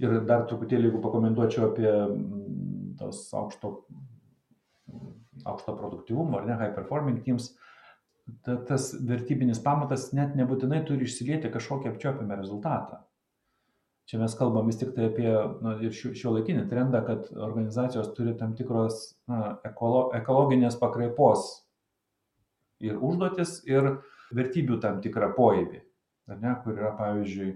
Ir 0.02 0.16
dar 0.26 0.42
truputėlį, 0.50 0.88
jeigu 0.88 1.00
pakomentuočiau 1.04 1.68
apie 1.68 1.87
mm, 1.88 2.94
tos 2.98 3.28
aukšto, 3.38 3.70
aukšto 5.46 5.76
produktyvumo 5.78 6.40
ar 6.40 6.48
ne, 6.48 6.57
high 6.59 6.74
performing 6.74 7.20
teams, 7.22 7.52
ta, 8.42 8.57
tas 8.68 8.90
vertybinis 9.07 9.62
pamatas 9.62 10.09
net 10.18 10.35
nebūtinai 10.38 10.83
turi 10.88 11.07
išsilieti 11.07 11.52
kažkokį 11.54 11.92
apčiopiamą 11.92 12.40
rezultatą 12.40 13.04
čia 14.11 14.21
mes 14.21 14.35
kalbam 14.38 14.69
vis 14.69 14.79
tiktai 14.81 15.09
apie 15.09 15.31
na 15.64 15.77
ir 15.85 15.95
šiuo 15.97 16.12
šiuolaikinį 16.19 16.67
trendą 16.71 17.01
kad 17.07 17.31
organizacijos 17.35 18.12
turi 18.17 18.35
tam 18.38 18.55
tikros 18.59 19.14
na 19.31 19.57
ekolo 19.64 20.11
ekologinės 20.19 20.77
pakraipos 20.81 21.64
ir 22.85 23.01
užduotis, 23.01 23.59
ir 23.69 23.97
vertybių 24.35 24.79
tam 24.83 25.01
tikrą 25.05 25.31
poėbį, 25.37 25.83
ne, 26.35 26.55
kur 26.64 26.77
yra, 26.77 26.93
pavyzdžiui, 26.99 27.51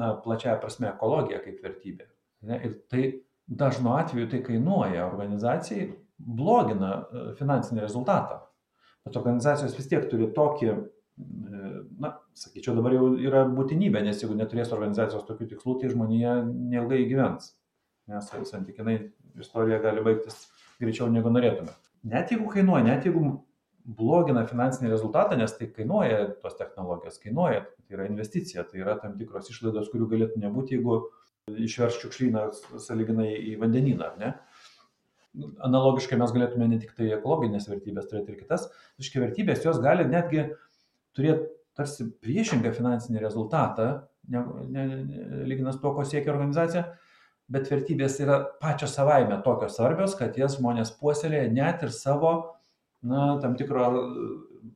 na, 0.00 0.12
plačiaja 0.24 0.58
prasme 0.62 0.88
ekologija 0.90 1.40
kaip 1.44 1.60
vertybė. 1.64 2.06
Ne, 2.48 2.60
ir 2.66 2.76
tai 2.90 3.04
dažnu 3.50 3.92
atveju 3.98 4.30
tai 4.32 4.40
kainuoja 4.46 5.04
organizacijai, 5.08 5.90
blogina 6.20 6.92
e, 7.00 7.24
finansinį 7.38 7.82
rezultatą. 7.84 8.40
Bet 9.06 9.16
organizacijos 9.16 9.76
vis 9.76 9.88
tiek 9.90 10.06
turi 10.10 10.28
tokį, 10.36 10.72
e, 10.72 11.72
na, 12.00 12.14
sakyčiau, 12.38 12.74
dabar 12.78 12.94
jau 12.94 13.10
yra 13.18 13.44
būtinybė, 13.48 14.02
nes 14.06 14.22
jeigu 14.22 14.36
neturės 14.38 14.72
organizacijos 14.76 15.26
tokių 15.28 15.50
tikslų, 15.52 15.76
tai 15.80 15.92
žmonija 15.92 16.40
neilgai 16.46 17.04
gyvens. 17.10 17.54
Nes 18.10 18.30
santykinai 18.50 18.96
istorija 19.40 19.78
gali 19.82 20.02
baigtis 20.06 20.48
greičiau 20.80 21.10
negu 21.12 21.30
norėtume. 21.32 21.74
Net 22.10 22.32
jeigu 22.32 22.48
kainuoja, 22.50 22.82
net 22.86 23.06
jeigu 23.06 23.36
blogina 23.84 24.44
finansinį 24.48 24.90
rezultatą, 24.92 25.36
nes 25.38 25.52
tai 25.56 25.68
kainuoja 25.74 26.26
tos 26.42 26.56
technologijos, 26.58 27.18
kainuoja, 27.22 27.64
tai 27.86 27.96
yra 27.96 28.06
investicija, 28.08 28.64
tai 28.68 28.82
yra 28.82 28.96
tam 29.00 29.16
tikros 29.18 29.50
išlaidos, 29.52 29.90
kurių 29.92 30.08
galėtų 30.14 30.42
nebūti, 30.42 30.78
jeigu 30.78 31.00
išverš 31.50 32.00
šiukšlyną 32.02 32.44
saliginai 32.82 33.32
į 33.52 33.56
vandenyną, 33.60 34.10
ar 34.10 34.18
ne? 34.20 34.32
Analogiškai 35.66 36.18
mes 36.18 36.32
galėtume 36.34 36.66
ne 36.70 36.80
tik 36.82 36.92
tai 36.96 37.12
ekologinės 37.14 37.68
vertybės 37.70 38.08
turėti 38.10 38.34
ir 38.34 38.40
kitas, 38.42 38.66
iški 39.02 39.22
vertybės, 39.22 39.62
jos 39.64 39.78
gali 39.82 40.06
netgi 40.10 40.48
turėti 41.16 41.48
tarsi 41.80 42.06
priešingą 42.22 42.72
finansinį 42.76 43.22
rezultatą, 43.24 43.90
ne, 44.30 44.44
ne, 44.68 44.86
ne, 44.86 45.24
lyginant 45.48 45.76
su 45.76 45.82
to, 45.82 45.94
ko 45.96 46.04
siekia 46.06 46.32
organizacija, 46.34 46.84
bet 47.50 47.70
vertybės 47.72 48.20
yra 48.22 48.38
pačios 48.62 48.94
savaime 48.94 49.40
tokios 49.46 49.74
svarbios, 49.78 50.14
kad 50.18 50.38
jas 50.38 50.58
žmonės 50.60 50.92
puoselėja 51.00 51.50
net 51.50 51.82
ir 51.86 51.92
savo 51.94 52.34
na, 53.02 53.38
tam 53.42 53.56
tikro 53.58 53.88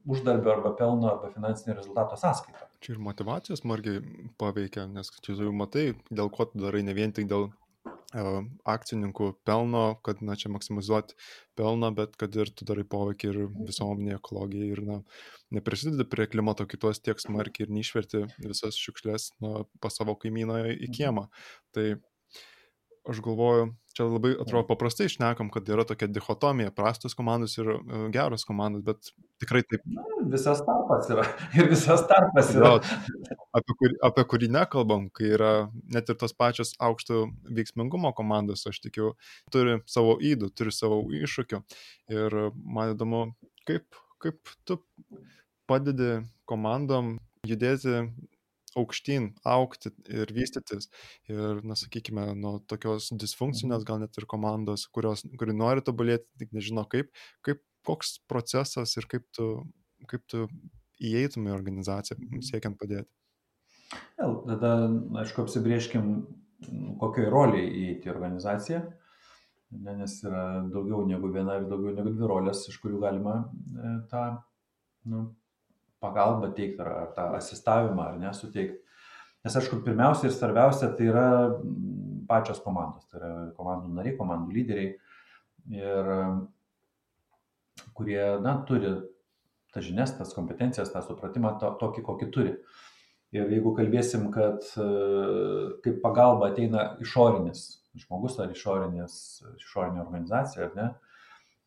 uždarbio 0.09 0.53
arba 0.53 0.73
pelno 0.77 1.11
arba 1.13 1.31
finansinio 1.33 1.77
rezultato 1.77 2.17
sąskaitą. 2.17 2.67
Čia 2.85 2.95
ir 2.97 3.03
motivacijos 3.05 3.63
smarkiai 3.63 4.01
paveikia, 4.41 4.89
nes 4.91 5.13
čia 5.25 5.37
jau 5.39 5.53
matai, 5.57 5.93
dėl 6.11 6.33
ko 6.33 6.49
tu 6.49 6.61
darai, 6.61 6.83
ne 6.85 6.97
vien 6.97 7.13
tik 7.15 7.29
dėl 7.31 7.51
akcininkų 8.15 9.31
pelno, 9.47 9.85
kad, 10.07 10.23
na, 10.23 10.37
čia 10.39 10.51
maksimizuoti 10.55 11.17
pelną, 11.59 11.91
bet 11.97 12.17
kad 12.21 12.35
ir 12.39 12.51
tu 12.55 12.67
darai 12.69 12.87
poveikį 12.87 13.31
ir 13.31 13.41
visuomenė 13.67 14.17
ekologijai 14.19 14.71
ir, 14.77 14.83
na, 14.87 15.01
neprisidedi 15.55 16.07
prie 16.11 16.29
klimato 16.31 16.67
kitos 16.71 17.03
tiek 17.03 17.21
smarkiai 17.23 17.67
ir 17.67 17.75
neišverti 17.75 18.25
visas 18.45 18.79
šiukšlės, 18.81 19.33
na, 19.45 19.65
pas 19.83 19.99
savo 19.99 20.17
kaimyną 20.21 20.63
į 20.75 20.91
kiemą. 20.95 21.29
Tai 21.75 21.89
aš 23.09 23.21
galvoju, 23.25 23.69
čia 23.95 24.07
labai 24.09 24.33
atrodo 24.41 24.65
paprastai 24.67 25.07
išnekam, 25.07 25.51
kad 25.53 25.69
yra 25.69 25.85
tokia 25.87 26.09
dichotomija- 26.11 26.73
prastos 26.79 27.15
komandos 27.15 27.59
ir 27.59 27.69
e, 27.71 27.79
geros 28.15 28.45
komandos, 28.45 28.83
bet 28.83 29.13
tikrai 29.43 29.63
taip. 29.63 29.85
Na, 29.87 30.03
visas 30.33 30.63
tarpas 30.67 31.11
yra. 31.13 31.27
Ir 31.59 31.69
visas 31.71 32.07
tarpas 32.11 32.51
yra. 32.55 32.73
Jo, 32.73 33.37
apie, 33.53 33.77
kur, 33.79 33.95
apie 34.11 34.25
kurį 34.33 34.51
nekalbam, 34.57 35.09
kai 35.15 35.35
yra 35.37 35.53
net 35.95 36.09
ir 36.09 36.19
tos 36.21 36.33
pačios 36.33 36.75
aukšto 36.81 37.27
veiksmingumo 37.51 38.15
komandos, 38.17 38.67
aš 38.67 38.81
tikiu, 38.87 39.15
turi 39.53 39.79
savo 39.87 40.17
įdų, 40.19 40.51
turi 40.57 40.73
savo 40.75 41.03
iššūkių. 41.23 41.63
Ir 42.15 42.39
man 42.55 42.95
įdomu, 42.97 43.27
kaip, 43.69 43.87
kaip 44.23 44.57
tu 44.65 44.81
padedi 45.71 46.25
komandom 46.49 47.19
judėti 47.49 48.09
aukštyn 48.79 49.31
augti 49.49 49.93
ir 50.11 50.31
vystytis. 50.35 50.91
Ir 51.31 51.63
na 51.67 51.77
sakykime 51.79 52.31
nuo 52.39 52.59
tokios 52.71 53.11
disfunkcinės 53.21 53.87
gal 53.89 54.03
net 54.03 54.17
ir 54.21 54.29
komandos 54.31 54.87
kurios 54.95 55.25
kuri 55.41 55.57
nori 55.57 55.85
tobulėti 55.85 56.29
tik 56.43 56.55
nežino 56.57 56.87
kaip 56.91 57.13
kaip 57.47 57.63
koks 57.85 58.19
procesas 58.31 58.97
ir 59.01 59.09
kaip 59.11 59.27
tu 59.37 59.51
kaip 60.11 60.25
tu 60.31 60.47
įeitum 61.05 61.49
į 61.49 61.55
organizaciją 61.55 62.43
siekiant 62.45 62.79
padėti. 62.81 63.11
Vėl, 64.19 64.37
tada, 64.49 64.73
aišku, 65.23 65.45
apsibrieškim, 65.45 66.11
kokioj 67.01 67.31
roliai 67.33 67.67
įeiti 67.69 68.09
į 68.09 68.13
organizaciją, 68.15 68.81
ne, 69.85 69.97
nes 70.01 70.17
yra 70.25 70.45
daugiau 70.73 71.05
negu 71.09 71.31
viena 71.35 71.59
ir 71.61 71.69
daugiau 71.71 71.95
negu 71.97 72.15
dvi 72.15 72.31
rolės, 72.31 72.65
iš 72.71 72.79
kurių 72.83 73.01
galima 73.03 73.37
e, 73.43 73.95
tą 74.11 74.25
nu, 75.11 75.27
pagalbą 76.05 76.53
teikti 76.55 76.85
ar, 76.85 76.93
ar 77.03 77.13
tą 77.17 77.29
asistavimą 77.41 78.11
ar 78.11 78.21
nesuteikti. 78.21 78.81
Nes 79.45 79.57
aišku, 79.61 79.83
pirmiausia 79.85 80.29
ir 80.29 80.37
svarbiausia 80.37 80.93
tai 80.97 81.09
yra 81.11 81.27
mm, 81.49 82.23
pačios 82.29 82.63
komandos, 82.65 83.09
tai 83.11 83.21
yra 83.21 83.33
komandų 83.59 83.93
nariai, 83.97 84.17
komandų 84.21 84.55
lyderiai, 84.57 84.95
ir, 85.73 86.13
kurie, 87.97 88.23
na, 88.45 88.57
turi 88.69 88.95
tas 89.75 89.85
žinias, 89.85 90.15
tas 90.17 90.35
kompetencijas, 90.37 90.93
tą 90.95 91.03
supratimą 91.03 91.57
to, 91.59 91.73
tokį, 91.81 92.05
kokį 92.07 92.29
turi. 92.35 92.53
Ir 93.35 93.51
jeigu 93.51 93.73
kalbėsim, 93.75 94.29
kad 94.31 94.63
e, 94.79 94.85
kaip 95.83 95.99
pagalba 96.05 96.53
ateina 96.53 96.93
išorinis 97.03 97.65
žmogus 97.99 98.39
ar 98.43 98.53
išorinės, 98.55 99.17
išorinė 99.59 100.03
organizacija, 100.05 100.69
ar 100.69 100.79
ne, 100.79 100.87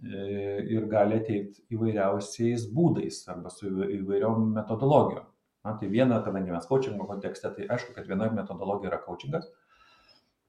ir 0.04 0.86
gali 0.92 1.18
ateiti 1.18 1.64
įvairiausiais 1.74 2.68
būdais 2.74 3.24
arba 3.32 3.50
su 3.50 3.70
įvairiom 3.70 4.52
metodologijom. 4.54 5.26
Na, 5.66 5.74
tai 5.76 5.90
viena, 5.92 6.22
kadangi 6.24 6.54
mes 6.54 6.68
coachingo 6.70 7.08
kontekste, 7.10 7.50
tai 7.56 7.66
aišku, 7.74 7.96
kad 7.96 8.06
viena 8.08 8.30
metodologija 8.32 8.92
yra 8.92 9.00
coachingas. 9.04 9.50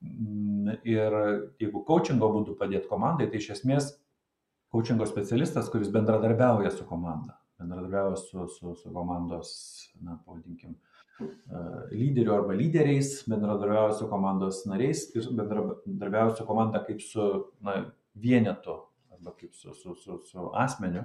Mm, 0.05 0.77
ir 0.87 1.17
jeigu 1.59 1.83
coachingo 1.89 2.29
būdu 2.37 2.55
padėti 2.61 2.91
komandai, 2.91 3.27
tai 3.33 3.41
iš 3.41 3.49
esmės 3.57 3.89
coachingo 4.71 5.09
specialistas, 5.09 5.71
kuris 5.73 5.91
bendradarbiauja 5.91 6.71
su 6.71 6.85
komanda, 6.87 7.39
bendradarbiauja 7.59 8.21
su, 8.21 8.47
su, 8.53 8.77
su 8.79 8.93
komandos, 8.95 9.51
na, 10.05 10.21
pavadinkim, 10.27 10.77
e, 11.25 11.65
lyderiu 11.97 12.37
arba 12.37 12.55
lyderiais, 12.55 13.17
bendradarbiauja 13.27 13.97
su 13.99 14.11
komandos 14.13 14.61
nariais 14.71 15.09
ir 15.17 15.33
bendradarbiauja 15.33 16.37
su 16.37 16.47
komanda 16.47 16.85
kaip 16.87 17.03
su 17.03 17.27
na, 17.65 17.81
vienetu 18.15 18.77
arba 19.19 19.35
kaip 19.37 19.55
su, 19.55 19.75
su, 19.75 19.95
su, 19.99 20.21
su 20.25 20.51
asmeniu, 20.55 21.05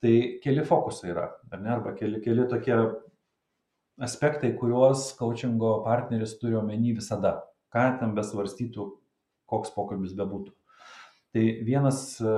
tai 0.00 0.40
keli 0.44 0.64
fokusai 0.64 1.10
yra, 1.12 1.26
ar 1.50 1.60
ne, 1.60 1.72
arba 1.72 1.94
keli, 1.96 2.20
keli 2.24 2.46
tokie 2.48 2.76
aspektai, 4.00 4.54
kuriuos 4.56 5.10
coachingo 5.18 5.80
partneris 5.84 6.38
turi 6.40 6.56
omeny 6.56 6.94
visada, 6.96 7.36
ką 7.72 7.86
ten 8.00 8.14
besvarstytų, 8.16 8.86
koks 9.50 9.72
pokalbis 9.74 10.14
bebūtų. 10.18 10.54
Tai 11.30 11.42
vienas 11.66 12.00
e, 12.18 12.30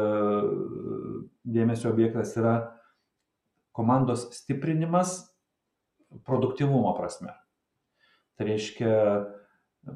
dėmesio 1.48 1.92
objektas 1.92 2.34
yra 2.36 2.56
komandos 3.72 4.26
stiprinimas 4.36 5.14
produktivumo 6.26 6.92
prasme. 6.98 7.32
Tai 8.36 8.48
reiškia, 8.50 8.92
e, 9.88 9.94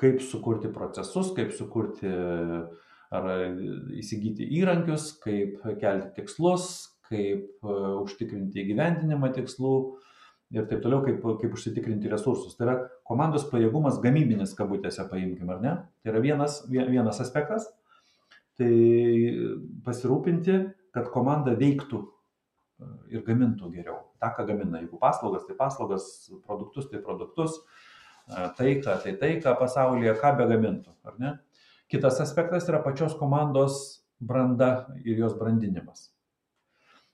kaip 0.00 0.20
sukurti 0.24 0.70
procesus, 0.72 1.32
kaip 1.36 1.54
sukurti 1.56 2.10
ar 3.14 3.28
įsigyti 3.94 4.46
įrankius, 4.58 5.12
kaip 5.22 5.60
kelti 5.80 6.12
tikslus, 6.16 6.66
kaip 7.10 7.62
e, 7.62 7.76
užtikrinti 8.02 8.62
įgyvendinimą 8.62 9.30
tikslų 9.36 9.74
ir 10.56 10.66
taip 10.70 10.82
toliau, 10.84 11.02
kaip, 11.06 11.22
kaip 11.42 11.54
užsitikrinti 11.54 12.10
resursus. 12.10 12.56
Tai 12.58 12.66
yra 12.66 12.76
komandos 13.06 13.46
pajėgumas 13.50 14.00
gamybinis 14.02 14.54
kabutėse, 14.58 15.06
paimkim, 15.10 15.50
ar 15.54 15.62
ne? 15.62 15.74
Tai 16.02 16.14
yra 16.14 16.22
vienas, 16.24 16.60
vienas 16.70 17.22
aspektas. 17.22 17.68
Tai 18.56 18.72
pasirūpinti, 19.86 20.60
kad 20.96 21.10
komanda 21.12 21.54
veiktų 21.58 22.02
e, 22.02 22.90
ir 23.14 23.24
gamintų 23.26 23.72
geriau. 23.74 24.00
Ta, 24.22 24.32
ką 24.34 24.46
gamina, 24.48 24.80
jeigu 24.80 24.98
paslaugas, 25.00 25.44
tai 25.46 25.58
paslaugas, 25.58 26.06
produktus, 26.46 26.88
tai 26.90 27.02
produktus, 27.04 27.60
taiką, 28.26 28.98
tai 29.02 29.14
taiką 29.20 29.54
pasaulyje, 29.58 30.16
ką 30.20 30.32
begamintų, 30.40 30.94
ar 31.06 31.18
ne? 31.22 31.32
Kitas 31.90 32.18
aspektas 32.20 32.66
yra 32.68 32.82
pačios 32.82 33.14
komandos 33.14 34.02
branda 34.18 34.88
ir 35.04 35.20
jos 35.20 35.36
brandinimas. 35.38 36.10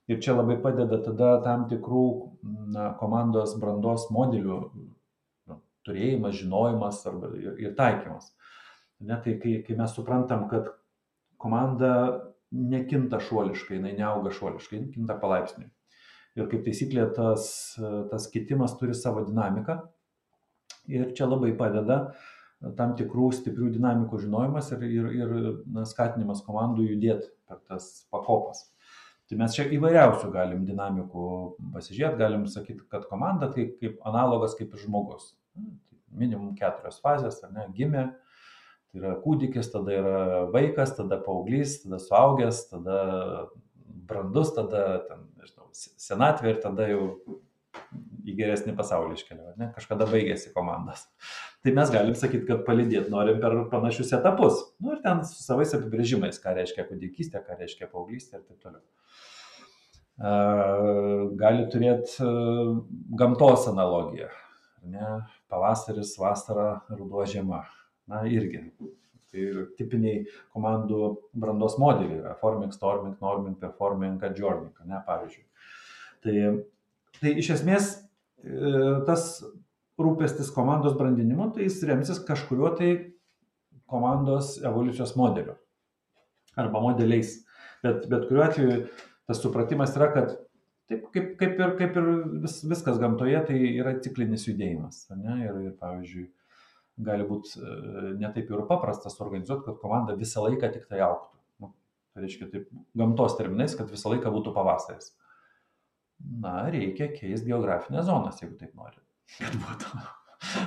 Ir 0.09 0.21
čia 0.25 0.35
labai 0.35 0.57
padeda 0.63 0.99
tada 1.05 1.37
tam 1.45 1.69
tikrų 1.71 2.07
na, 2.73 2.91
komandos 2.99 3.55
brandos 3.61 4.09
modelių 4.11 4.59
nu, 4.73 5.59
turėjimas, 5.87 6.41
žinojimas 6.41 7.05
arba, 7.07 7.31
ir, 7.39 7.55
ir 7.61 7.77
taikymas. 7.79 8.33
Ne, 9.03 9.19
tai 9.23 9.37
kai, 9.43 9.59
kai 9.67 9.77
mes 9.79 9.95
suprantam, 9.95 10.49
kad 10.51 10.73
komanda 11.43 11.93
nekinta 12.53 13.21
šuoliškai, 13.23 13.79
jinai 13.79 13.95
neauga 13.99 14.33
šuoliškai, 14.35 14.79
jinai 14.79 14.93
kinta 14.95 15.17
palaipsniui. 15.21 15.71
Ir 16.39 16.49
kaip 16.49 16.65
taisyklė, 16.65 17.07
tas, 17.13 17.47
tas 18.09 18.29
kitimas 18.33 18.79
turi 18.81 18.97
savo 18.97 19.25
dinamiką 19.27 19.83
ir 20.91 21.13
čia 21.17 21.29
labai 21.29 21.53
padeda 21.59 22.13
tam 22.79 22.95
tikrų 22.99 23.31
stiprių 23.35 23.73
dinamikų 23.75 24.21
žinojimas 24.23 24.71
ir, 24.77 24.85
ir, 24.87 25.09
ir 25.19 25.33
na, 25.67 25.87
skatinimas 25.89 26.45
komandų 26.47 26.87
judėti 26.93 27.31
per 27.49 27.59
tas 27.69 28.07
pakopas. 28.13 28.69
Tai 29.31 29.39
mes 29.41 29.55
čia 29.57 29.65
įvairiausių 29.73 30.29
galim 30.35 30.67
dinamikų 30.69 31.27
pasižiūrėti, 31.75 32.21
galim 32.21 32.45
sakyti, 32.51 32.85
kad 32.93 33.07
komanda 33.11 33.49
tai 33.53 33.71
kaip 33.81 34.03
analogas 34.07 34.55
kaip 34.59 34.75
ir 34.75 34.83
žmogus. 34.83 35.33
Minimum 36.13 36.53
keturios 36.59 37.01
fazės, 37.03 37.41
ar 37.47 37.55
ne, 37.55 37.67
gimė, 37.75 38.05
tai 38.93 39.01
yra 39.01 39.15
kūdikis, 39.25 39.71
tada 39.73 39.95
yra 39.97 40.17
vaikas, 40.53 40.93
tada 40.99 41.19
paauglys, 41.25 41.79
tada 41.83 41.99
suaugęs, 42.03 42.67
tada 42.71 42.99
brandus, 44.11 44.53
tada, 44.55 44.85
ten, 45.09 45.25
nežinau, 45.41 45.71
senatvė 45.73 46.53
ir 46.53 46.61
tada 46.63 46.91
jau 46.91 47.07
į 48.23 48.35
geresnį 48.39 48.75
pasaulį 48.79 49.17
iškeliauja, 49.19 49.55
ne? 49.59 49.69
kažkada 49.77 50.07
baigėsi 50.11 50.53
komandas. 50.55 51.05
Tai 51.65 51.75
mes 51.77 51.93
galim 51.95 52.17
sakyti, 52.19 52.47
kad 52.49 52.65
palidėti 52.67 53.13
norim 53.13 53.41
per 53.43 53.57
panašius 53.73 54.13
etapus. 54.19 54.61
Nu 54.83 54.97
ir 54.97 55.03
ten 55.05 55.23
su 55.27 55.43
savais 55.43 55.75
apibrėžimais, 55.77 56.41
ką 56.43 56.55
reiškia 56.59 56.87
kūdikystė, 56.89 57.43
ką 57.47 57.59
reiškia 57.61 57.91
paauglystė 57.93 58.39
ir 58.39 58.47
taip 58.47 58.65
toliau. 58.65 58.83
Gali 61.41 61.69
turėti 61.73 62.33
gamtos 63.19 63.69
analogiją. 63.71 64.31
Ne? 64.93 65.15
Pavasaris, 65.51 66.17
vasara, 66.19 66.83
ruduo, 66.91 67.25
žiema. 67.29 67.63
Na 68.11 68.25
irgi. 68.29 68.67
Tai 69.33 69.45
tipiniai 69.79 70.27
komandų 70.53 71.15
brandos 71.41 71.79
modeliai 71.81 72.19
yra 72.19 72.35
forming, 72.37 72.75
storming, 72.75 73.15
norming, 73.23 73.55
performing, 73.57 74.19
adjourning, 74.27 74.75
ne, 74.85 74.99
pavyzdžiui. 75.07 75.47
Tai 76.23 76.35
Tai 77.23 77.31
iš 77.39 77.53
esmės 77.55 77.93
tas 79.07 79.43
rūpestis 80.01 80.51
komandos 80.55 80.97
brandinimu, 80.99 81.51
tai 81.55 81.67
jis 81.69 81.83
remsis 81.89 82.21
kažkurio 82.27 82.73
tai 82.79 82.93
komandos 83.91 84.57
evoliucijos 84.63 85.15
modeliu 85.21 85.57
arba 86.59 86.83
modeliais. 86.85 87.39
Bet, 87.83 88.07
bet 88.11 88.29
kuriuo 88.29 88.45
atveju 88.45 88.83
tas 89.27 89.41
supratimas 89.43 89.95
yra, 89.97 90.11
kad 90.15 90.35
taip 90.91 91.09
kaip, 91.15 91.33
kaip 91.41 91.59
ir, 91.59 91.75
kaip 91.79 91.97
ir 91.99 92.09
vis, 92.45 92.61
viskas 92.69 93.01
gamtoje, 93.03 93.41
tai 93.49 93.59
yra 93.71 93.97
ciklinis 94.05 94.47
judėjimas. 94.49 95.07
Ne? 95.17 95.39
Ir, 95.47 95.59
ir 95.71 95.75
pavyzdžiui, 95.81 96.27
gali 97.07 97.27
būti 97.27 97.57
e, 97.59 98.13
netaip 98.21 98.53
ir 98.53 98.65
paprasta 98.69 99.11
suorganizuoti, 99.11 99.65
kad 99.67 99.81
komanda 99.83 100.17
visą 100.19 100.45
laiką 100.45 100.71
tik 100.75 100.87
tai 100.91 101.01
auktų. 101.07 101.41
Nu, 101.65 101.73
tai 102.13 102.27
reiškia, 102.27 102.51
taip, 102.53 102.69
gamtos 102.99 103.39
terminais, 103.41 103.75
kad 103.79 103.91
visą 103.91 104.13
laiką 104.13 104.35
būtų 104.35 104.55
pavasaris 104.57 105.15
na, 106.43 106.57
reikia 106.73 107.11
keisti 107.13 107.51
geografinės 107.51 108.09
zonas, 108.09 108.41
jeigu 108.43 108.57
taip 108.61 108.75
nori. 108.79 108.99
Kad 109.39 109.57
būtų. 109.63 110.03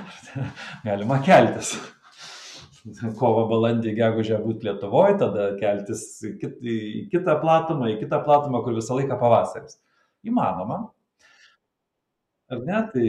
Galima 0.86 1.20
keltis. 1.24 1.76
Kovo, 3.18 3.48
balandį, 3.50 3.96
gegužę 3.98 4.36
būti 4.44 4.68
Lietuvoje, 4.68 5.16
tada 5.18 5.48
keltis 5.58 6.04
į, 6.22 6.36
kit, 6.38 6.60
į 6.62 7.06
kitą 7.10 7.34
platumą, 7.42 7.88
į 7.90 7.96
kitą 8.04 8.20
platumą, 8.26 8.60
kur 8.62 8.76
visą 8.76 8.98
laiką 8.98 9.18
pavasaris. 9.18 9.80
Įmanoma. 10.26 10.84
Ar 12.52 12.62
ne? 12.62 12.82
Tai, 12.92 13.08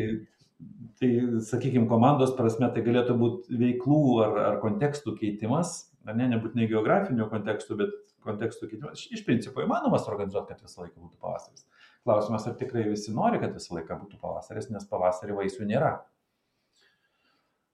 tai 0.97 1.11
sakykime, 1.45 1.85
komandos 1.91 2.33
prasme 2.37 2.71
tai 2.73 2.81
galėtų 2.85 3.19
būti 3.21 3.61
veiklų 3.61 4.01
ar, 4.25 4.41
ar 4.47 4.59
kontekstų 4.63 5.13
keitimas, 5.19 5.77
ar 6.09 6.17
ne, 6.17 6.31
nebūtinai 6.33 6.69
geografinių 6.71 7.29
kontekstų, 7.29 7.77
bet 7.83 7.93
kontekstų 8.25 8.71
keitimas. 8.71 9.05
Iš 9.13 9.21
principo 9.29 9.61
įmanomas 9.61 10.09
organizuoti, 10.09 10.55
kad 10.55 10.65
visą 10.65 10.87
laiką 10.87 10.97
būtų 11.03 11.21
pavasaris. 11.21 11.66
Klausimas, 12.07 12.45
ar 12.47 12.53
tikrai 12.55 12.85
visi 12.87 13.11
nori, 13.11 13.39
kad 13.41 13.51
visą 13.51 13.75
laiką 13.75 13.97
būtų 13.99 14.21
pavasaris, 14.21 14.69
nes 14.71 14.85
pavasarį 14.87 15.33
vaisių 15.41 15.65
nėra. 15.67 15.89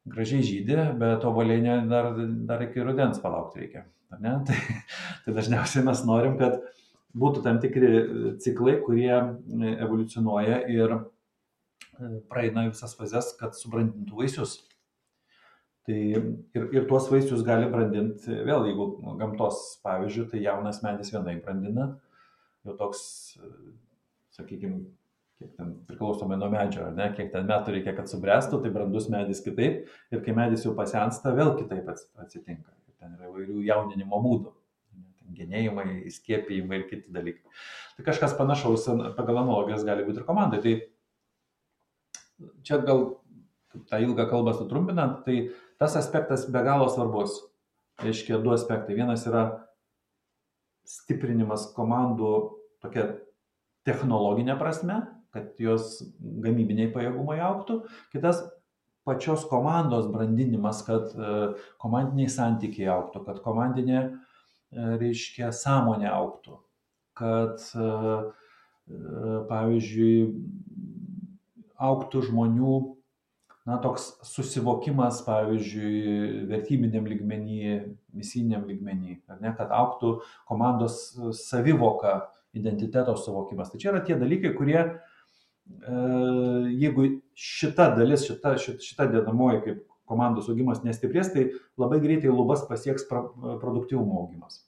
Gražiai 0.09 0.41
žydė, 0.41 0.87
bet 0.97 1.21
obuoliai 1.29 1.75
dar, 1.85 2.09
dar 2.49 2.63
iki 2.65 2.81
rudens 2.81 3.21
palaukti 3.21 3.61
reikia. 3.61 3.83
Tai, 4.47 4.57
tai 5.25 5.33
dažniausiai 5.33 5.85
mes 5.85 6.01
norim, 6.05 6.35
kad 6.37 6.59
būtų 7.17 7.43
tam 7.45 7.59
tikri 7.61 7.87
ciklai, 8.41 8.75
kurie 8.81 9.13
evoliucionuoja 9.85 10.59
ir 10.69 10.93
e, 10.97 10.99
praeina 12.29 12.67
visas 12.67 12.93
fazes, 12.97 13.31
kad 13.39 13.57
subrandintų 13.57 14.17
vaisius. 14.17 14.59
Tai 15.85 15.97
ir, 15.99 16.67
ir 16.73 16.85
tuos 16.89 17.09
vaisius 17.13 17.41
gali 17.45 17.69
brandinti, 17.69 18.33
vėl 18.49 18.69
jeigu 18.69 18.89
gamtos 19.21 19.63
pavyzdžių, 19.85 20.27
tai 20.29 20.45
jaunas 20.45 20.81
medis 20.85 21.13
vienai 21.13 21.39
brandina, 21.41 21.89
jau 22.65 22.77
toks 22.81 23.01
sakykime, 24.37 24.81
kiek 25.39 25.53
ten 25.57 25.73
priklausomai 25.87 26.37
nuo 26.39 26.49
medžio, 26.53 26.87
ne, 26.95 27.09
kiek 27.17 27.31
ten 27.33 27.47
metų 27.49 27.77
reikia, 27.77 27.93
kad 27.97 28.09
subręstų, 28.11 28.61
tai 28.63 28.71
brandus 28.73 29.09
medis 29.11 29.43
kitaip 29.45 29.87
ir 30.13 30.23
kai 30.25 30.35
medis 30.37 30.65
jau 30.65 30.75
pasensta, 30.77 31.33
vėl 31.35 31.55
kitaip 31.59 31.89
atsitinka. 31.91 32.71
Ten 33.03 33.17
yra 33.17 33.29
įvairių 33.29 33.63
jauninimo 33.67 34.19
būdų. 34.23 34.53
Genėjimai, 35.33 36.03
įskiepijimai 36.07 36.77
ir 36.79 36.85
kiti 36.87 37.11
dalykai. 37.11 37.43
Tai 37.97 38.05
kažkas 38.05 38.35
panašaus 38.37 38.85
pagal 39.17 39.41
analogijas 39.41 39.85
gali 39.87 40.05
būti 40.05 40.21
ir 40.21 40.27
komandai. 40.27 40.59
Tai 40.63 40.73
čia 42.67 42.79
gal 42.85 43.03
tą 43.89 43.99
ilgą 44.03 44.27
kalbą 44.29 44.53
sutrumpinant, 44.55 45.23
tai 45.25 45.49
tas 45.81 45.97
aspektas 45.99 46.45
be 46.51 46.61
galo 46.63 46.87
svarbus. 46.91 47.39
Reiškia 48.03 48.39
du 48.41 48.53
aspektai. 48.53 48.95
Vienas 48.97 49.25
yra 49.29 49.43
stiprinimas 50.89 51.67
komandų 51.75 52.31
tokia 52.83 53.09
technologinė 53.87 54.55
prasme, 54.59 55.01
kad 55.33 55.57
jos 55.61 55.97
gamybiniai 56.21 56.91
pajėgumai 56.93 57.39
auktų, 57.43 57.81
kitas 58.13 58.43
pačios 59.03 59.45
komandos 59.49 60.07
brandinimas, 60.11 60.83
kad 60.87 61.11
e, 61.11 61.31
komandiniai 61.81 62.31
santykiai 62.31 62.87
auktų, 62.93 63.23
kad 63.27 63.41
komandinė, 63.43 63.99
e, 64.03 64.87
reiškia, 65.01 65.51
sąmonė 65.55 66.09
auktų, 66.13 66.59
kad, 67.19 67.65
e, 67.75 67.89
pavyzdžiui, 69.49 70.13
auktų 71.83 72.23
žmonių, 72.29 72.77
na, 73.67 73.77
toks 73.83 74.09
susivokimas, 74.27 75.21
pavyzdžiui, 75.27 76.45
vertybiniam 76.51 77.07
lygmenį, 77.07 77.59
misiniam 78.15 78.65
lygmenį, 78.67 79.21
ar 79.31 79.39
ne, 79.43 79.53
kad 79.57 79.71
auktų 79.71 80.17
komandos 80.49 81.05
savivoka 81.39 82.17
identiteto 82.53 83.15
suvokimas. 83.17 83.71
Tai 83.71 83.81
čia 83.81 83.91
yra 83.93 84.03
tie 84.05 84.17
dalykai, 84.19 84.53
kurie, 84.57 84.81
e, 84.83 85.95
jeigu 86.83 87.07
šita 87.33 87.89
dalis, 87.97 88.27
šita, 88.29 88.55
šita 88.59 89.09
dedamoji 89.11 89.63
kaip 89.65 89.81
komandos 90.09 90.49
augimas 90.51 90.83
nestiprės, 90.85 91.31
tai 91.33 91.47
labai 91.79 91.99
greitai 92.03 92.31
lubas 92.31 92.65
pasieks 92.69 93.07
produktyvumo 93.09 94.21
augimas. 94.21 94.61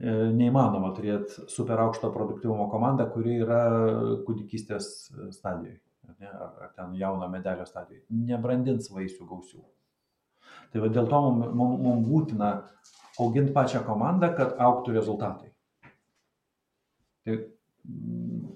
E, 0.00 0.12
neįmanoma 0.32 0.94
turėti 0.96 1.44
super 1.52 1.82
aukšto 1.84 2.12
produktyvumo 2.14 2.70
komandą, 2.72 3.10
kuri 3.12 3.40
yra 3.44 3.60
kūdikystės 4.24 4.86
stadijoje, 5.36 5.80
ar, 6.30 6.54
ar 6.68 6.72
ten 6.78 6.94
jauno 6.96 7.28
medelio 7.28 7.66
stadijoje. 7.68 8.06
Nebrandins 8.30 8.88
vaisių 8.94 9.28
gausių. 9.28 9.60
Tai 10.72 10.84
va, 10.84 10.88
dėl 10.94 11.08
to 11.10 11.20
mums 11.26 11.52
mum, 11.52 11.76
mum 11.84 12.02
būtina 12.06 12.50
auginti 13.20 13.52
pačią 13.52 13.82
komandą, 13.84 14.30
kad 14.38 14.54
auktų 14.56 14.94
rezultatai. 14.96 15.49
Tai 17.30 17.94
mm, 17.94 18.50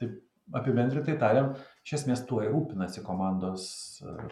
taip 0.00 0.20
apibendrintai 0.54 1.16
tariant, 1.20 1.58
iš 1.86 1.96
esmės 2.00 2.24
tuo 2.28 2.42
ir 2.44 2.52
rūpinasi 2.52 3.02
komandos, 3.06 3.66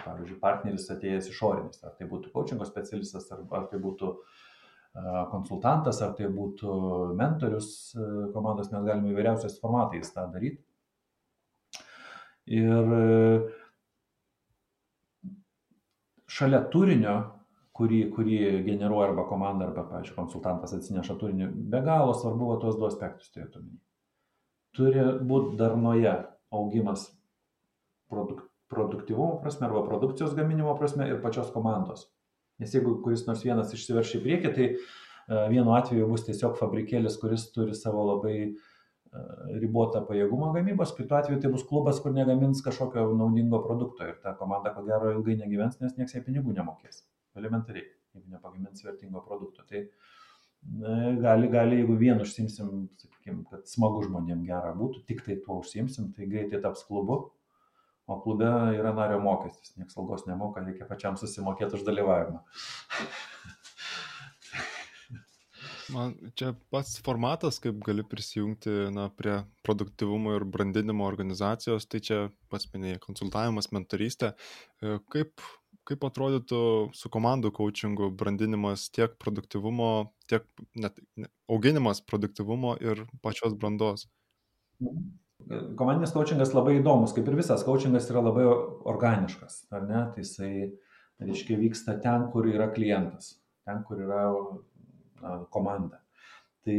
pavyzdžiui, 0.04 0.38
partneris 0.42 0.90
atėjęs 0.92 1.30
išorinis, 1.32 1.82
ar 1.86 1.94
tai 1.98 2.08
būtų 2.10 2.32
coachingo 2.34 2.68
specialistas, 2.68 3.30
ar, 3.32 3.42
ar 3.56 3.66
tai 3.70 3.80
būtų 3.82 4.12
konsultantas, 5.32 6.02
ar 6.04 6.12
tai 6.18 6.28
būtų 6.28 6.74
mentorius 7.16 7.70
komandos, 8.34 8.68
mes 8.74 8.84
galime 8.84 9.14
įvairiausiais 9.14 9.56
formatais 9.62 10.12
tą 10.12 10.26
daryti. 10.34 10.60
Ir 12.52 13.48
šalia 16.28 16.60
turinio 16.72 17.16
kurį, 17.82 18.02
kurį 18.14 18.38
generuoja 18.66 19.10
arba 19.10 19.24
komanda, 19.26 19.66
arba, 19.66 19.82
pavyzdžiui, 19.90 20.14
konsultantas 20.14 20.74
atsineša 20.76 21.16
turinį, 21.18 21.48
be 21.72 21.80
galo 21.82 22.14
svarbu 22.14 22.52
va, 22.52 22.58
tuos 22.62 22.78
du 22.78 22.86
aspektus 22.86 23.32
turėtų 23.34 23.58
omeny. 23.58 23.80
Turi 24.76 25.06
būti 25.28 25.58
darnoje 25.58 26.14
augimas 26.54 27.08
produk, 28.12 28.44
produktivumo 28.72 29.40
prasme 29.42 29.66
arba 29.68 29.82
produkcijos 29.88 30.36
gaminimo 30.38 30.76
prasme 30.78 31.08
ir 31.10 31.20
pačios 31.24 31.50
komandos. 31.52 32.06
Nes 32.62 32.72
jeigu 32.72 33.00
kuris 33.02 33.26
nors 33.26 33.42
vienas 33.44 33.72
išsiverš 33.74 34.18
į 34.20 34.24
priekį, 34.26 34.52
tai 34.56 34.68
uh, 34.76 35.48
vienu 35.50 35.74
atveju 35.74 36.06
bus 36.08 36.24
tiesiog 36.28 36.54
fabrikėlis, 36.60 37.18
kuris 37.20 37.48
turi 37.52 37.74
savo 37.76 38.04
labai 38.12 38.36
uh, 38.46 39.56
ribotą 39.58 40.04
pajėgumą 40.06 40.52
gamybos, 40.54 40.94
kitu 40.96 41.18
atveju 41.18 41.42
tai 41.42 41.50
bus 41.56 41.66
klubas, 41.68 41.98
kur 42.04 42.14
negamins 42.14 42.62
kažkokio 42.64 43.10
naudingo 43.18 43.60
produkto 43.66 44.06
ir 44.06 44.20
ta 44.22 44.36
komanda 44.38 44.72
ko 44.76 44.86
gero 44.86 45.10
ilgai 45.16 45.40
negyvens, 45.42 45.80
nes 45.82 45.98
niekas 45.98 46.16
jai 46.16 46.24
pinigų 46.28 46.54
nemokės 46.60 47.02
elementariai, 47.38 47.86
jeigu 48.14 48.32
nepagamins 48.32 48.84
vertingo 48.84 49.22
produkto. 49.26 49.64
Tai 49.68 49.84
na, 50.82 50.96
gali, 51.22 51.50
gali, 51.52 51.80
jeigu 51.80 51.98
vien 52.00 52.20
užsimsim, 52.22 52.88
sakykime, 53.00 53.44
kad 53.50 53.66
smagu 53.70 54.04
žmonėm 54.06 54.44
gera 54.48 54.74
būtų, 54.78 55.04
tik 55.08 55.24
tai 55.26 55.38
tuo 55.44 55.60
užsimsim, 55.62 56.12
tai 56.16 56.28
greitai 56.30 56.62
taps 56.62 56.84
klubu, 56.88 57.22
o 58.06 58.18
klube 58.22 58.48
yra 58.76 58.92
nario 58.96 59.20
mokestis, 59.22 59.76
niekas 59.78 59.98
algos 59.98 60.26
nemoka, 60.28 60.64
reikia 60.66 60.88
pačiam 60.90 61.18
susimokėti 61.20 61.78
už 61.78 61.86
dalyvavimą. 61.88 62.42
Man 65.92 66.14
čia 66.38 66.52
pats 66.72 66.94
formatas, 67.04 67.58
kaip 67.60 67.80
gali 67.84 68.04
prisijungti 68.06 68.92
na, 68.94 69.08
prie 69.12 69.42
produktivumo 69.66 70.36
ir 70.38 70.46
brandinimo 70.48 71.04
organizacijos, 71.04 71.84
tai 71.90 72.00
čia 72.06 72.20
pats 72.52 72.70
minėjai 72.72 73.00
konsultavimas, 73.02 73.68
mentorystė. 73.74 74.32
Kaip 75.12 75.44
kaip 75.88 76.04
atrodytų 76.06 76.62
su 76.96 77.10
komandų 77.12 77.52
coachingu 77.56 78.10
brandinimas 78.18 78.88
tiek 78.94 79.14
produktivumo, 79.22 80.12
tiek 80.30 80.46
net 80.78 81.00
auginimas 81.50 82.02
produktivumo 82.06 82.76
ir 82.80 83.04
pačios 83.24 83.56
brandos? 83.58 84.06
Komandinis 85.78 86.14
coachingas 86.14 86.54
labai 86.54 86.78
įdomus, 86.78 87.14
kaip 87.16 87.26
ir 87.28 87.38
visas 87.40 87.64
coachingas 87.66 88.06
yra 88.12 88.22
labai 88.22 88.44
organiškas, 88.46 89.64
ar 89.74 89.86
ne? 89.88 90.04
Tai 90.14 90.22
jisai, 90.22 90.52
reiškia, 91.22 91.58
vyksta 91.58 91.96
ten, 92.02 92.28
kur 92.34 92.46
yra 92.50 92.70
klientas, 92.74 93.34
ten, 93.66 93.82
kur 93.88 94.02
yra 94.04 94.28
na, 94.30 95.40
komanda. 95.54 96.02
Tai 96.62 96.76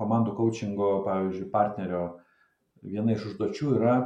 komandų 0.00 0.36
coachingo, 0.36 0.90
pavyzdžiui, 1.06 1.48
partnerio 1.52 2.02
viena 2.82 3.14
iš 3.14 3.30
užduočių 3.32 3.72
yra 3.78 3.96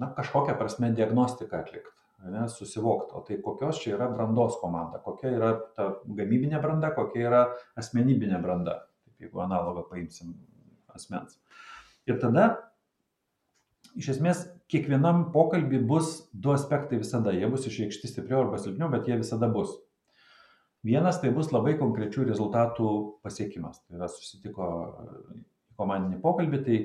na, 0.00 0.10
kažkokią 0.16 0.56
prasme 0.58 0.92
diagnostiką 0.96 1.60
atlikti, 1.60 1.99
ne, 2.28 2.46
susivokti, 2.48 3.14
o 3.16 3.24
tai 3.26 3.40
kokios 3.42 3.80
čia 3.82 3.94
yra 3.96 4.08
brandos 4.12 4.58
komanda, 4.60 5.00
kokia 5.04 5.32
yra 5.36 5.50
ta 5.76 5.88
gamybinė 6.04 6.60
branda, 6.62 6.92
kokia 6.96 7.26
yra 7.26 7.42
asmenybinė 7.80 8.40
branda, 8.42 8.80
taip, 9.04 9.14
jeigu 9.24 9.44
analogą 9.44 9.86
paimsim 9.88 10.34
asmens. 10.94 11.38
Ir 12.08 12.18
tada, 12.20 12.48
iš 13.98 14.14
esmės, 14.16 14.44
kiekvienam 14.70 15.28
pokalbį 15.34 15.82
bus 15.86 16.12
du 16.32 16.52
aspektai 16.54 17.00
visada, 17.00 17.32
jie 17.34 17.48
bus 17.50 17.66
išreikšti 17.66 18.10
stipriau 18.10 18.44
arba 18.44 18.60
silpniau, 18.60 18.90
bet 18.92 19.08
jie 19.08 19.18
visada 19.20 19.48
bus. 19.50 19.72
Vienas 20.86 21.18
tai 21.20 21.32
bus 21.36 21.50
labai 21.52 21.74
konkrečių 21.76 22.24
rezultatų 22.28 22.90
pasiekimas. 23.24 23.82
Tai 23.84 23.98
yra 23.98 24.08
susitiko 24.08 24.68
į 25.34 25.42
komandinį 25.80 26.20
pokalbį, 26.22 26.60
tai 26.64 26.78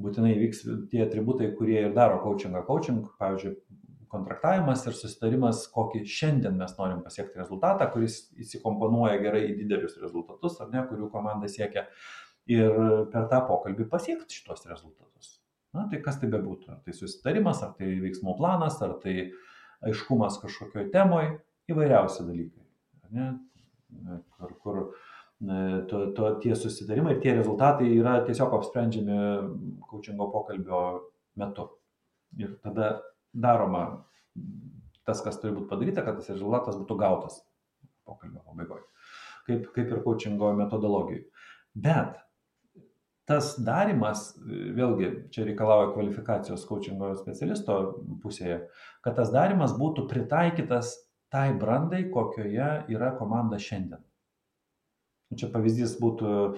būtinai 0.00 0.32
vyks 0.40 0.62
tie 0.92 1.02
atributai, 1.04 1.50
kurie 1.58 1.82
ir 1.82 1.92
daro 1.96 2.22
coachingą. 2.22 2.62
Coaching, 2.68 3.02
pavyzdžiui, 3.20 3.52
kontraktavimas 4.16 4.84
ir 4.88 4.96
susitarimas, 4.98 5.64
kokį 5.74 6.02
šiandien 6.10 6.58
mes 6.58 6.74
norim 6.80 7.02
pasiekti 7.04 7.40
rezultatą, 7.40 7.88
kuris 7.92 8.24
įsikomponuoja 8.42 9.20
gerai 9.22 9.44
į 9.50 9.56
didelius 9.60 9.98
rezultatus, 10.02 10.58
ar 10.64 10.72
ne, 10.72 10.82
kurių 10.88 11.10
komanda 11.12 11.50
siekia. 11.52 11.86
Ir 12.50 12.76
per 13.10 13.26
tą 13.30 13.40
pokalbį 13.48 13.88
pasiekti 13.90 14.38
šitos 14.38 14.68
rezultatus. 14.70 15.40
Na, 15.74 15.88
tai 15.90 15.98
kas 16.02 16.20
tai 16.20 16.28
bebūtų. 16.32 16.70
Ar 16.72 16.78
tai 16.86 16.94
susitarimas, 16.94 17.62
ar 17.66 17.74
tai 17.78 17.90
veiksmų 18.00 18.36
planas, 18.38 18.78
ar 18.86 18.94
tai 19.02 19.32
aiškumas 19.86 20.38
kažkokioj 20.42 20.86
temoj, 20.94 21.34
įvairiausi 21.70 22.24
dalykai. 22.24 22.64
Ne, 23.16 23.26
kur, 24.38 24.54
kur 24.62 24.78
to, 25.90 26.06
to, 26.16 26.30
tie 26.42 26.54
susitarimai 26.56 27.16
ir 27.16 27.20
tie 27.24 27.34
rezultatai 27.36 27.90
yra 27.92 28.20
tiesiog 28.26 28.54
apsprendžiami 28.56 29.18
coachingo 29.90 30.30
pokalbio 30.32 30.80
metu. 31.36 31.68
Ir 32.40 32.56
tada 32.64 32.96
daroma 33.36 33.86
tas, 35.06 35.22
kas 35.22 35.38
turi 35.40 35.54
būti 35.54 35.70
padaryta, 35.70 36.04
kad 36.04 36.18
tas 36.18 36.30
rezultatas 36.32 36.78
būtų 36.80 36.98
gautas 37.00 37.40
pokalbio 38.06 38.42
pabaigoje. 38.46 38.86
Kaip, 39.46 39.68
kaip 39.74 39.92
ir 39.92 40.02
coachingo 40.02 40.50
metodologijai. 40.58 41.22
Bet 41.76 42.16
tas 43.26 43.54
darimas, 43.62 44.28
vėlgi, 44.46 45.10
čia 45.34 45.46
reikalauja 45.46 45.92
kvalifikacijos 45.94 46.66
coachingo 46.66 47.12
specialisto 47.18 47.78
pusėje, 48.22 48.60
kad 49.06 49.18
tas 49.18 49.32
darimas 49.34 49.74
būtų 49.78 50.06
pritaikytas 50.10 50.94
tai 51.34 51.48
brandai, 51.58 52.04
kokioje 52.10 52.70
yra 52.94 53.12
komanda 53.18 53.58
šiandien. 53.62 54.02
Čia 55.34 55.50
pavyzdys 55.50 55.96
būtų 55.98 56.34
e, 56.46 56.52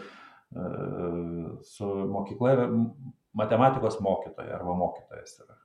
su 1.65 1.89
mokykla 2.13 2.53
ir 2.53 2.67
matematikos 3.37 3.97
mokytoja 4.05 4.59
arba 4.59 4.77
mokytojas 4.77 5.41
yra 5.41 5.57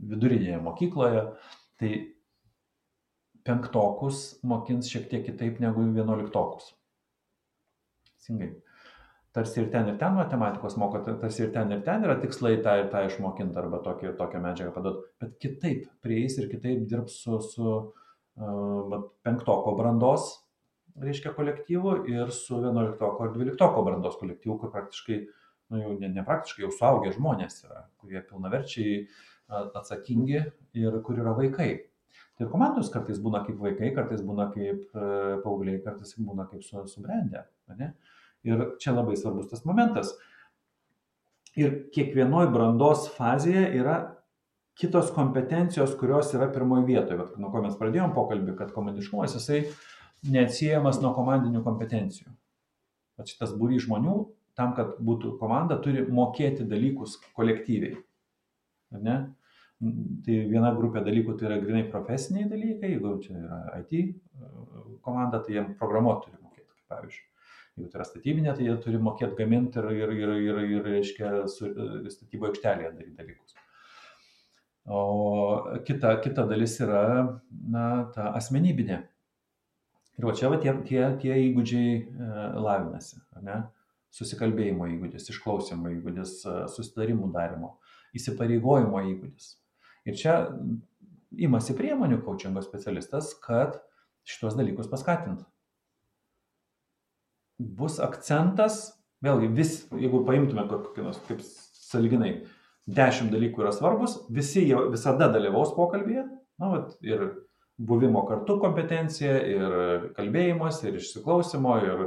vidurinėje 0.00 0.60
mokykloje, 0.62 1.24
tai 1.80 1.90
penktokus 3.46 4.22
mokins 4.46 4.90
šiek 4.90 5.08
tiek 5.10 5.26
kitaip 5.26 5.60
negu 5.62 5.84
vienuoliktokus. 5.94 6.72
Singai. 8.26 8.54
Tarsi 9.36 9.60
ir 9.60 9.68
ten, 9.70 9.90
ir 9.92 9.98
ten 10.00 10.14
matematikos 10.16 10.78
moko, 10.80 11.02
tarsi 11.04 11.44
ir 11.44 11.52
ten, 11.54 11.70
ir 11.74 11.82
ten 11.84 12.06
yra 12.06 12.16
tikslai 12.22 12.56
tą 12.64 12.78
ir 12.80 12.88
tą 12.92 13.04
išmokinti 13.06 13.60
arba 13.60 13.82
ir 14.00 14.16
tokią 14.16 14.40
medžiagą 14.40 14.72
paduoti, 14.72 15.04
bet 15.20 15.36
kitaip 15.42 15.84
prieis 16.02 16.38
ir 16.40 16.48
kitaip 16.48 16.86
dirbs 16.88 17.18
su, 17.20 17.38
su 17.44 17.74
uh, 17.76 18.96
penktoko 19.28 19.76
brandos 19.76 20.30
reiškia 21.02 21.34
kolektyvu 21.36 21.96
ir 22.08 22.32
su 22.32 22.60
vienuoliktoko 22.62 23.28
ir 23.28 23.34
dvyliktoko 23.34 23.84
brandos 23.84 24.16
kolektyvu, 24.20 24.58
kur 24.62 24.72
praktiškai, 24.72 25.20
nu 25.72 25.82
jau 25.82 25.94
ne, 26.00 26.08
ne 26.08 26.24
praktiškai, 26.24 26.64
jau 26.64 26.72
suaugę 26.72 27.12
žmonės 27.16 27.64
yra, 27.66 27.84
kurie 28.00 28.22
pilnaverčiai 28.24 29.02
atsakingi 29.48 30.40
ir 30.76 31.02
kur 31.06 31.20
yra 31.22 31.34
vaikai. 31.36 31.70
Tai 32.36 32.48
komandos 32.52 32.90
kartais 32.92 33.20
būna 33.22 33.42
kaip 33.46 33.60
vaikai, 33.60 33.92
kartais 33.96 34.20
būna 34.24 34.50
kaip 34.52 34.82
e, 34.92 35.06
paaugliai, 35.44 35.80
kartais 35.84 36.12
būna 36.20 36.44
kaip 36.50 36.64
su, 36.64 36.82
subrendę. 36.90 37.46
Ne? 37.78 37.94
Ir 38.44 38.64
čia 38.82 38.92
labai 38.92 39.16
svarbus 39.16 39.48
tas 39.52 39.64
momentas. 39.68 40.12
Ir 41.56 41.86
kiekvienoje 41.94 42.50
brandos 42.52 43.06
fazėje 43.16 43.70
yra 43.78 43.96
kitos 44.76 45.08
kompetencijos, 45.16 45.94
kurios 45.96 46.34
yra 46.36 46.50
pirmoje 46.52 46.84
vietoje. 46.90 47.16
Vat, 47.22 47.38
nuo 47.40 47.48
ko 47.52 47.62
mes 47.64 47.76
pradėjom 47.80 48.12
pokalbį, 48.16 48.58
kad 48.58 48.74
komandiškumas 48.76 49.38
jisai 49.38 49.62
neatsiejamas 50.28 51.00
nuo 51.00 51.14
komandinių 51.16 51.62
kompetencijų. 51.64 52.28
Vat 53.16 53.32
šitas 53.32 53.54
būry 53.56 53.80
žmonių, 53.80 54.18
tam, 54.56 54.74
kad 54.76 54.98
būtų 55.04 55.38
komanda, 55.40 55.80
turi 55.80 56.04
mokėti 56.04 56.68
dalykus 56.68 57.16
kolektyviai. 57.36 57.96
Ar 58.92 59.02
ne? 59.02 59.16
Tai 59.76 60.36
viena 60.50 60.70
grupė 60.72 61.02
dalykų 61.04 61.34
tai 61.36 61.50
yra 61.50 61.56
grinai 61.60 61.84
profesiniai 61.92 62.48
dalykai, 62.48 62.94
jeigu 62.94 63.16
čia 63.20 63.34
yra 63.36 63.58
IT 63.82 63.92
komanda, 65.04 65.42
tai 65.44 65.58
jiems 65.58 65.74
programuoti 65.80 66.30
turi 66.30 66.40
mokėti, 66.40 66.70
kaip 66.70 66.94
pavyzdžiui. 66.94 67.26
Jeigu 67.76 67.90
tai 67.92 68.00
yra 68.00 68.06
statybinė, 68.08 68.54
tai 68.56 68.68
jie 68.70 68.76
turi 68.80 69.00
mokėti 69.08 69.36
gaminti 69.42 69.82
ir, 69.82 69.90
ir, 69.92 70.14
ir, 70.16 70.32
ir, 70.46 70.62
ir 70.78 70.88
reiškia, 70.88 71.34
su, 71.52 71.68
statybo 72.14 72.48
aikštelėje 72.48 72.94
daryti 72.94 73.18
dalykus. 73.20 73.58
O 74.86 75.02
kita, 75.84 76.14
kita 76.24 76.46
dalis 76.48 76.78
yra, 76.80 77.04
na, 77.68 77.86
ta 78.14 78.30
asmenybinė 78.38 79.02
Ir 80.16 80.24
va 80.24 80.32
čia 80.32 80.48
va 80.48 80.56
tie, 80.60 80.72
tie, 80.88 81.02
tie 81.20 81.34
įgūdžiai 81.50 81.96
e, 82.00 82.28
lavinasi, 82.64 83.20
ne? 83.44 83.58
Susikalbėjimo 84.16 84.86
įgūdis, 84.94 85.28
išklausimo 85.28 85.92
įgūdis, 85.92 86.38
e, 86.48 86.54
susitarimų 86.72 87.28
darimo, 87.34 87.74
įsipareigojimo 88.16 89.02
įgūdis. 89.10 89.50
Ir 90.06 90.16
čia 90.18 90.36
imasi 91.36 91.74
priemonių 91.76 92.20
coachingo 92.24 92.62
specialistas, 92.64 93.32
kad 93.42 93.80
šitos 94.26 94.56
dalykus 94.58 94.90
paskatintų. 94.90 95.46
Bus 97.78 97.98
akcentas, 98.04 98.96
vėlgi, 99.24 99.48
vis, 99.56 99.74
jeigu 99.96 100.22
paimtume 100.26 100.66
kokį 100.70 101.06
nors, 101.06 101.20
kaip 101.28 101.42
saliginai, 101.42 102.34
dešimt 102.86 103.32
dalykų 103.34 103.64
yra 103.64 103.72
svarbus, 103.74 104.20
visi 104.30 104.66
jau 104.68 104.86
visada 104.92 105.30
dalyvaus 105.32 105.72
pokalbėje, 105.74 106.26
na, 106.60 106.70
vat, 106.72 106.94
ir 107.04 107.24
buvimo 107.76 108.22
kartu 108.28 108.58
kompetencija 108.62 109.36
ir 109.50 109.76
kalbėjimas, 110.16 110.80
ir 110.84 111.00
išsiklausimo, 111.00 111.76
ir 111.84 112.04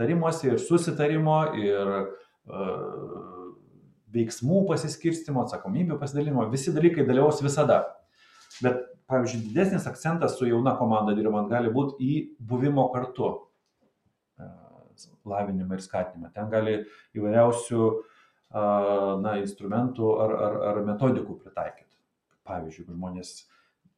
tarimuose, 0.00 0.48
ir 0.48 0.62
susitarimo, 0.62 1.40
ir 1.60 1.92
uh, 1.98 3.43
veiksmų 4.14 4.64
pasiskirstimo, 4.70 5.44
atsakomybių 5.44 5.98
pasidalimo, 6.00 6.46
visi 6.52 6.74
dalykai 6.74 7.06
dalyvaus 7.08 7.42
visada. 7.44 7.82
Bet, 8.62 8.80
pavyzdžiui, 9.10 9.42
didesnis 9.50 9.88
akcentas 9.90 10.38
su 10.38 10.48
jauna 10.48 10.76
komanda 10.78 11.16
dirbant 11.16 11.50
gali 11.50 11.72
būti 11.74 11.98
į 12.00 12.18
buvimo 12.38 12.86
kartu 12.94 13.26
uh, 13.28 15.06
lavinimą 15.26 15.76
ir 15.76 15.84
skatinimą. 15.84 16.30
Ten 16.36 16.50
gali 16.52 16.78
įvairiausių 17.18 17.88
na, 18.54 19.34
instrumentų 19.40 20.14
ar, 20.22 20.34
ar, 20.46 20.56
ar 20.70 20.80
metodikų 20.86 21.38
pritaikyti. 21.42 21.90
Pavyzdžiui, 22.46 22.86
žmonės 22.92 23.34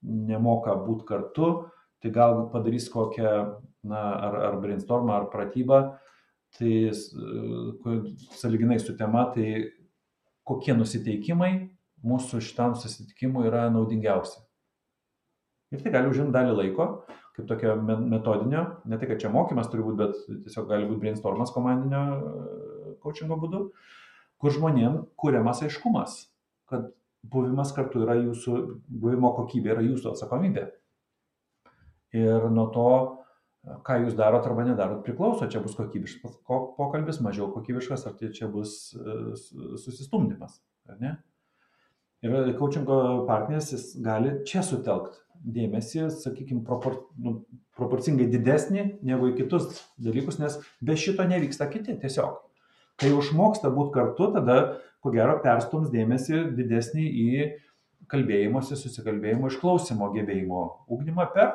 nemoka 0.07 0.77
būti 0.81 1.07
kartu, 1.09 1.49
tai 2.01 2.12
gal 2.14 2.47
padarys 2.53 2.89
kokią, 2.93 3.33
na, 3.87 4.03
ar, 4.29 4.37
ar 4.51 4.59
brainstormą, 4.62 5.17
ar 5.17 5.29
pratybą, 5.33 5.81
tai 6.57 6.93
saliginai 8.39 8.79
su 8.81 8.95
tema, 8.97 9.27
tai 9.35 9.73
kokie 10.47 10.75
nusiteikimai 10.77 11.53
mūsų 12.07 12.41
šitam 12.45 12.77
susitikimui 12.79 13.47
yra 13.49 13.67
naudingiausi. 13.73 14.39
Ir 15.75 15.83
tai 15.83 15.93
gali 15.95 16.11
užimti 16.13 16.35
dalį 16.37 16.55
laiko, 16.61 16.87
kaip 17.37 17.49
tokio 17.51 17.75
metodinio, 17.83 18.63
ne 18.87 18.99
tai, 19.01 19.09
kad 19.11 19.21
čia 19.21 19.33
mokymas 19.33 19.69
turi 19.73 19.85
būti, 19.85 19.99
bet 19.99 20.45
tiesiog 20.47 20.69
gali 20.71 20.87
būti 20.89 21.03
brainstormas 21.03 21.53
komandinio 21.55 22.03
coachingo 23.03 23.39
būdu, 23.43 23.63
kur 24.41 24.55
žmonėm 24.55 25.03
kuriamas 25.19 25.65
aiškumas, 25.67 26.17
kad 26.71 26.89
buvimas 27.27 27.73
kartu 27.77 28.05
yra 28.05 28.17
jūsų, 28.21 28.57
buvimo 28.87 29.33
kokybė 29.37 29.75
yra 29.75 29.85
jūsų 29.85 30.13
atsakomybė. 30.13 30.69
Ir 32.17 32.47
nuo 32.55 32.69
to, 32.73 32.91
ką 33.67 34.01
jūs 34.05 34.14
darot 34.19 34.47
arba 34.47 34.64
nedarot, 34.67 35.03
priklauso, 35.07 35.49
čia 35.51 35.61
bus 35.62 35.75
kokybiškas 35.79 36.39
pokalbis, 36.47 37.21
mažiau 37.25 37.49
kokybiškas, 37.55 38.07
ar 38.07 38.14
tai 38.19 38.31
čia 38.35 38.49
bus 38.51 38.95
e, 38.95 39.17
susistumdymas. 39.83 40.61
Ne? 41.01 41.17
Ir 42.25 42.55
coachingo 42.59 43.27
partneris 43.29 43.73
jis 43.75 43.89
gali 44.03 44.39
čia 44.49 44.62
sutelkti 44.67 45.21
dėmesį, 45.57 46.07
sakykime, 46.23 46.62
propor, 46.67 46.97
nu, 47.21 47.41
proporcingai 47.77 48.27
didesnį 48.33 48.87
negu 49.07 49.31
į 49.31 49.37
kitus 49.43 49.69
dalykus, 50.01 50.41
nes 50.41 50.57
be 50.81 50.97
šito 50.99 51.27
nevyksta 51.29 51.69
kiti 51.71 51.99
tiesiog. 52.01 52.41
Kai 52.97 53.12
užmoksta 53.12 53.69
būti 53.75 53.93
kartu, 53.99 54.31
tada, 54.33 54.57
ko 55.05 55.12
gero, 55.12 55.37
perstums 55.45 55.93
dėmesį 55.93 56.47
didesnį 56.57 57.05
į 57.05 57.29
kalbėjimosi, 58.11 58.79
susikalbėjimo, 58.79 59.51
išklausimo 59.53 60.09
gebėjimo 60.14 60.62
ugdymą 60.97 61.29
per 61.35 61.53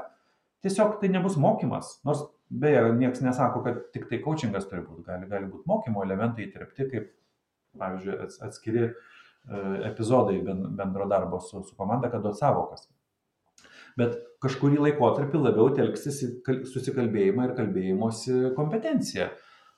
tiesiog 0.66 1.00
tai 1.02 1.10
nebus 1.14 1.38
mokymas. 1.42 1.98
Nors 2.08 2.24
beje, 2.50 2.84
niekas 2.98 3.24
nesako, 3.26 3.64
kad 3.66 3.82
tik 3.96 4.08
tai 4.10 4.22
coachingas 4.24 4.68
turi 4.70 4.84
būti, 4.86 5.06
gali, 5.08 5.30
gali 5.32 5.50
būti 5.50 5.70
mokymo 5.72 6.04
elementai 6.06 6.48
įtirpti, 6.48 6.88
kaip, 6.92 7.12
pavyzdžiui, 7.80 8.18
atskiri 8.48 8.88
uh, 8.90 9.78
epizodai 9.88 10.42
bendro 10.44 11.08
darbo 11.10 11.40
su, 11.40 11.64
su 11.64 11.78
komanda, 11.78 12.12
kad 12.12 12.26
duot 12.26 12.40
savokas. 12.40 12.90
Bet 14.00 14.18
kažkurį 14.44 14.80
laikotarpį 14.86 15.40
labiau 15.42 15.72
telksis 15.76 16.22
į 16.24 16.60
susikalbėjimą 16.72 17.50
ir 17.50 17.56
kalbėjimosi 17.58 18.54
kompetenciją. 18.56 19.32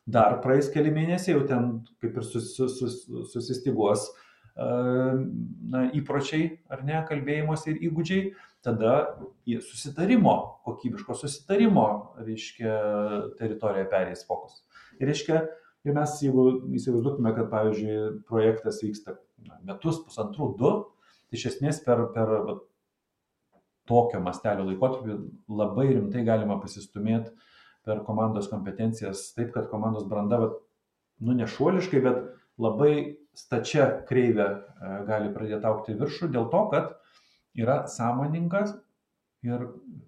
Dar 0.05 0.37
praeis 0.43 0.67
keli 0.69 0.91
mėnesiai, 0.93 1.37
jau 1.37 1.45
ten 1.47 1.69
kaip 2.03 2.19
ir 2.19 2.25
sus, 2.27 2.51
sus, 2.57 2.75
sus, 2.81 2.97
susistiguos 3.31 4.09
na, 4.55 5.83
įpročiai 5.97 6.59
ar 6.69 6.83
ne, 6.85 6.99
kalbėjimosi 7.09 7.73
ir 7.73 7.79
įgūdžiai, 7.89 8.33
tada 8.63 8.93
susitarimo, 9.65 10.35
kokybiško 10.67 11.15
susitarimo, 11.17 11.87
reiškia, 12.23 12.75
teritorija 13.39 13.89
perės 13.91 14.23
fokus. 14.27 14.61
Ir 15.01 15.09
reiškia, 15.09 15.41
ir 15.83 15.97
mes, 15.97 16.19
jeigu 16.23 16.45
įsivaizduotume, 16.77 17.33
kad, 17.35 17.49
pavyzdžiui, 17.51 17.95
projektas 18.29 18.79
vyksta 18.85 19.17
metus, 19.65 20.03
pusantrų, 20.05 20.53
du, 20.59 20.75
tai 21.27 21.39
iš 21.39 21.49
esmės 21.53 21.81
per, 21.83 22.05
per 22.13 22.35
va, 22.45 22.59
tokio 23.89 24.21
mastelio 24.23 24.63
laikotarpį 24.69 25.17
labai 25.51 25.89
rimtai 25.89 26.23
galima 26.23 26.55
pasistumėti 26.61 27.33
per 27.83 27.99
komandos 28.07 28.47
kompetencijas, 28.47 29.33
taip 29.35 29.51
kad 29.55 29.67
komandos 29.71 30.05
branda, 30.07 30.39
va, 30.39 30.53
nu 31.19 31.35
nešuoliškai, 31.35 31.99
bet 32.05 32.21
labai 32.61 32.93
stačia 33.37 33.87
kreivė 34.07 34.47
e, 34.47 34.57
gali 35.07 35.31
pradėti 35.33 35.67
aukti 35.69 35.97
viršų 35.99 36.29
dėl 36.33 36.49
to, 36.53 36.63
kad 36.73 36.91
yra 37.57 37.83
sąmoningas 37.89 38.75
ir, 39.45 39.65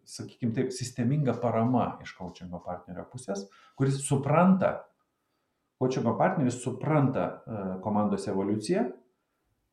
sakykime 0.08 0.56
taip, 0.56 0.74
sisteminga 0.74 1.36
parama 1.42 1.96
iš 2.06 2.16
coachingo 2.18 2.62
partnerio 2.66 3.06
pusės, 3.12 3.46
kuris 3.78 4.00
supranta, 4.06 4.78
coachingo 5.82 6.16
partneris 6.20 6.62
supranta 6.64 7.26
e, 7.26 7.64
komandos 7.84 8.28
evoliuciją 8.32 8.86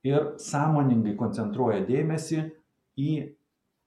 ir 0.08 0.32
sąmoningai 0.42 1.14
koncentruoja 1.18 1.84
dėmesį 1.86 2.42
į 2.98 3.12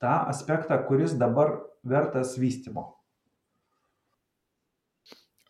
tą 0.02 0.16
aspektą, 0.32 0.78
kuris 0.88 1.18
dabar 1.20 1.58
vertas 1.86 2.38
vystimo. 2.40 2.92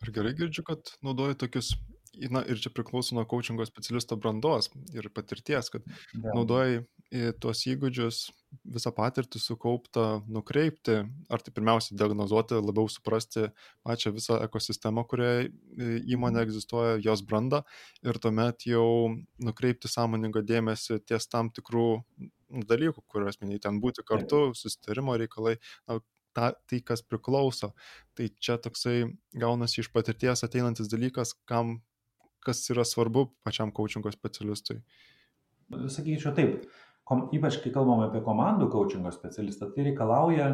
Ar 0.02 0.12
gerai 0.14 0.34
girdžiu, 0.38 0.62
kad 0.66 0.90
naudoji 1.02 1.38
tokius 1.40 1.72
na 2.32 2.42
ir 2.48 2.60
čia 2.62 2.72
priklauso 2.74 3.16
nuo 3.16 3.26
coachingo 3.28 3.66
specialisto 3.68 4.16
brandos 4.16 4.70
ir 4.94 5.08
patirties, 5.14 5.70
kad 5.72 5.86
ja. 5.86 6.32
naudoji 6.32 6.84
tuos 7.40 7.62
įgūdžius, 7.70 8.24
visą 8.66 8.90
patirtį 8.94 9.40
sukauptą 9.42 10.06
nukreipti, 10.32 10.96
ar 11.30 11.42
tai 11.44 11.52
pirmiausia 11.54 11.96
diagnozuoti, 11.98 12.58
labiau 12.58 12.88
suprasti 12.90 13.50
pačią 13.86 14.14
visą 14.16 14.38
ekosistemą, 14.46 15.04
kurioje 15.08 15.50
įmonė 15.76 16.40
mhm. 16.40 16.42
egzistuoja, 16.46 16.96
jos 17.04 17.22
brandą 17.26 17.62
ir 18.06 18.18
tuomet 18.22 18.66
jau 18.70 18.88
nukreipti 19.42 19.90
sąmoningą 19.92 20.42
dėmesį 20.46 21.02
ties 21.06 21.28
tam 21.30 21.52
tikrų 21.54 21.88
dalykų, 22.66 23.04
kuriuos 23.10 23.40
minėjai, 23.42 23.64
ten 23.68 23.80
būti 23.82 24.04
kartu, 24.06 24.50
susitarimo 24.54 25.16
reikalai, 25.18 25.56
na, 25.90 26.00
ta, 26.36 26.52
tai, 26.68 26.80
kas 26.84 27.02
priklauso. 27.02 27.72
Tai 28.16 28.28
čia 28.40 28.58
toksai 28.62 29.06
gaunasi 29.36 29.82
iš 29.82 29.90
patirties 29.94 30.44
ateinantis 30.46 30.90
dalykas, 30.92 31.34
kam 31.48 31.80
kas 32.46 32.62
yra 32.72 32.86
svarbu 32.86 33.26
pačiam 33.46 33.72
coachingo 33.74 34.12
specialistui? 34.14 34.78
Sakyčiau 35.90 36.34
taip, 36.36 36.68
kom, 37.06 37.26
ypač 37.34 37.58
kai 37.62 37.74
kalbame 37.74 38.06
apie 38.06 38.22
komandų 38.26 38.70
coachingo 38.72 39.12
specialistą, 39.14 39.72
tai 39.74 39.88
reikalauja 39.88 40.48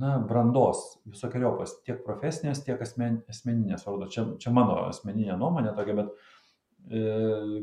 na, 0.00 0.16
brandos 0.18 0.82
visokiojopas, 1.08 1.78
tiek 1.86 2.02
profesinės, 2.06 2.62
tiek 2.66 2.80
asmen, 2.82 3.20
asmeninės. 3.30 3.86
Vardo. 3.86 4.08
Čia, 4.12 4.26
čia 4.42 4.52
mano 4.54 4.78
asmeninė 4.88 5.36
nuomonė 5.40 5.74
tokia, 5.76 5.96
bet 6.02 6.12
e, 6.88 7.02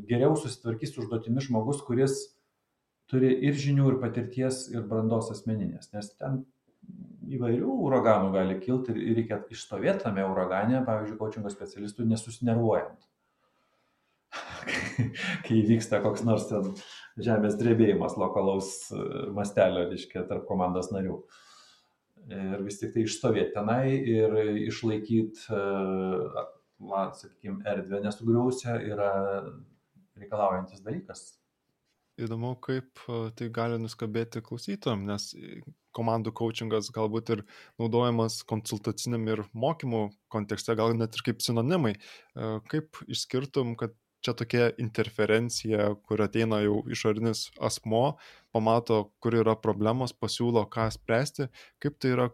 geriau 0.10 0.36
susitvarkys 0.40 0.98
užduotimi 1.02 1.44
žmogus, 1.44 1.82
kuris 1.88 2.20
turi 3.08 3.32
ir 3.48 3.56
žinių, 3.58 3.94
ir 3.94 4.00
patirties, 4.04 4.66
ir 4.74 4.86
brandos 4.88 5.32
asmeninės. 5.34 5.92
Nes 5.96 6.12
ten 6.20 6.44
įvairių 7.38 7.78
uraganų 7.88 8.32
gali 8.36 8.58
kilti 8.64 8.96
ir 8.96 9.18
reikia 9.22 9.42
išstovėti 9.52 10.06
tame 10.06 10.24
uragane, 10.28 10.82
pavyzdžiui, 10.88 11.20
coachingo 11.20 11.52
specialistų 11.52 12.08
nesusinervuojant. 12.12 13.08
kai 15.46 15.62
vyksta 15.68 16.02
koks 16.04 16.24
nors 16.28 16.48
ten 16.50 16.72
žemės 17.24 17.58
drebėjimas 17.60 18.18
lokalaus 18.20 18.72
e, 18.92 19.02
mastelio, 19.36 19.88
reiškia, 19.92 20.26
tarp 20.30 20.48
komandos 20.50 20.92
narių. 20.94 21.22
Ir 22.28 22.62
vis 22.66 22.82
tik 22.82 22.92
tai 22.92 23.06
išstovėti 23.08 23.56
tenai 23.56 23.96
ir 23.96 24.36
išlaikyti, 24.68 25.48
e, 25.48 26.46
sakykime, 27.22 27.64
erdvę 27.72 28.04
nesugriausią 28.04 28.78
yra 28.92 29.12
reikalaujantis 30.20 30.84
dalykas. 30.86 31.28
Įdomu, 32.18 32.56
kaip 32.66 33.04
e, 33.08 33.28
tai 33.38 33.50
gali 33.54 33.78
nuskabėti 33.82 34.44
klausytojams, 34.46 35.08
nes 35.08 35.64
komandų 35.98 36.34
coachingas 36.38 36.92
galbūt 36.94 37.32
ir 37.34 37.44
naudojamas 37.82 38.42
konsultaciniam 38.50 39.24
ir 39.32 39.46
mokymų 39.58 40.04
kontekste, 40.34 40.76
gal 40.78 40.94
net 40.98 41.18
ir 41.18 41.24
kaip 41.26 41.42
sinonimai. 41.42 41.96
Kaip 42.70 43.00
išskirtum, 43.10 43.74
kad 43.80 43.96
čia 44.26 44.34
tokia 44.38 44.70
interferencija, 44.82 45.92
kur 46.08 46.22
ateina 46.26 46.60
jau 46.64 46.82
išorinis 46.92 47.48
asmo, 47.64 48.18
pamato, 48.56 49.04
kur 49.24 49.38
yra 49.38 49.56
problemos, 49.60 50.14
pasiūlo, 50.18 50.66
ką 50.74 50.90
spręsti, 50.96 51.50
kaip 51.84 51.98
tai 52.02 52.14
yra, 52.16 52.30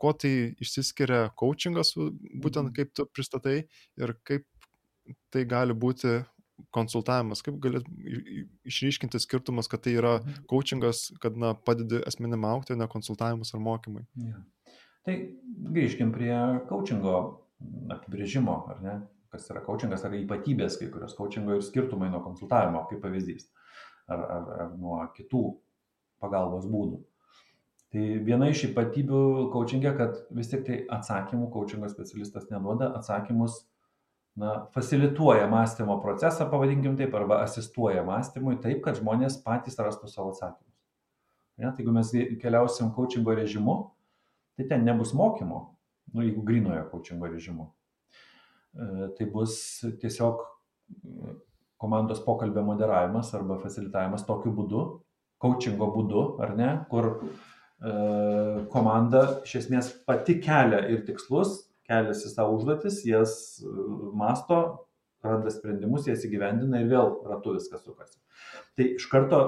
kuo 0.00 0.12
tai 0.12 0.32
išsiskiria 0.62 1.26
coachingas, 1.38 1.94
būtent 1.96 2.70
mhm. 2.70 2.74
kaip 2.76 2.94
tu 2.96 3.06
pristatai 3.12 3.58
ir 4.00 4.16
kaip 4.26 4.46
tai 5.32 5.46
gali 5.48 5.76
būti 5.76 6.18
konsultavimas, 6.72 7.42
kaip 7.44 7.58
gali 7.60 7.82
išryškinti 8.66 9.20
skirtumas, 9.20 9.68
kad 9.68 9.84
tai 9.84 9.96
yra 10.00 10.18
mhm. 10.18 10.44
coachingas, 10.50 11.08
kad 11.22 11.36
na, 11.38 11.54
padedi 11.54 12.02
asmenim 12.08 12.44
aukti, 12.48 12.76
ne 12.76 12.88
konsultavimas 12.90 13.54
ar 13.54 13.64
mokymai. 13.64 14.06
Ja. 14.26 14.42
Tai 15.06 15.14
grįžkim 15.70 16.10
prie 16.10 16.34
coachingo 16.66 17.18
apibrėžimo, 17.94 18.56
ar 18.72 18.80
ne? 18.82 18.94
Kas 19.32 19.50
yra 19.52 19.62
coachingas, 19.66 20.04
yra 20.06 20.18
ypatybės 20.20 20.78
kai 20.80 20.88
kurios 20.92 21.16
coachingo 21.18 21.56
ir 21.56 21.64
skirtumai 21.64 22.08
nuo 22.12 22.22
konsultavimo, 22.24 22.84
kaip 22.90 23.02
pavyzdys, 23.04 23.50
ar, 24.08 24.22
ar, 24.22 24.48
ar 24.64 24.72
nuo 24.78 24.98
kitų 25.16 25.44
pagalbos 26.22 26.66
būdų. 26.70 27.02
Tai 27.94 28.04
viena 28.26 28.50
iš 28.50 28.66
ypatybių 28.72 29.22
coachingė, 29.54 29.92
kad 29.96 30.18
vis 30.34 30.50
tik 30.50 30.66
tai 30.66 30.82
atsakymų 30.92 31.48
coachingo 31.54 31.88
specialistas 31.88 32.48
neduoda, 32.50 32.90
atsakymus 32.98 33.62
na, 34.36 34.66
facilituoja 34.74 35.46
mąstymo 35.48 36.00
procesą, 36.02 36.48
pavadinkim 36.50 36.96
taip, 36.98 37.14
arba 37.14 37.40
asistuoja 37.44 38.02
mąstymui 38.04 38.58
taip, 38.60 38.82
kad 38.84 38.98
žmonės 38.98 39.38
patys 39.44 39.78
rastų 39.80 40.10
savo 40.12 40.34
atsakymus. 40.34 40.74
Ja, 41.56 41.70
tai 41.70 41.84
jeigu 41.84 41.94
mes 41.96 42.10
keliausim 42.42 42.90
coachingo 42.92 43.32
režimu, 43.38 43.78
tai 44.58 44.66
ten 44.68 44.84
nebus 44.84 45.14
mokymo, 45.16 45.62
nu, 46.12 46.26
jeigu 46.26 46.44
grinojo 46.44 46.84
coachingo 46.90 47.30
režimu. 47.32 47.70
E, 48.76 49.08
tai 49.16 49.26
bus 49.32 49.56
tiesiog 50.00 50.42
e, 50.44 51.34
komandos 51.80 52.20
pokalbio 52.24 52.64
moderavimas 52.64 53.32
arba 53.36 53.58
facilitavimas 53.60 54.24
tokiu 54.28 54.52
būdu, 54.56 54.82
coachingo 55.42 55.88
būdu, 55.94 56.24
ar 56.44 56.54
ne, 56.58 56.70
kur 56.90 57.10
e, 57.16 57.92
komanda 58.72 59.24
iš 59.46 59.58
esmės 59.62 59.92
pati 60.08 60.38
kelia 60.44 60.82
ir 60.92 61.04
tikslus, 61.08 61.62
keliasi 61.88 62.32
savo 62.32 62.56
užduotis, 62.58 63.02
jas 63.08 63.36
masto, 64.16 64.60
randa 65.24 65.52
sprendimus, 65.52 66.08
jas 66.10 66.24
įgyvendina 66.26 66.82
ir 66.82 66.90
vėl 66.90 67.14
ratu 67.28 67.54
viskas 67.56 67.84
sukasi. 67.86 68.18
Tai 68.76 68.88
iš 68.98 69.06
karto 69.10 69.40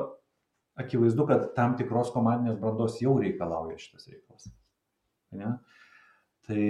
akivaizdu, 0.79 1.27
kad 1.29 1.51
tam 1.57 1.75
tikros 1.79 2.13
komandinės 2.15 2.61
brandos 2.61 3.01
jau 3.03 3.17
reikalauja 3.19 3.77
šitas 3.81 4.09
reikalas. 4.09 4.49
Ne? 5.37 5.57
Tai 6.47 6.63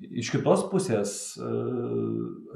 Iš 0.00 0.30
kitos 0.34 0.64
pusės, 0.70 1.12
e, 1.38 1.50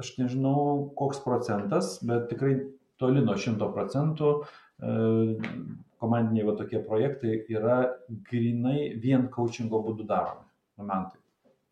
aš 0.01 0.11
nežinau, 0.19 0.89
koks 0.99 1.21
procentas, 1.23 1.97
bet 2.05 2.27
tikrai 2.31 2.57
toli 2.99 3.23
nuo 3.23 3.37
šimto 3.39 3.69
procentų 3.73 4.31
e, 4.35 4.93
komandiniai 5.99 6.47
va 6.47 6.55
tokie 6.59 6.81
projektai 6.83 7.39
yra 7.51 7.79
grinai 8.29 8.93
vien 9.01 9.27
coachingo 9.33 9.81
būdu 9.85 10.07
daromi 10.09 10.47
momentai. 10.79 11.19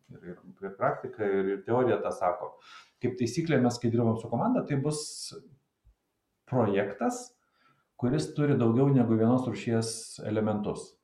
Ir, 0.08 0.20
ir, 0.32 0.36
ir 0.64 0.76
praktika, 0.76 1.24
ir, 1.24 1.54
ir 1.54 1.64
teorija 1.66 1.98
tą 2.04 2.12
sako. 2.16 2.54
Kaip 3.02 3.18
taisyklė, 3.20 3.60
mes 3.62 3.76
kai 3.80 3.90
dirbam 3.92 4.16
su 4.20 4.30
komanda, 4.30 4.64
tai 4.66 4.80
bus 4.82 5.00
projektas, 6.48 7.28
kuris 8.00 8.30
turi 8.36 8.56
daugiau 8.58 8.88
negu 8.92 9.18
vienos 9.20 9.44
rušies 9.48 9.90
elementus. 10.28 10.94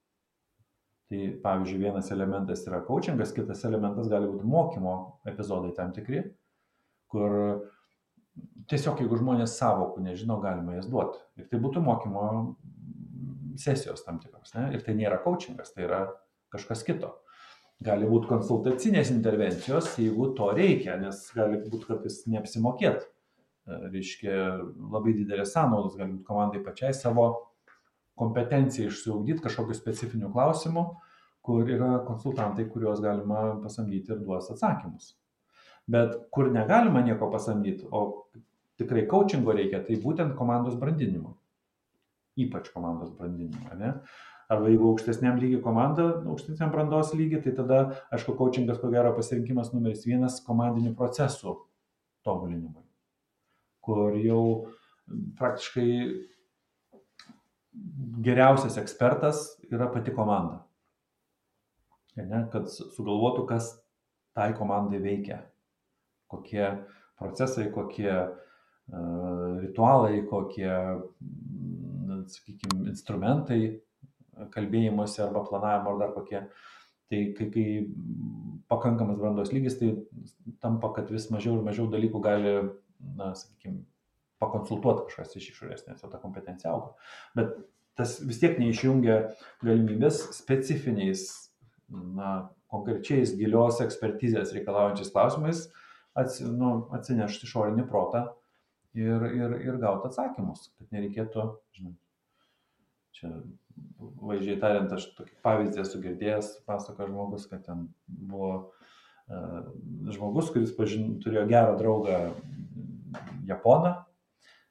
Tai 1.15 1.41
pavyzdžiui, 1.43 1.79
vienas 1.79 2.11
elementas 2.11 2.65
yra 2.67 2.81
coachingas, 2.83 3.33
kitas 3.37 3.61
elementas 3.69 4.09
gali 4.11 4.27
būti 4.27 4.49
mokymo 4.51 4.95
epizodai 5.31 5.71
tam 5.77 5.93
tikri, 5.95 6.25
kur 7.13 7.37
tiesiog 8.71 9.03
jeigu 9.05 9.21
žmonės 9.21 9.55
savokų 9.61 10.03
nežino, 10.03 10.41
galima 10.43 10.75
jas 10.75 10.89
duoti. 10.91 11.21
Ir 11.39 11.47
tai 11.53 11.61
būtų 11.63 11.85
mokymo 11.87 12.25
sesijos 13.63 14.03
tam 14.03 14.19
tikros. 14.19 14.57
Ne? 14.57 14.73
Ir 14.75 14.83
tai 14.83 14.97
nėra 14.99 15.21
coachingas, 15.23 15.71
tai 15.77 15.87
yra 15.87 16.01
kažkas 16.55 16.83
kito. 16.89 17.13
Gali 17.85 18.11
būti 18.11 18.33
konsultacinės 18.33 19.13
intervencijos, 19.15 19.93
jeigu 20.01 20.33
to 20.35 20.51
reikia, 20.57 20.99
nes 20.99 21.21
gali 21.37 21.63
būti 21.63 21.93
kartais 21.93 22.25
neapsimokėt. 22.27 23.07
Reiškia, 23.71 24.35
labai 24.91 25.15
didelės 25.15 25.55
sąnaudos 25.55 25.95
gali 25.95 26.17
būti 26.17 26.27
komandai 26.27 26.65
pačiai 26.65 26.91
savo 26.97 27.29
kompetenciją 28.19 28.91
išsiugdyti 28.91 29.43
kažkokiu 29.45 29.77
specifiniu 29.77 30.31
klausimu, 30.33 30.85
kur 31.45 31.69
yra 31.69 31.99
konsultantai, 32.07 32.69
kuriuos 32.71 33.03
galima 33.05 33.47
pasamdyti 33.63 34.15
ir 34.15 34.21
duos 34.25 34.51
atsakymus. 34.53 35.15
Bet 35.91 36.15
kur 36.33 36.49
negalima 36.53 37.03
nieko 37.05 37.29
pasamdyti, 37.33 37.85
o 37.91 38.31
tikrai 38.81 39.05
coachingo 39.11 39.53
reikia, 39.53 39.83
tai 39.85 39.99
būtent 40.01 40.37
komandos 40.39 40.79
brandinimui. 40.81 41.35
Ypač 42.41 42.71
komandos 42.75 43.13
brandinimui. 43.19 43.77
Ne? 43.79 43.93
Arba 44.51 44.71
jeigu 44.71 44.89
aukštesniam 44.93 45.39
lygiai 45.41 45.63
komanda, 45.65 46.09
aukštesniam 46.29 46.73
brandos 46.73 47.13
lygiai, 47.17 47.43
tai 47.45 47.53
tada, 47.57 47.81
aišku, 48.15 48.37
coachingas 48.41 48.81
ko 48.81 48.91
gero 48.93 49.13
pasirinkimas 49.17 49.73
numeris 49.73 50.05
vienas 50.09 50.41
komandinių 50.45 50.93
procesų 50.99 51.57
tobulinimui, 52.25 52.85
kur 53.85 54.17
jau 54.21 54.43
praktiškai 55.39 55.89
geriausias 58.25 58.79
ekspertas 58.81 59.47
yra 59.71 59.89
pati 59.93 60.15
komanda. 60.15 60.63
Ne, 62.15 62.45
kad 62.53 62.69
sugalvotų, 62.71 63.43
kas 63.49 63.73
tai 64.35 64.53
komandai 64.55 65.01
veikia, 65.03 65.41
kokie 66.31 66.63
procesai, 67.19 67.67
kokie 67.75 68.11
uh, 68.13 68.45
ritualai, 69.63 70.21
kokie, 70.31 70.71
sakykime, 72.31 72.85
instrumentai 72.93 73.61
kalbėjimuose 74.55 75.23
arba 75.25 75.45
planavimo 75.49 75.95
ar 75.95 76.01
dar 76.03 76.15
kokie. 76.15 76.45
Tai 77.11 77.21
kai, 77.37 77.49
kai 77.53 77.67
pakankamas 78.71 79.19
brandos 79.21 79.53
lygis, 79.53 79.77
tai 79.79 79.93
tampa, 80.63 80.91
kad 80.97 81.11
vis 81.13 81.29
mažiau 81.31 81.59
ir 81.59 81.67
mažiau 81.67 81.91
dalykų 81.93 82.23
gali, 82.25 82.55
na, 83.19 83.35
sakykime, 83.37 83.83
pakonsultuoti 84.45 85.09
kažkas 85.09 85.39
iš 85.41 85.51
išorės, 85.55 85.87
nes 85.89 86.05
jau 86.05 86.13
ta 86.13 86.21
kompetencija 86.23 86.75
auga. 86.75 86.93
Bet 87.37 87.57
tas 87.99 88.19
vis 88.23 88.41
tiek 88.43 88.59
neišjungia 88.61 89.19
galimybės 89.65 90.21
specifiniais, 90.37 91.27
na, 91.91 92.51
konkrečiais 92.75 93.35
gilios 93.39 93.81
ekspertizės 93.85 94.55
reikalaujančiais 94.57 95.13
klausimais 95.15 95.67
atsi, 96.19 96.47
nu, 96.49 96.89
atsinešti 96.97 97.47
išorinį 97.47 97.85
protą 97.91 98.25
ir, 98.99 99.27
ir, 99.31 99.59
ir 99.63 99.79
gauti 99.83 100.11
atsakymus, 100.11 100.71
kad 100.79 100.95
nereikėtų, 100.95 101.47
žinai, 101.77 101.95
čia 103.15 103.31
vaizdžiai 104.25 104.59
tariant, 104.63 104.95
aš 104.95 105.09
tokį 105.19 105.37
pavyzdį 105.45 105.83
esu 105.83 106.01
girdėjęs, 106.03 106.51
pasako 106.69 107.09
žmogus, 107.11 107.47
kad 107.51 107.65
ten 107.67 107.89
buvo 108.07 108.51
uh, 108.55 109.71
žmogus, 110.15 110.51
kuris 110.55 110.75
pažin, 110.77 111.17
turėjo 111.23 111.47
gerą 111.51 111.79
draugą 111.81 112.19
Japoną 113.49 113.95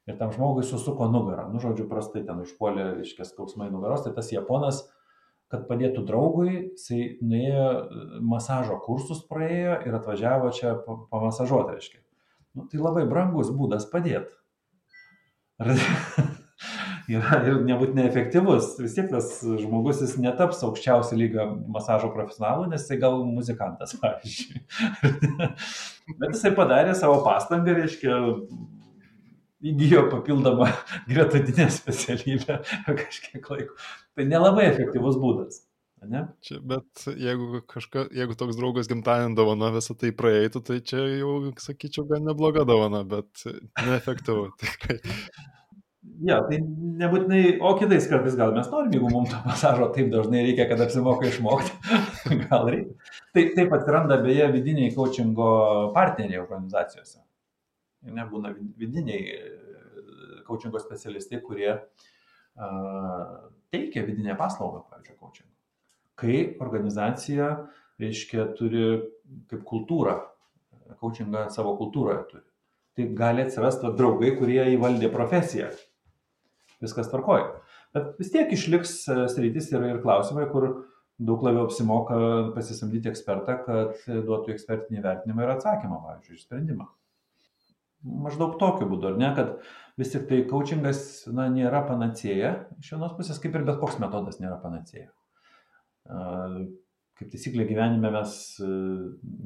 ir 0.08 0.18
tam 0.20 0.32
žmogui 0.34 0.64
susuko 0.66 1.08
nugarą. 1.12 1.48
Nu, 1.52 1.62
žodžiu, 1.62 1.86
prastai 1.90 2.24
ten 2.26 2.42
užpuolė, 2.44 2.90
reiškia, 3.00 3.26
skausmai 3.28 3.70
nugaros, 3.72 4.04
tai 4.04 4.12
tas 4.16 4.30
Japonas, 4.32 4.84
kad 5.52 5.66
padėtų 5.68 6.04
draugui, 6.08 6.52
jisai 6.74 7.18
nuėjo 7.22 7.66
masažo 8.26 8.78
kursus 8.84 9.22
praėjo 9.28 9.78
ir 9.86 9.98
atvažiavo 10.00 10.52
čia 10.56 10.76
pamasažuoti, 11.12 11.76
reiškia. 11.78 12.00
Nu, 12.54 12.68
tai 12.70 12.80
labai 12.82 13.04
brangus 13.10 13.50
būdas 13.54 13.86
padėti. 13.90 14.32
yra 17.10 17.40
ir 17.46 17.58
nebūtinai 17.66 18.06
efektyvus. 18.08 18.74
Vis 18.80 18.94
tiek 18.96 19.10
tas 19.10 19.30
žmogus 19.42 20.00
jis 20.04 20.16
netaps 20.22 20.62
aukščiausio 20.66 21.18
lygio 21.18 21.46
masažo 21.74 22.10
profesionalu, 22.14 22.68
nes 22.70 22.84
jisai 22.84 23.00
gal 23.02 23.20
muzikantas, 23.28 23.96
pavyzdžiui. 24.02 24.62
Bet 26.20 26.30
jisai 26.32 26.54
padarė 26.56 26.96
savo 26.98 27.20
pastangą, 27.26 27.76
reiškia, 27.80 28.20
įgyjo 29.64 30.08
papildomą 30.12 30.68
gretutinę 31.10 31.70
specialybę 31.70 32.58
kažkiek 33.02 33.50
laiko. 33.50 33.78
Tai 34.14 34.26
nelabai 34.30 34.68
efektyvus 34.72 35.20
būdas. 35.20 35.62
Ne? 36.04 36.26
Čia, 36.44 36.58
bet 36.60 37.06
jeigu, 37.16 37.62
kažka, 37.68 38.02
jeigu 38.12 38.36
toks 38.36 38.58
draugas 38.58 38.90
gimtadienį 38.90 39.38
dovana 39.38 39.70
visą 39.72 39.96
tai 39.96 40.10
praeitų, 40.12 40.60
tai 40.66 40.76
čia 40.84 41.00
jau, 41.16 41.38
sakyčiau, 41.64 42.04
gan 42.10 42.26
nebloga 42.28 42.66
dovana, 42.68 43.00
bet 43.08 43.46
neefektyvu. 43.80 44.50
Tikrai. 44.60 44.98
Ja, 46.28 46.42
tai 46.44 46.60
nebūtinai, 46.60 47.56
o 47.64 47.72
kitais 47.80 48.04
kartais 48.10 48.36
gal 48.36 48.52
mes 48.52 48.68
norim, 48.68 48.92
jeigu 48.92 49.08
mums 49.08 49.32
to 49.32 49.40
masažo 49.48 49.88
taip 49.96 50.12
dažnai 50.12 50.44
reikia, 50.44 50.68
kad 50.68 50.84
apsimoka 50.84 51.26
išmokti, 51.30 51.72
gal 52.44 52.68
reikia. 52.68 53.14
Tai 53.32 53.48
taip 53.56 53.72
atsiranda 53.78 54.20
beje 54.22 54.52
vidiniai 54.52 54.92
coachingo 54.92 55.48
partneriai 55.96 56.44
organizacijose. 56.44 57.23
Nebūna 58.04 58.52
vidiniai 58.76 59.22
coachingo 60.44 60.80
specialistai, 60.82 61.40
kurie 61.44 61.70
uh, 61.72 63.48
teikia 63.72 64.04
vidinę 64.06 64.36
paslaugą, 64.36 64.82
pavyzdžiui, 64.90 65.16
coachingo. 65.20 65.50
Kai 66.20 66.36
organizacija, 66.62 67.48
reiškia, 68.02 68.46
turi 68.58 68.84
kaip 69.50 69.64
kultūrą, 69.66 70.18
coachingą 71.00 71.48
savo 71.54 71.74
kultūroje 71.80 72.20
turi. 72.30 72.46
Tai 72.94 73.08
gali 73.18 73.42
atsirasti 73.42 73.90
draugai, 73.98 74.34
kurie 74.38 74.62
įvaldė 74.76 75.10
profesiją 75.10 75.72
viskas 76.84 77.08
tvarkoja. 77.10 77.48
Bet 77.94 78.18
vis 78.20 78.30
tiek 78.34 78.50
išliks 78.54 78.96
e, 79.08 79.16
sritis 79.30 79.70
ir, 79.72 79.86
ir 79.88 80.02
klausimai, 80.02 80.46
kur 80.50 80.68
daug 81.18 81.42
labiau 81.46 81.68
apsimoka 81.68 82.16
pasisamdyti 82.56 83.10
ekspertą, 83.10 83.56
kad 83.66 84.04
duotų 84.06 84.54
ekspertinį 84.54 85.02
vertinimą 85.04 85.46
ir 85.46 85.54
atsakymą, 85.54 86.00
pavyzdžiui, 86.06 86.40
sprendimą. 86.42 86.88
Maždaug 88.04 88.58
tokiu 88.60 88.88
būdu, 88.90 89.12
ar 89.12 89.18
ne, 89.20 89.30
kad 89.36 89.54
vis 90.00 90.12
tik 90.12 90.26
tai 90.28 90.42
coachingas 90.50 91.00
na, 91.32 91.48
nėra 91.52 91.84
panacėja, 91.88 92.54
iš 92.82 92.94
vienos 92.94 93.14
pusės 93.16 93.40
kaip 93.40 93.56
ir 93.56 93.64
bet 93.68 93.80
koks 93.80 93.96
metodas 94.02 94.40
nėra 94.42 94.58
panacėja. 94.60 95.08
Kaip 97.14 97.30
taisyklė 97.30 97.64
gyvenime 97.68 98.10
mes 98.10 98.34
e, 98.58 98.68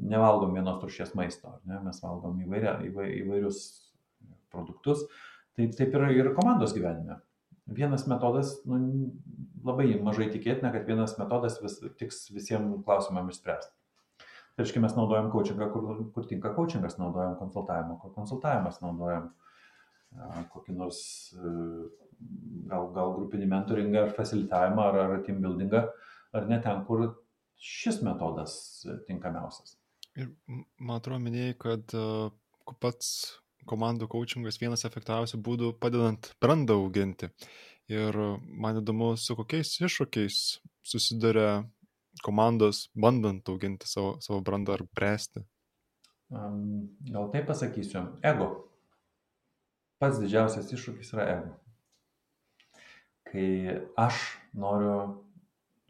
nevalgom 0.09 0.55
vienos 0.57 0.81
rušies 0.81 1.13
maisto, 1.15 1.53
ne? 1.69 1.77
mes 1.85 1.99
valgom 2.01 2.39
įvairia, 2.41 2.79
įvairius 2.89 3.59
produktus, 4.49 5.05
taip, 5.53 5.75
taip 5.77 5.93
yra 5.93 6.09
ir 6.11 6.33
komandos 6.33 6.73
gyvenime 6.75 7.19
vienas 7.69 8.07
metodas, 8.07 8.53
nu, 8.65 9.11
labai 9.65 9.93
mažai 10.03 10.29
tikėtina, 10.33 10.71
kad 10.73 10.87
vienas 10.89 11.15
metodas 11.19 11.59
vis, 11.63 11.77
tiks 11.99 12.27
visiems 12.33 12.81
klausimams 12.85 13.35
išspręsti. 13.35 13.73
Tai 14.59 14.65
reiškia, 14.65 14.81
mes 14.83 14.91
naudojam 14.91 15.29
coachingą, 15.31 15.69
kur, 15.71 15.85
kur 16.11 16.25
tinka 16.27 16.49
coachingas, 16.51 16.97
naudojam 16.99 17.37
konsultavimą, 17.39 17.93
kur 18.01 18.11
konsultavimas, 18.11 18.81
naudojam 18.83 19.29
kokį 20.51 20.75
nors 20.75 20.99
a, 21.39 21.51
gal, 22.67 22.89
gal 22.97 23.13
grupinį 23.15 23.47
mentoringą 23.53 24.01
ar 24.01 24.11
facilitavimą 24.17 24.89
ar, 24.89 24.99
ar 25.05 25.23
team 25.23 25.39
buildingą, 25.45 25.85
ar 26.35 26.49
ne 26.51 26.59
ten, 26.65 26.83
kur 26.89 27.05
šis 27.69 28.01
metodas 28.03 28.57
tinkamiausias. 29.07 29.77
Ir 30.19 30.27
man 30.51 30.97
atrodo, 30.97 31.21
minėjai, 31.23 31.55
kad 31.63 31.95
uh, 31.95 32.27
pats 32.83 33.15
komandų 33.71 34.11
coachingas 34.11 34.59
vienas 34.59 34.83
efektyviausių 34.91 35.39
būdų 35.47 35.73
padedant 35.79 36.33
brandą 36.43 36.81
auginti. 36.83 37.31
Ir 37.87 38.19
man 38.43 38.83
įdomu, 38.83 39.13
su 39.15 39.39
kokiais 39.39 39.77
iššūkiais 39.79 40.43
susiduria 40.83 41.61
komandos 42.25 42.87
bandant 42.93 43.49
auginti 43.49 43.87
savo, 43.89 44.17
savo 44.23 44.41
brandą 44.45 44.77
ar 44.77 44.83
bręsti. 44.95 45.43
Um, 46.29 46.89
gal 47.09 47.31
taip 47.33 47.47
pasakysiu. 47.49 48.05
Ego. 48.25 48.49
Pats 49.99 50.21
didžiausias 50.21 50.69
iššūkis 50.75 51.13
yra 51.15 51.25
ego. 51.33 51.55
Kai 53.29 53.79
aš 53.99 54.21
noriu, 54.57 54.95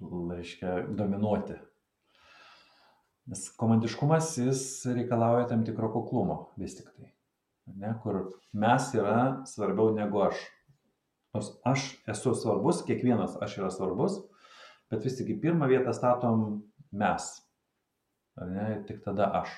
reiškia, 0.01 0.79
dominuoti. 0.95 1.59
Nes 3.29 3.45
komandiškumas 3.59 4.33
jis 4.41 4.65
reikalauja 4.89 5.47
tam 5.51 5.63
tikro 5.67 5.91
kuklumo 5.93 6.41
vis 6.57 6.79
tik 6.79 6.89
tai 6.95 7.13
ne, 7.77 7.93
kur 8.03 8.21
mes 8.53 8.93
yra 8.95 9.19
svarbiau 9.49 9.93
negu 9.95 10.21
aš. 10.25 10.41
Nors 11.33 11.51
aš 11.67 11.85
esu 12.09 12.33
svarbus, 12.33 12.81
kiekvienas 12.87 13.37
aš 13.43 13.59
yra 13.61 13.69
svarbus, 13.73 14.17
bet 14.91 15.05
vis 15.05 15.17
tik 15.19 15.33
į 15.35 15.39
pirmą 15.43 15.69
vietą 15.71 15.93
statom 15.95 16.45
mes. 16.91 17.29
Ar 18.39 18.49
ne, 18.49 18.65
ir 18.75 18.85
tik 18.87 19.03
tada 19.03 19.29
aš. 19.41 19.51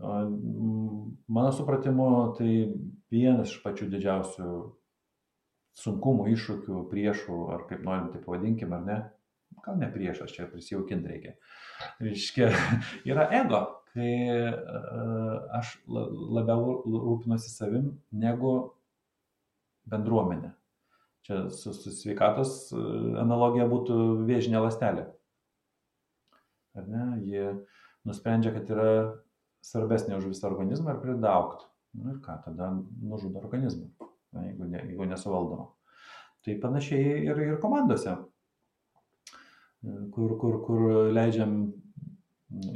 Mano 0.00 1.50
supratimu, 1.54 2.10
tai 2.38 2.52
vienas 3.12 3.50
iš 3.50 3.62
pačių 3.64 3.88
didžiausių 3.90 4.50
sunkumų, 5.80 6.28
iššūkių, 6.34 6.84
priešų, 6.90 7.40
ar 7.54 7.66
kaip 7.70 7.82
norim 7.86 8.10
tai 8.12 8.22
pavadinkim, 8.24 8.72
ar 8.76 8.86
ne, 8.86 8.98
gal 9.64 9.78
ne 9.80 9.90
priešas, 9.92 10.32
čia 10.34 10.48
prisijaukinti 10.50 11.10
reikia. 11.10 11.34
Reiškia, 12.02 12.50
yra 13.10 13.26
ego, 13.40 13.62
kai 13.94 14.12
aš 15.58 15.74
labiau 15.88 16.80
rūpinuosi 16.86 17.52
savim 17.52 17.92
negu 18.12 18.54
bendruomenė. 19.90 20.54
Čia 21.26 21.42
su, 21.52 21.72
su 21.76 21.92
sveikatos 21.92 22.70
analogija 23.20 23.66
būtų 23.68 23.96
vėžinė 24.28 24.62
lastelė. 24.64 25.08
Ar 26.78 26.86
ne? 26.88 27.04
Jie 27.26 27.50
nusprendžia, 28.08 28.54
kad 28.54 28.70
yra 28.72 28.92
svarbesnė 29.66 30.16
už 30.16 30.30
visą 30.30 30.48
organizmą 30.48 30.94
ir 30.94 31.02
pradeda 31.02 31.34
aukti. 31.36 31.66
Nu 32.00 32.14
ir 32.14 32.20
ką, 32.22 32.36
tada 32.44 32.70
nužudo 33.02 33.40
organizmą, 33.42 33.88
na, 34.32 34.44
jeigu, 34.46 34.68
ne, 34.70 34.82
jeigu 34.92 35.08
nesuvaldoma. 35.10 35.66
Tai 36.46 36.54
panašiai 36.62 37.16
ir, 37.26 37.40
ir 37.42 37.58
komandose, 37.60 38.14
kur, 40.14 40.36
kur, 40.40 40.60
kur 40.64 40.86
leidžiam 41.10 41.58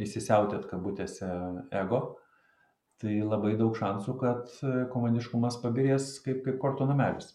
įsisiautėt 0.02 0.66
kabutėse 0.70 1.30
ego, 1.72 2.02
tai 3.00 3.20
labai 3.22 3.54
daug 3.60 3.78
šansų, 3.78 4.16
kad 4.18 4.52
komandiškumas 4.92 5.60
pabirės 5.62 6.18
kaip, 6.26 6.42
kaip 6.44 6.58
korto 6.62 6.86
namelis. 6.90 7.32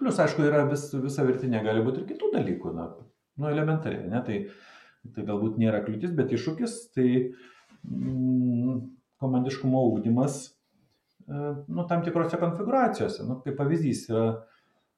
Plus, 0.00 0.18
aišku, 0.18 0.42
yra 0.46 0.64
vis, 0.70 0.88
visa 0.98 1.24
virtinė, 1.26 1.62
gali 1.64 1.84
būti 1.84 2.02
ir 2.02 2.08
kitų 2.08 2.32
dalykų, 2.34 2.72
na, 2.74 2.88
nu, 3.38 3.48
elementariai, 3.50 4.08
ne, 4.10 4.20
tai, 4.26 4.40
tai 5.14 5.26
galbūt 5.28 5.60
nėra 5.62 5.84
kliūtis, 5.86 6.16
bet 6.18 6.34
iššūkis, 6.34 6.74
tai 6.96 7.08
mm, 7.86 8.80
komandiškumo 9.22 9.84
ūkdymas 9.92 10.42
E, 11.28 11.64
nu, 11.66 11.84
tam 11.84 12.02
tikrose 12.04 12.36
konfiguracijose. 12.36 13.24
Nu, 13.24 13.38
kaip 13.44 13.56
pavyzdys 13.56 14.04
yra, 14.10 14.24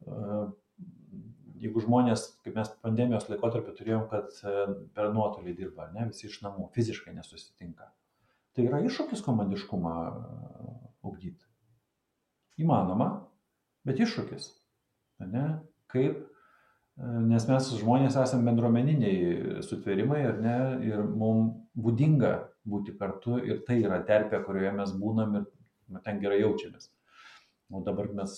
e, 0.03 0.39
jeigu 1.63 1.83
žmonės, 1.85 2.27
kaip 2.45 2.59
mes 2.59 2.73
pandemijos 2.83 3.29
laikotarpį 3.31 3.75
turėjom, 3.79 4.09
kad 4.11 4.35
e, 4.43 4.67
per 4.97 5.13
nuotolį 5.15 5.55
dirba, 5.61 5.91
ne, 5.95 6.09
visi 6.11 6.27
iš 6.31 6.41
namų, 6.43 6.71
fiziškai 6.75 7.15
nesusitinka. 7.15 7.93
Tai 8.57 8.67
yra 8.67 8.83
iššūkis 8.89 9.23
komandiškumą 9.23 9.95
ugdyti. 11.07 11.45
Įmanoma, 12.65 13.11
bet 13.87 14.01
iššūkis. 14.03 14.49
Ne? 15.25 15.47
Kaip, 15.93 16.19
nes 17.31 17.47
mes 17.49 17.71
žmonės 17.81 18.19
esame 18.21 18.49
bendruomeniniai 18.51 19.63
sutvėrimai 19.65 20.21
ir, 20.25 20.39
ne, 20.43 20.59
ir 20.89 21.03
mums 21.07 21.55
būdinga 21.77 22.35
būti 22.67 22.97
kartu 22.99 23.39
ir 23.39 23.63
tai 23.67 23.79
yra 23.85 24.01
terpė, 24.09 24.43
kurioje 24.45 24.73
mes 24.77 24.93
būnam 24.99 25.41
ir 25.41 25.45
nu, 25.93 26.03
ten 26.05 26.21
gerai 26.23 26.41
jaučiamės. 26.43 26.91
O 27.71 27.83
dabar 27.87 28.09
mes 28.15 28.37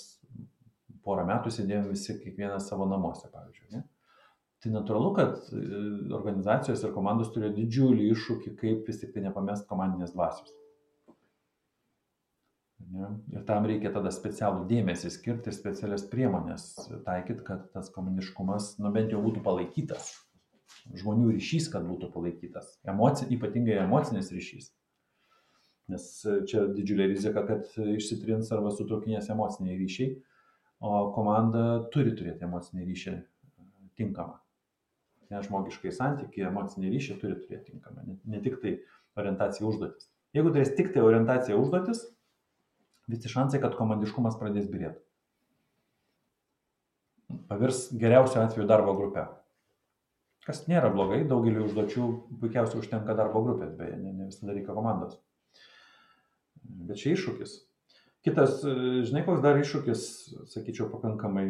porą 1.05 1.25
metų 1.29 1.53
sėdėjom 1.55 1.89
visi 1.93 2.19
kiekvienas 2.21 2.69
savo 2.69 2.89
namuose, 2.89 3.31
pavyzdžiui. 3.33 3.71
Ne? 3.77 3.85
Tai 4.63 4.73
natūralu, 4.75 5.11
kad 5.17 5.37
e, 5.55 5.63
organizacijos 6.19 6.83
ir 6.83 6.95
komandos 6.97 7.31
turėjo 7.35 7.55
didžiulį 7.57 8.09
iššūkį, 8.15 8.55
kaip 8.59 8.89
vis 8.91 8.99
tik 9.03 9.15
tai 9.15 9.23
nepamest 9.25 9.69
komandinės 9.71 10.15
dvasios. 10.17 10.51
Ne? 12.79 13.11
Ir 13.35 13.45
tam 13.49 13.67
reikia 13.69 13.91
tada 13.95 14.13
specialų 14.15 14.65
dėmesį 14.71 15.11
skirti 15.13 15.51
ir 15.51 15.57
specialias 15.57 16.07
priemonės 16.09 16.71
taikyti, 17.07 17.45
kad 17.47 17.67
tas 17.75 17.91
komandiškumas, 17.95 18.77
nu 18.83 18.93
bent 18.95 19.13
jau 19.13 19.21
būtų 19.25 19.43
palaikytas. 19.45 20.15
Žmonių 20.97 21.33
ryšys, 21.35 21.69
kad 21.73 21.85
būtų 21.85 22.13
palaikytas. 22.15 22.77
Emoci, 22.89 23.27
ypatingai 23.35 23.81
emocinis 23.83 24.31
ryšys 24.33 24.71
nes 25.93 26.09
čia 26.49 26.67
didžiulė 26.73 27.09
rizika, 27.13 27.45
kad 27.49 27.65
išsitrins 27.97 28.51
arba 28.55 28.73
sutraukinės 28.75 29.31
emociniai 29.33 29.79
ryšiai, 29.81 30.19
o 30.85 31.09
komanda 31.17 31.65
turi 31.95 32.13
turėti 32.19 32.47
emocinį 32.47 32.85
ryšį 32.87 33.15
e, 33.15 33.23
tinkamą. 33.99 34.37
Ne 35.33 35.41
žmogiškai 35.45 35.91
santykiai, 35.93 36.47
emocinį 36.49 36.93
ryšį 36.93 37.17
turi 37.23 37.39
turėti 37.41 37.73
tinkamą, 37.73 38.05
ne, 38.07 38.19
ne 38.31 38.43
tik 38.45 38.61
tai 38.63 38.77
orientacija 39.19 39.67
užduotis. 39.69 40.11
Jeigu 40.37 40.53
turės 40.55 40.75
tik 40.77 40.93
tai 40.95 41.03
orientacija 41.05 41.57
užduotis, 41.59 42.05
visi 43.09 43.31
šansai, 43.33 43.61
kad 43.63 43.77
komandiškumas 43.79 44.39
pradės 44.41 44.69
birėti. 44.71 45.01
Pavirs 47.49 47.89
geriausiu 47.97 48.41
atveju 48.43 48.69
darbo 48.69 48.95
grupę. 48.97 49.27
Kas 50.49 50.63
nėra 50.69 50.89
blogai, 50.93 51.23
daugeliu 51.29 51.67
užduočių 51.67 52.05
puikiausiai 52.41 52.81
užtenka 52.81 53.17
darbo 53.17 53.43
grupės, 53.45 53.75
beje, 53.77 53.99
ne, 54.01 54.15
ne 54.17 54.29
visada 54.31 54.55
reikia 54.57 54.77
komandos 54.77 55.19
bet 56.69 57.01
čia 57.01 57.15
iššūkis. 57.15 57.55
Kitas, 58.27 58.61
žinai, 59.09 59.23
koks 59.27 59.43
dar 59.45 59.59
iššūkis, 59.61 60.05
sakyčiau, 60.53 60.89
pakankamai 60.93 61.47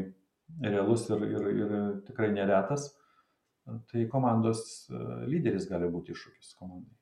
realus 0.62 1.08
ir, 1.10 1.24
ir, 1.26 1.48
ir 1.64 1.74
tikrai 2.06 2.30
neretas, 2.34 2.90
tai 3.90 4.06
komandos 4.12 4.62
lyderis 5.28 5.68
gali 5.70 5.90
būti 5.92 6.14
iššūkis 6.14 6.54
komandai. 6.60 6.97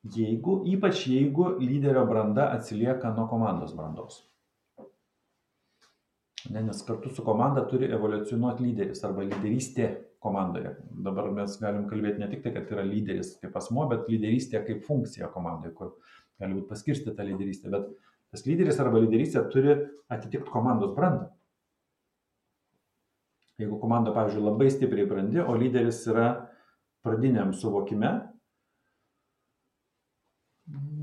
Jeigu, 0.00 0.62
ypač 0.64 1.04
jeigu 1.10 1.58
lyderio 1.60 2.06
branda 2.08 2.48
atsilieka 2.54 3.12
nuo 3.12 3.26
komandos 3.28 3.74
brandos. 3.76 4.22
Ne, 6.48 6.62
nes 6.64 6.80
kartu 6.86 7.10
su 7.12 7.24
komanda 7.24 7.66
turi 7.68 7.90
evoliucionuoti 7.92 8.64
lyderis 8.64 9.04
arba 9.04 9.26
lyderystė 9.26 9.90
komandoje. 10.24 10.72
Dabar 11.04 11.28
mes 11.36 11.58
galim 11.60 11.84
kalbėti 11.90 12.22
ne 12.22 12.30
tik 12.30 12.40
tai, 12.46 12.54
kad 12.54 12.72
yra 12.72 12.84
lyderis 12.86 13.34
kaip 13.42 13.58
asmo, 13.60 13.84
bet 13.90 14.08
lyderystė 14.08 14.62
kaip 14.64 14.86
funkcija 14.86 15.28
komandoje, 15.34 15.74
kur 15.76 15.92
gali 16.40 16.56
būti 16.56 16.70
paskirstyta 16.70 17.26
lyderystė, 17.28 17.68
bet 17.74 17.92
tas 18.32 18.46
lyderis 18.48 18.80
arba 18.80 19.04
lyderystė 19.04 19.44
turi 19.52 19.76
atitikti 20.08 20.48
komandos 20.48 20.96
brandą. 20.96 21.28
Jeigu 23.60 23.76
komanda, 23.76 24.14
pavyzdžiui, 24.16 24.46
labai 24.46 24.70
stipriai 24.72 25.08
brandi, 25.08 25.42
o 25.44 25.52
lyderis 25.60 26.00
yra 26.08 26.30
pradiniam 27.04 27.52
suvokime, 27.52 28.29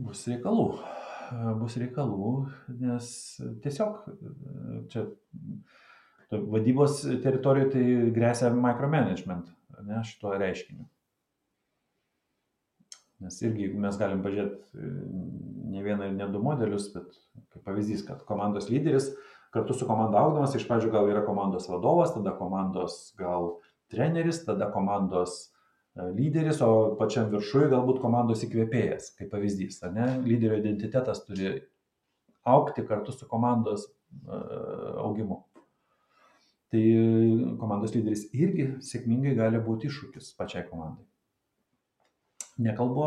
bus 0.07 0.25
reikalų. 0.31 0.69
Bus 1.59 1.75
reikalų, 1.75 2.33
nes 2.79 3.07
tiesiog 3.63 4.05
čia 4.91 5.03
vadybos 6.31 7.01
teritorijoje 7.23 7.71
tai 7.73 8.11
grėsia 8.15 8.51
micromanagement, 8.55 9.49
ne, 9.83 9.99
šito 10.07 10.31
reiškiniu. 10.39 10.87
Nes 13.23 13.39
irgi, 13.41 13.65
jeigu 13.65 13.79
mes 13.81 13.95
galim 13.97 14.19
pažiūrėti 14.21 14.77
e, 14.77 14.89
ne 15.73 15.81
vieną 15.81 16.11
ir 16.11 16.17
ne 16.19 16.27
du 16.29 16.41
modelius, 16.43 16.91
bet 16.93 17.15
kaip 17.53 17.63
pavyzdys, 17.65 18.03
kad 18.05 18.21
komandos 18.29 18.69
lyderis 18.69 19.09
kartu 19.55 19.73
su 19.73 19.87
komanda 19.89 20.21
augdamas, 20.21 20.53
iš 20.53 20.67
pradžių 20.69 20.91
gal 20.93 21.09
yra 21.09 21.23
komandos 21.25 21.65
vadovas, 21.71 22.13
tada 22.13 22.35
komandos 22.37 23.15
gal 23.17 23.55
treneris, 23.89 24.43
tada 24.45 24.67
komandos 24.69 25.47
e, 25.47 25.56
lyderis, 26.17 26.61
o 26.61 26.95
pačiam 26.99 27.31
viršui 27.31 27.67
galbūt 27.71 28.01
komandos 28.03 28.43
įkvėpėjas, 28.45 29.11
kaip 29.17 29.31
pavyzdys. 29.33 29.81
Ne? 29.95 30.07
Lyderio 30.25 30.59
identitetas 30.59 31.23
turi 31.25 31.55
aukti 32.47 32.85
kartu 32.87 33.15
su 33.15 33.27
komandos 33.29 33.87
uh, 33.87 34.97
augimu. 35.03 35.41
Tai 36.71 36.83
komandos 37.61 37.93
lyderis 37.95 38.25
irgi 38.35 38.73
sėkmingai 38.83 39.35
gali 39.37 39.59
būti 39.63 39.87
iššūkis 39.87 40.33
pačiai 40.37 40.65
komandai. 40.67 41.05
Nekalbu 42.57 43.05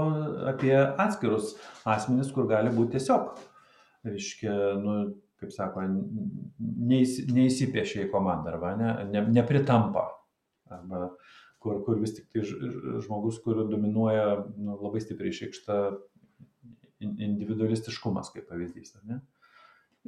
apie 0.48 0.74
atskirus 0.78 1.56
asmenis, 1.88 2.30
kur 2.32 2.46
gali 2.48 2.70
būti 2.72 2.96
tiesiog, 2.96 3.34
reiškia, 4.06 4.54
nu, 4.80 4.94
kaip 5.42 5.52
sako, 5.52 5.82
neįs, 6.60 7.18
neįsipiešia 7.34 8.06
į 8.06 8.10
komandą 8.12 8.54
arba 8.54 8.76
ne, 8.78 8.92
ne, 9.10 9.24
nepritampa. 9.34 10.06
Arba 10.70 11.10
kur, 11.60 11.82
kur 11.84 12.00
vis 12.00 12.16
tik 12.16 12.30
tai 12.32 12.44
žmogus, 12.44 13.40
kur 13.44 13.64
dominuoja 13.68 14.46
nu, 14.56 14.78
labai 14.80 15.02
stipriai 15.04 15.34
išreikšta 15.34 15.80
individualistiškumas, 17.00 18.32
kaip 18.34 18.48
pavyzdys. 18.50 18.96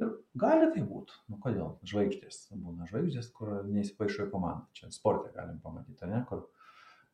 Ir 0.01 0.09
gali 0.41 0.71
tai 0.73 0.83
būti. 0.85 1.15
Nu, 1.29 1.37
kodėl? 1.41 1.75
Žvaigždės. 1.85 2.47
Būna 2.57 2.89
žvaigždės, 2.89 3.29
kur 3.37 3.59
neįsipaišo 3.69 4.27
į 4.27 4.33
komandą. 4.33 4.65
Čia 4.77 4.89
sportė 4.93 5.33
galim 5.35 5.59
pamatyti, 5.61 6.09
ne? 6.09 6.23
kur 6.29 6.47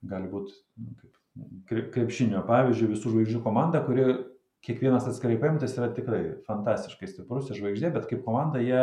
gali 0.08 0.32
būti 0.32 0.56
nu, 0.80 0.96
kaip 1.68 1.90
krepšinio 1.96 2.46
pavyzdžiui 2.48 2.94
visų 2.94 3.16
žvaigždžių 3.16 3.42
komanda, 3.44 3.84
kuri 3.84 4.06
kiekvienas 4.66 5.08
atskirai 5.08 5.38
paimtas 5.40 5.76
yra 5.78 5.90
tikrai 5.96 6.22
fantastiškai 6.48 7.08
stiprus 7.12 7.52
ir 7.52 7.60
žvaigždė, 7.60 7.92
bet 7.96 8.08
kaip 8.12 8.24
komanda 8.26 8.64
jie 8.64 8.82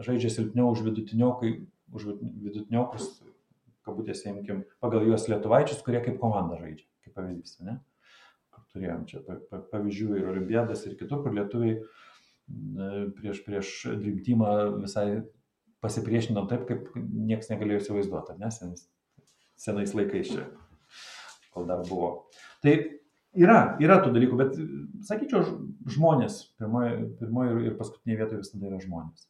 žaidžia 0.00 0.32
silpniau 0.32 0.72
už 0.72 0.84
vidutiniokus, 0.88 3.06
kabutėse 3.86 4.28
imkim, 4.32 4.64
pagal 4.82 5.06
juos 5.06 5.28
lietuvaičius, 5.30 5.84
kurie 5.86 6.02
kaip 6.04 6.18
komanda 6.22 6.58
žaidžia, 6.60 6.86
kaip 7.06 7.16
pavyzdys, 7.18 7.60
ne? 7.66 7.78
Kur 8.54 8.66
turėjom 8.74 9.06
čia 9.10 9.22
pavyzdžių 9.72 10.18
ir 10.18 10.28
olimpiadas 10.32 10.84
ir 10.88 10.98
kitur, 10.98 11.22
kur 11.24 11.34
lietuviai 11.36 11.78
prieš, 13.16 13.42
prieš 13.46 13.72
Dream 14.00 14.20
Teamą 14.26 14.52
visai 14.82 15.22
pasipriešino 15.84 16.46
taip, 16.50 16.66
kaip 16.68 16.92
niekas 16.96 17.50
negalėjo 17.52 17.82
įsivaizduoti, 17.82 18.38
nes 18.40 18.60
senais 19.56 19.94
laikais 19.96 20.30
čia 20.32 20.46
kol 21.54 21.66
dar 21.68 21.82
buvo. 21.88 22.28
Tai 22.64 22.74
yra, 23.36 23.76
yra 23.82 24.00
tų 24.02 24.12
dalykų, 24.16 24.38
bet 24.40 24.58
sakyčiau, 25.08 25.44
žmonės, 25.92 26.42
pirmoji, 26.60 26.98
pirmoji 27.20 27.70
ir 27.70 27.78
paskutinė 27.78 28.20
vietoje 28.20 28.42
visada 28.42 28.70
yra 28.70 28.80
žmonės. 28.82 29.28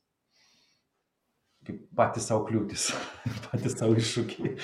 Kaip 1.67 1.83
patys 1.99 2.29
savo 2.31 2.47
kliūtis, 2.49 2.89
patys 3.49 3.77
savo 3.79 3.99
iššūkiai. 3.99 4.55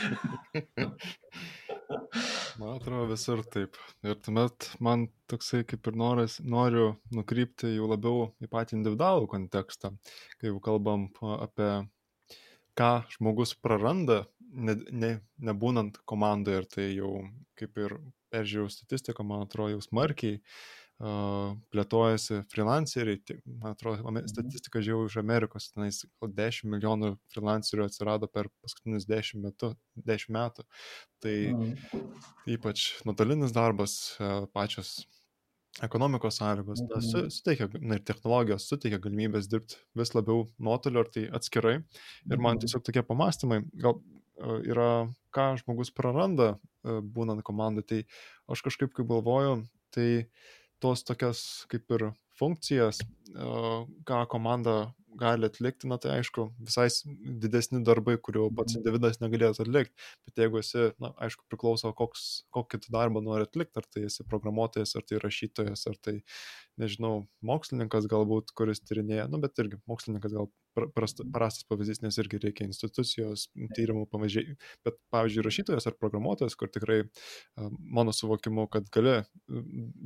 Man 2.61 2.77
atrodo 2.77 3.07
visur 3.11 3.41
taip. 3.53 3.77
Ir 4.07 4.19
tuomet 4.23 4.69
man 4.85 5.07
toksai 5.31 5.63
kaip 5.69 5.89
ir 5.89 5.97
noras, 5.99 6.39
noriu 6.45 6.93
nukrypti 7.17 7.73
jau 7.75 7.89
labiau 7.91 8.29
į 8.45 8.49
patį 8.53 8.77
individualų 8.79 9.29
kontekstą, 9.33 9.93
kai 10.39 10.51
jau 10.51 10.61
kalbam 10.65 11.09
apie 11.35 11.71
ką 12.79 12.93
žmogus 13.17 13.55
praranda, 13.61 14.23
ne, 14.53 14.77
ne, 14.93 15.13
nebūnant 15.49 15.99
komandoje 16.09 16.63
ir 16.63 16.69
tai 16.77 16.89
jau 16.93 17.15
kaip 17.59 17.81
ir 17.81 17.97
peržiūrėjau 18.33 18.73
statistiką, 18.73 19.25
man 19.27 19.47
atrodo, 19.47 19.75
jau 19.75 19.85
smarkiai 19.85 20.41
plėtojasi 21.03 22.43
freelanceriai. 22.53 23.21
Tai, 23.27 23.39
man 23.47 23.75
atrodo, 23.75 24.03
mhm. 24.05 24.29
statistiką 24.31 24.83
žiūrėjau 24.85 25.11
iš 25.11 25.17
Amerikos, 25.23 25.71
tenais 25.75 26.03
10 26.23 26.69
milijonų 26.71 27.15
freelancerių 27.35 27.87
atsirado 27.89 28.29
per 28.31 28.51
paskutinius 28.63 29.09
10 29.11 29.43
metų. 29.43 29.73
10 30.13 30.37
metų. 30.37 30.67
Tai 31.25 31.35
mhm. 31.57 32.07
ypač 32.55 32.87
nuotolinis 33.09 33.55
darbas, 33.57 33.99
uh, 34.21 34.47
pačios 34.55 35.01
ekonomikos 35.83 36.37
sąlygos, 36.37 36.83
na, 36.85 37.01
su, 37.01 37.19
mhm. 37.19 37.31
suteikia, 37.33 37.69
na 37.81 37.97
ir 37.97 38.03
technologijos 38.05 38.67
suteikia 38.69 39.01
galimybės 39.01 39.49
dirbti 39.49 39.79
vis 39.97 40.13
labiau 40.13 40.45
nuotoliu 40.61 41.01
ar 41.01 41.09
tai 41.15 41.29
atskirai. 41.33 41.79
Ir 42.29 42.43
man 42.45 42.61
tiesiog 42.61 42.85
tokie 42.85 43.03
pamastymai, 43.09 43.63
gal 43.81 44.03
yra, 44.69 45.09
ką 45.33 45.53
žmogus 45.63 45.93
praranda 45.95 46.57
būnant 46.85 47.45
komandai, 47.47 47.85
tai 47.87 48.01
aš 48.53 48.65
kažkaip 48.67 48.93
kaip 48.93 49.09
galvoju, 49.09 49.63
tai 49.95 50.09
tos 50.83 51.05
tokias 51.07 51.45
kaip 51.73 51.95
ir 51.97 52.11
funkcijas, 52.39 53.01
ką 54.09 54.25
komanda 54.33 54.93
gali 55.19 55.47
atlikti, 55.47 55.89
na 55.91 55.99
tai 56.01 56.17
aišku, 56.19 56.47
visai 56.65 56.87
didesni 57.43 57.83
darbai, 57.85 58.17
kurių 58.17 58.49
pats 58.57 58.75
mhm. 58.75 58.81
individas 58.81 59.21
negalėtų 59.21 59.67
atlikti, 59.67 60.09
bet 60.27 60.43
jeigu 60.45 60.61
esi, 60.63 60.89
na 61.03 61.13
aišku, 61.27 61.45
priklauso, 61.53 61.93
koks, 61.97 62.27
kokį 62.55 62.81
tu 62.85 62.95
darbą 62.95 63.23
nori 63.25 63.47
atlikti, 63.47 63.77
ar 63.81 63.89
tai 63.93 64.07
esi 64.09 64.27
programuotojas, 64.29 64.95
ar 64.97 65.07
tai 65.09 65.21
rašytojas, 65.23 65.85
ar 65.91 65.99
tai, 66.01 66.17
nežinau, 66.81 67.27
mokslininkas 67.45 68.09
galbūt, 68.11 68.55
kuris 68.57 68.81
tyrinėja, 68.81 69.29
nu 69.33 69.43
bet 69.43 69.61
irgi 69.63 69.83
mokslininkas 69.91 70.37
gal 70.39 70.49
prastas, 70.75 71.65
pavyzdys, 71.69 72.03
nes 72.05 72.19
irgi 72.21 72.41
reikia 72.43 72.67
institucijos, 72.69 73.47
tyrimų 73.77 74.07
pamažiai, 74.13 74.57
bet 74.87 74.99
pavyzdžiui, 75.15 75.47
rašytojas 75.47 75.89
ar 75.91 75.97
programuotojas, 76.01 76.57
kur 76.59 76.71
tikrai 76.73 77.03
mano 77.81 78.15
suvokimu, 78.17 78.69
kad 78.73 78.89
gali 78.95 79.21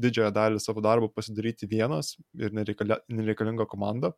didžiąją 0.06 0.32
dalį 0.36 0.62
savo 0.62 0.84
darbo 0.84 1.10
pasidaryti 1.12 1.68
vienas 1.70 2.14
ir 2.38 2.54
nereikalinga 2.56 3.68
komanda, 3.70 4.12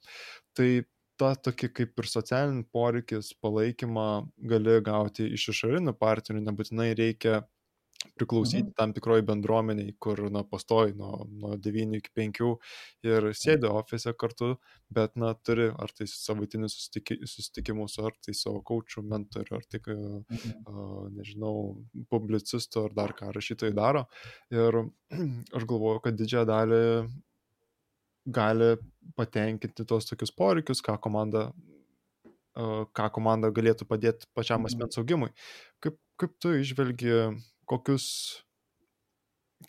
tai 0.57 0.87
tą 1.19 1.33
tokį 1.49 1.71
kaip 1.75 2.01
ir 2.01 2.09
socialinį 2.09 2.65
poreikis, 2.75 3.33
palaikymą 3.43 4.09
gali 4.51 4.79
gauti 4.87 5.27
iš 5.35 5.49
išorinių 5.55 5.95
partnerių, 5.99 6.45
nebūtinai 6.47 6.93
reikia 6.99 7.43
priklausyti 8.19 8.63
mhm. 8.63 8.75
tam 8.79 8.93
tikroji 8.95 9.25
bendruomeniai, 9.27 9.95
kur, 10.03 10.21
na, 10.33 10.45
pastoji 10.47 10.95
nuo, 10.99 11.27
nuo 11.43 11.57
9 11.59 11.99
iki 11.99 12.13
5 12.19 12.41
ir 13.07 13.29
sėdi 13.39 13.71
ofise 13.71 14.13
kartu, 14.19 14.53
bet, 14.95 15.15
na, 15.19 15.33
turi 15.47 15.69
ar 15.71 15.93
tai 15.95 16.07
savaitinius 16.11 16.77
susitikimus, 16.79 17.99
ar 18.03 18.15
tai 18.25 18.35
savo 18.39 18.63
kočių, 18.67 19.05
mentorių, 19.13 19.59
ar 19.59 19.67
tik, 19.71 19.91
mhm. 19.95 20.59
uh, 20.67 21.07
nežinau, 21.15 21.55
publicistų, 22.13 22.89
ar 22.89 22.99
dar 23.03 23.17
ką 23.19 23.33
rašytojai 23.35 23.77
daro. 23.77 24.07
Ir 24.55 24.83
aš 25.57 25.67
galvoju, 25.69 26.05
kad 26.07 26.19
didžiąją 26.19 26.47
dalį 26.49 26.85
gali 28.29 28.75
patenkinti 29.17 29.87
tos 29.89 30.09
tokius 30.09 30.35
poreikius, 30.37 30.83
ką 30.85 30.99
komanda, 31.01 31.49
ką 32.55 33.07
komanda 33.15 33.51
galėtų 33.55 33.87
padėti 33.89 34.29
pačiam 34.37 34.63
mhm. 34.63 34.71
asmens 34.71 35.01
augimui. 35.01 35.33
Kaip, 35.85 35.97
kaip 36.21 36.35
tu 36.43 36.53
išvelgi, 36.59 37.15
kokius, 37.71 38.07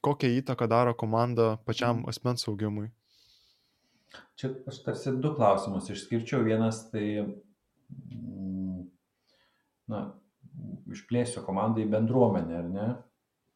kokią 0.05 0.31
įtaką 0.39 0.69
daro 0.71 0.95
komanda 0.97 1.57
pačiam 1.67 2.01
mhm. 2.01 2.09
asmens 2.13 2.47
augimui? 2.51 2.89
Čia 4.39 4.53
aš 4.71 4.81
tarsi 4.85 5.13
du 5.21 5.33
klausimus 5.35 5.91
išskirčiau. 5.93 6.41
Vienas 6.47 6.85
tai, 6.89 7.05
mm, 7.91 8.79
na, 9.91 10.01
išplėsiu 10.89 11.43
komandą 11.45 11.83
į 11.83 11.91
bendruomenę, 11.91 12.57
ar 12.63 12.73
ne? 12.73 12.87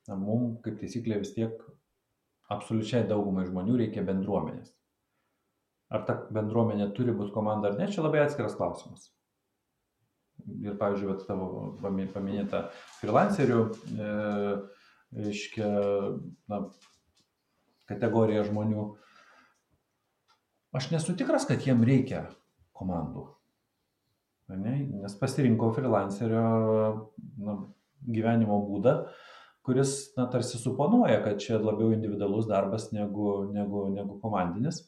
Na, 0.10 0.20
mums, 0.20 0.60
kaip 0.66 0.78
taisyklė, 0.82 1.22
vis 1.24 1.34
tiek 1.34 1.58
absoliučiai 2.54 3.08
daugumai 3.10 3.48
žmonių 3.48 3.80
reikia 3.80 4.04
bendruomenės 4.06 4.74
ar 5.94 6.06
ta 6.08 6.16
bendruomenė 6.34 6.90
turi 6.98 7.14
būti 7.16 7.34
komanda 7.36 7.70
ar 7.70 7.78
ne, 7.78 7.88
čia 7.92 8.04
labai 8.06 8.24
atskiras 8.24 8.58
klausimas. 8.58 9.12
Ir, 10.44 10.76
pavyzdžiui, 10.80 11.10
vat, 11.10 11.22
tavo 11.28 11.48
paminėta 11.84 12.66
freelancerių, 13.00 13.60
e, 13.96 14.08
reiškia, 15.24 15.68
na, 16.52 16.60
kategorija 17.88 18.44
žmonių. 18.48 18.88
Aš 20.76 20.90
nesu 20.92 21.16
tikras, 21.16 21.46
kad 21.48 21.64
jiem 21.64 21.86
reikia 21.88 22.26
komandų. 22.76 23.28
Ne? 24.54 24.76
Nes 25.06 25.16
pasirinko 25.18 25.72
freelancerio 25.76 26.44
na, 27.40 27.56
gyvenimo 28.04 28.60
būdą, 28.68 28.98
kuris, 29.64 30.12
na, 30.18 30.28
tarsi 30.34 30.60
suponuoja, 30.60 31.22
kad 31.24 31.40
čia 31.40 31.62
labiau 31.62 31.94
individualus 31.96 32.50
darbas 32.50 32.90
negu, 32.92 33.46
negu, 33.54 33.88
negu 33.96 34.20
komandinis 34.20 34.84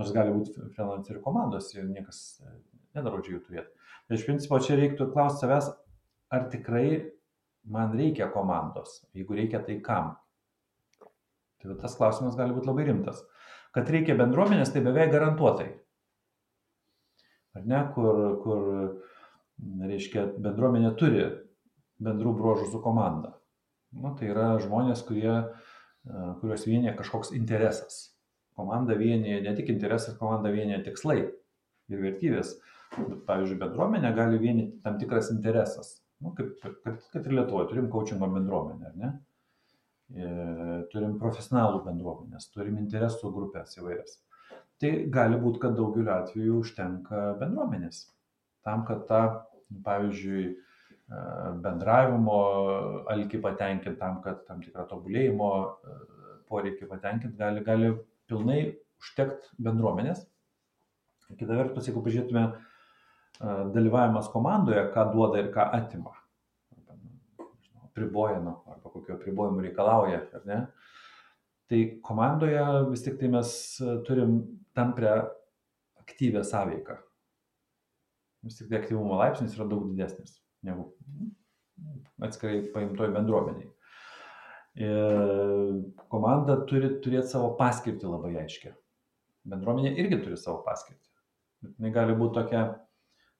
nors 0.00 0.14
gali 0.16 0.32
būti 0.34 0.56
freelancerių 0.74 1.22
komandos 1.24 1.70
ir 1.76 1.88
niekas 1.90 2.40
e, 2.40 2.54
nedraudžia 2.96 3.36
jų 3.36 3.42
turėti. 3.46 3.79
Tai 4.10 4.18
iš 4.18 4.26
principo 4.26 4.58
čia 4.58 4.74
reiktų 4.74 5.06
klausti 5.14 5.44
savęs, 5.44 5.68
ar 6.34 6.48
tikrai 6.50 7.12
man 7.70 7.94
reikia 7.94 8.26
komandos, 8.34 9.04
jeigu 9.14 9.38
reikia, 9.38 9.62
tai 9.62 9.78
kam. 9.84 10.16
Tai 11.62 11.76
tas 11.78 11.94
klausimas 11.94 12.34
gali 12.34 12.56
būti 12.56 12.66
labai 12.66 12.88
rimtas. 12.88 13.22
Kad 13.70 13.90
reikia 13.92 14.18
bendruomenės, 14.18 14.72
tai 14.74 14.82
beveik 14.82 15.12
garantuotai. 15.14 15.68
Ar 17.54 17.66
ne, 17.70 17.84
kur, 17.94 18.18
kur 18.42 18.66
reiškia, 19.86 20.26
bendruomenė 20.42 20.94
turi 20.98 21.26
bendrų 22.02 22.34
bruožų 22.38 22.70
su 22.72 22.80
komanda. 22.82 23.36
Nu, 23.94 24.16
tai 24.18 24.32
yra 24.32 24.56
žmonės, 24.62 25.02
kurie, 25.06 25.30
e, 25.30 26.30
kuriuos 26.40 26.66
vienyje 26.66 26.96
kažkoks 26.98 27.34
interesas 27.36 28.08
komandą 28.60 28.96
vienyje 28.98 29.40
ne 29.42 29.54
tik 29.56 29.68
interesas, 29.72 30.18
komandą 30.18 30.52
vienyje 30.54 30.82
tikslai 30.88 31.20
ir 31.90 32.02
vertybės. 32.04 32.54
Bet, 32.54 32.79
pavyzdžiui, 32.96 33.58
bendruomenė 33.60 34.12
gali 34.16 34.38
vienyti 34.42 34.80
tam 34.84 34.98
tikras 35.00 35.30
interesas. 35.34 35.98
Nu, 36.20 36.34
kaip, 36.36 36.56
kad, 36.84 37.04
kad 37.12 37.26
ir 37.26 37.36
Lietuvoje 37.38 37.70
turim 37.70 37.90
coachingo 37.92 38.28
bendruomenę, 38.34 38.90
ar 38.90 38.96
ne? 39.00 39.12
E, 40.10 40.30
turim 40.92 41.14
profesionalų 41.20 41.84
bendruomenės, 41.86 42.50
turim 42.54 42.80
interesų 42.80 43.30
grupės 43.32 43.78
įvairias. 43.78 44.18
Tai 44.80 44.90
gali 45.12 45.38
būti, 45.40 45.60
kad 45.62 45.76
daugeliu 45.78 46.10
atveju 46.14 46.58
užtenka 46.64 47.22
bendruomenės. 47.40 48.02
Tam, 48.66 48.82
kad 48.88 49.06
tą, 49.08 49.20
pavyzdžiui, 49.86 50.44
e, 50.50 51.22
bendravimo 51.64 52.40
alkį 53.14 53.40
patenkinti, 53.46 53.98
tam, 54.00 54.18
kad 54.24 54.42
tam 54.48 54.64
tikrą 54.64 54.88
tobulėjimo 54.90 55.52
e, 55.62 55.98
poreikį 56.50 56.90
patenkinti, 56.90 57.38
gali, 57.38 57.64
gali 57.64 57.94
pilnai 58.28 58.60
užtekt 59.00 59.52
bendruomenės. 59.62 60.26
Kita 61.38 61.54
vertus, 61.54 61.86
jeigu 61.86 62.02
pažiūrėtume 62.02 62.48
dalyvavimas 63.38 64.28
komandoje, 64.32 64.82
ką 64.94 65.06
duoda 65.12 65.40
ir 65.40 65.50
ką 65.54 65.66
atima, 65.76 66.14
priboja, 67.96 68.40
nu, 68.42 68.56
arba 68.70 68.92
kokio 68.92 69.18
pribojimų 69.20 69.64
reikalauja, 69.66 70.22
ar 70.36 70.46
ne, 70.48 70.60
tai 71.70 71.82
komandoje 72.06 72.64
vis 72.90 73.04
tik 73.06 73.18
tai 73.20 73.30
mes 73.32 73.52
turim 74.06 74.40
tamprę 74.76 75.14
aktyvę 76.02 76.44
sąveiką. 76.44 76.96
Vis 78.46 78.58
tik 78.58 78.70
tai 78.70 78.80
aktyvumo 78.80 79.18
laipsnis 79.20 79.54
yra 79.56 79.68
daug 79.70 79.90
didesnis 79.90 80.38
negu 80.66 80.90
atskirai 82.20 82.64
paimtoj 82.74 83.12
bendruomeniai. 83.14 83.70
Ir 84.80 85.16
komanda 86.12 86.60
turi 86.68 86.92
turėti 87.02 87.32
savo 87.32 87.54
paskirtį 87.58 88.06
labai 88.10 88.34
aiškiai. 88.42 88.74
Bendruomenė 89.50 89.94
irgi 89.98 90.20
turi 90.22 90.38
savo 90.38 90.60
paskirtį. 90.66 91.08
Jis 91.80 91.94
gali 91.94 92.14
būti 92.16 92.36
tokia, 92.38 92.62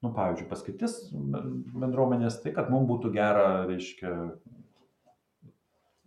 nu, 0.04 0.12
pavyzdžiui, 0.16 0.48
paskirtis 0.48 0.96
bendruomenės, 1.12 2.40
tai 2.44 2.54
kad 2.56 2.70
mums 2.72 2.88
būtų 2.88 3.12
gera, 3.14 3.46
reiškia, 3.68 4.14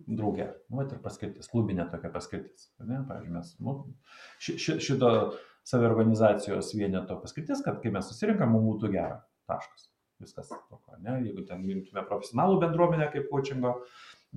draugė. 0.07 0.49
Nu, 0.73 0.83
ir 0.83 1.01
paskirtis, 1.03 1.49
klubinė 1.51 1.85
tokia 1.91 2.11
paskirtis. 2.13 2.71
Ne? 2.81 3.03
Pavyzdžiui, 3.09 3.33
mes, 3.35 3.53
nu, 3.63 3.77
ši, 4.43 4.57
ši, 4.59 4.77
šito 4.83 5.11
saviorganizacijos 5.69 6.73
vieneto 6.75 7.19
paskirtis, 7.23 7.63
kad 7.65 7.79
kai 7.83 7.93
mes 7.93 8.09
susirinkam, 8.09 8.51
mums 8.55 8.73
būtų 8.73 8.93
gera. 8.97 9.21
Taškas. 9.49 9.89
Viskas. 10.23 10.49
Toko, 10.69 10.97
ne? 11.03 11.17
Jeigu 11.25 11.43
ten 11.47 11.63
imtume 11.67 12.03
profesionalų 12.07 12.59
bendruomenę 12.61 13.09
kaip 13.11 13.29
coachingo, 13.31 13.73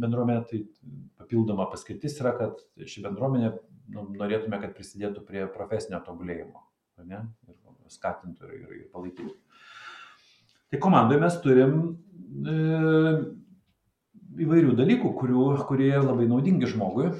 bendruomenė, 0.00 0.44
tai 0.50 0.62
papildoma 1.20 1.68
paskirtis 1.70 2.16
yra, 2.22 2.32
kad 2.38 2.62
ši 2.76 3.04
bendruomenė 3.04 3.52
nu, 3.94 4.06
norėtume, 4.16 4.58
kad 4.62 4.74
prisidėtų 4.76 5.22
prie 5.28 5.44
profesinio 5.52 6.00
tobulėjimo 6.06 6.64
ne? 7.04 7.22
ir 7.46 7.92
skatintų 7.92 8.50
ir, 8.56 8.72
ir 8.80 8.86
palaikytų. 8.92 9.34
Tai 10.72 10.80
komandoje 10.82 11.22
mes 11.22 11.36
turim 11.44 11.74
e, 12.50 12.56
įvairių 14.46 14.74
dalykų, 14.78 15.12
kurių, 15.20 15.44
kurie 15.68 15.92
labai 15.94 16.26
naudingi 16.30 16.68
žmogui, 16.70 17.12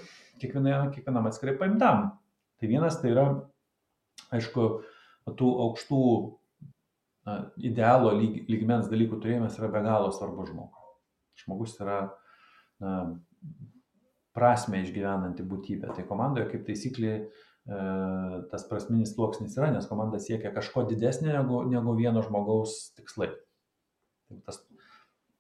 kiekvienam, 0.43 0.91
kiekvienam 0.95 1.29
atskirai 1.31 1.57
paimtam. 1.61 2.11
Tai 2.57 2.71
vienas 2.71 2.99
tai 3.01 3.13
yra, 3.13 3.27
aišku, 4.35 4.67
tų 5.39 5.53
aukštų 5.67 6.03
na, 7.27 7.39
idealo 7.59 8.15
lyg, 8.19 8.45
lygmens 8.51 8.91
dalykų 8.91 9.21
turėjimas 9.23 9.59
yra 9.61 9.71
be 9.73 9.83
galo 9.87 10.13
svarbu 10.15 10.47
žmogui. 10.51 10.85
Žmogus 11.43 11.77
yra 11.83 11.99
na, 12.83 12.93
prasme 14.37 14.83
išgyvenanti 14.85 15.45
būtybė. 15.49 15.95
Tai 15.97 16.07
komandoje 16.09 16.51
kaip 16.53 16.67
taisyklė 16.69 17.19
tas 17.67 18.63
prasminis 18.71 19.15
sluoksnis 19.15 19.57
yra, 19.59 19.73
nes 19.75 19.89
komanda 19.91 20.21
siekia 20.23 20.53
kažko 20.55 20.85
didesnio 20.87 21.33
negu, 21.35 21.65
negu 21.67 21.95
vieno 21.99 22.23
žmogaus 22.23 22.77
tikslai. 22.95 23.33
Tas 24.47 24.61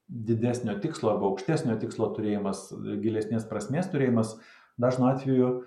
didesnio 0.08 0.74
tikslo 0.82 1.12
arba 1.12 1.28
aukštesnio 1.30 1.76
tikslo 1.82 2.10
turėjimas, 2.16 2.68
gilesnės 3.02 3.46
prasmės 3.50 3.90
turėjimas 3.92 4.36
dažnu 4.80 5.08
atveju 5.10 5.48
e, 5.52 5.62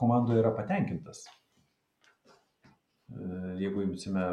komandoje 0.00 0.40
yra 0.42 0.52
patenkintas. 0.56 1.24
E, 1.24 3.20
jeigu 3.60 3.84
imsime 3.86 4.26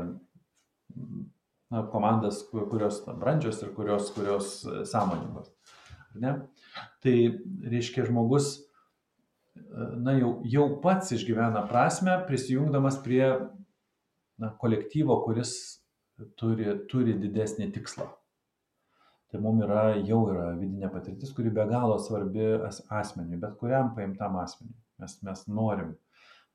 na, 1.72 1.84
komandas, 1.92 2.42
kurios 2.52 3.02
brandžios 3.08 3.62
ir 3.64 3.74
kurios, 3.76 4.12
kurios 4.16 4.62
sąmoningos. 4.92 5.52
Ne? 6.18 6.34
Tai 7.04 7.16
reiškia, 7.68 8.08
žmogus 8.08 8.67
na, 9.98 10.14
jau, 10.18 10.32
jau 10.48 10.68
pats 10.84 11.12
išgyvena 11.16 11.66
prasme, 11.70 12.16
prisijungdamas 12.28 13.00
prie 13.04 13.26
na, 14.38 14.52
kolektyvo, 14.62 15.20
kuris 15.26 15.52
turi, 16.40 16.70
turi 16.92 17.18
didesnį 17.22 17.70
tikslą. 17.76 18.08
Tai 19.28 19.42
mums 19.44 19.66
yra, 19.66 19.84
jau 20.08 20.22
yra 20.32 20.50
vidinė 20.56 20.90
patirtis, 20.92 21.34
kuri 21.36 21.52
be 21.54 21.66
galo 21.68 21.98
svarbi 22.00 22.46
as, 22.64 22.80
asmeniui, 23.02 23.40
bet 23.42 23.58
kuriam 23.60 23.92
paimtam 23.96 24.40
asmeniui. 24.40 24.78
Mes, 24.98 25.18
mes 25.28 25.44
norim 25.52 25.92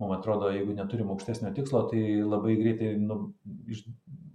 mums 0.02 0.16
atrodo, 0.18 0.48
jeigu 0.50 0.74
neturim 0.74 1.12
aukštesnio 1.12 1.52
tikslo, 1.54 1.84
tai 1.90 2.00
labai 2.26 2.56
greitai 2.58 2.94
nu, 2.98 3.18
iš, 3.70 3.84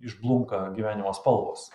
išblunka 0.06 0.62
gyvenimo 0.78 1.12
spalvos. 1.18 1.68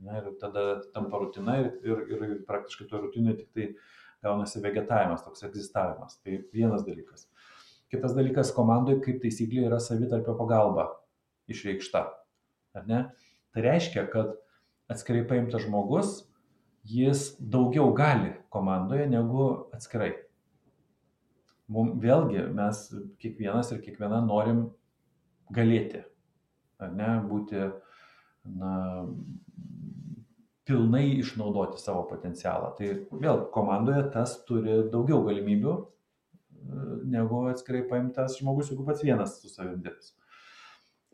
Ne, 0.00 0.16
ir 0.18 0.30
tada 0.40 0.80
tampa 0.94 1.20
rutina 1.20 1.58
ir, 1.60 1.74
ir, 1.84 2.04
ir 2.16 2.36
praktiškai 2.48 2.86
tuo 2.88 3.02
rutinai 3.02 3.36
tik 3.36 3.50
tai 3.52 3.66
gaunasi 4.24 4.62
vegetavimas, 4.64 5.24
toks 5.26 5.44
egzistavimas. 5.48 6.18
Tai 6.24 6.40
vienas 6.54 6.84
dalykas. 6.86 7.26
Kitas 7.90 8.14
dalykas, 8.14 8.54
komandoje 8.54 9.00
kaip 9.04 9.20
taisyklė 9.22 9.66
yra 9.66 9.80
savitarpio 9.82 10.36
pagalba 10.38 10.88
išreikšta. 11.50 12.04
Tai 12.76 13.62
reiškia, 13.66 14.06
kad 14.12 14.36
atskirai 14.90 15.24
paimtas 15.26 15.64
žmogus, 15.66 16.20
jis 16.86 17.32
daugiau 17.40 17.90
gali 17.96 18.36
komandoje 18.54 19.08
negu 19.10 19.48
atskirai 19.74 20.12
mum 21.70 21.94
vėlgi 22.02 22.48
mes 22.54 22.82
kiekvienas 23.22 23.70
ir 23.72 23.82
kiekviena 23.84 24.20
norim 24.26 24.64
galėti, 25.54 26.02
ar 26.82 26.92
ne, 26.96 27.10
būti, 27.30 27.62
na, 28.58 28.72
pilnai 30.70 31.06
išnaudoti 31.18 31.82
savo 31.82 32.04
potencialą. 32.06 32.70
Tai 32.78 32.92
vėl 33.10 33.48
komandoje 33.54 34.04
tas 34.14 34.36
turi 34.46 34.84
daugiau 34.92 35.24
galimybių 35.26 35.74
negu 37.10 37.44
atskirai 37.50 37.82
paimtas 37.88 38.38
žmogus, 38.38 38.70
jeigu 38.70 38.86
pats 38.86 39.02
vienas 39.04 39.38
su 39.40 39.50
savim 39.50 39.80
dirbs. 39.82 40.14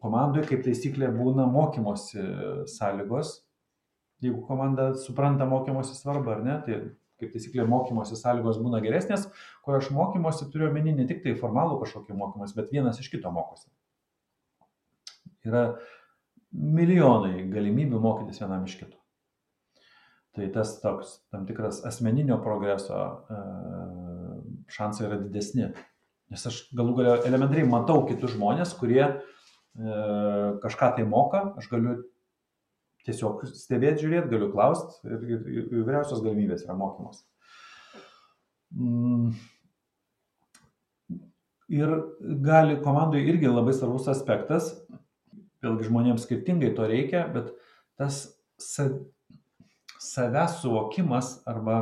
Komandoje 0.02 0.50
kaip 0.50 0.64
taisyklė 0.66 1.09
būna 1.14 1.46
mokymosi 1.50 2.22
sąlygos. 2.76 3.38
Jeigu 4.24 4.42
komanda 4.48 4.90
supranta 5.00 5.46
mokymosi 5.48 5.96
svarbą 5.96 6.36
ar 6.36 6.44
ne, 6.44 6.59
tai 6.66 6.78
kaip 7.20 7.32
taisyklė 7.32 7.64
mokymosi 7.68 8.18
sąlygos 8.18 8.61
būna 8.61 8.82
geresnės, 8.84 9.26
kur 9.64 9.78
aš 9.78 9.90
mokymosi 9.94 10.50
turiu 10.52 10.68
omeny 10.70 10.92
ne 10.96 11.09
tik 11.09 11.22
tai 11.24 11.36
formalų 11.40 11.80
kažkokį 11.84 12.16
mokymosi, 12.16 12.57
bet 12.59 12.72
vienas 12.72 13.00
iš 13.00 13.11
kito 13.12 13.32
mokosi. 13.32 13.70
Yra 15.46 15.66
milijonai 16.52 17.46
galimybių 17.52 18.00
mokytis 18.02 18.42
vienam 18.42 18.64
iš 18.68 18.78
kito. 18.82 19.00
Tai 20.37 20.47
tas 20.53 20.74
toks 20.82 21.12
tam 21.32 21.47
tikras 21.49 21.80
asmeninio 21.89 22.37
progreso 22.45 22.97
e, 23.32 23.39
šansai 24.76 25.07
yra 25.09 25.16
didesni. 25.22 25.70
Nes 26.28 26.43
aš 26.51 26.59
galų 26.76 26.99
galę 26.99 27.14
elementariai 27.28 27.68
matau 27.70 28.03
kitus 28.09 28.34
žmonės, 28.34 28.74
kurie 28.76 29.01
e, 29.07 29.14
kažką 30.61 30.91
tai 30.99 31.07
moka, 31.09 31.41
aš 31.57 31.70
galiu 31.72 31.97
tiesiog 33.07 33.47
stebėti, 33.55 34.03
žiūrėti, 34.05 34.32
galiu 34.34 34.51
klausti 34.53 35.09
ir, 35.09 35.24
ir, 35.24 35.43
ir 35.55 35.74
įvairiausios 35.80 36.20
galimybės 36.24 36.66
yra 36.66 36.76
mokymos. 36.76 37.22
Mm. 38.74 39.32
Ir 41.72 41.93
gali 42.45 42.76
komandai 42.82 43.24
irgi 43.26 43.49
labai 43.51 43.72
svarbus 43.74 44.11
aspektas, 44.11 44.74
vėlgi 45.64 45.89
žmonėms 45.89 46.26
skirtingai 46.26 46.74
to 46.76 46.87
reikia, 46.87 47.24
bet 47.32 47.55
tas 47.99 48.26
savęs 50.03 50.61
suvokimas 50.62 51.36
arba 51.49 51.76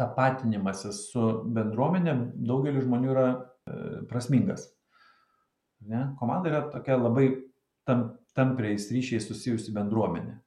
tapatinimasis 0.00 1.08
su 1.12 1.26
bendruomenė 1.54 2.14
daugeliu 2.34 2.82
žmonių 2.82 3.10
yra 3.12 3.26
e, 3.30 3.76
prasmingas. 4.10 4.66
Ne? 5.86 6.08
Komanda 6.18 6.50
yra 6.50 6.62
tokia 6.72 6.96
labai 6.98 7.28
tam 7.86 8.08
tampriais 8.34 8.88
ryšiais 8.90 9.28
susijusi 9.28 9.74
bendruomenė. 9.74 10.38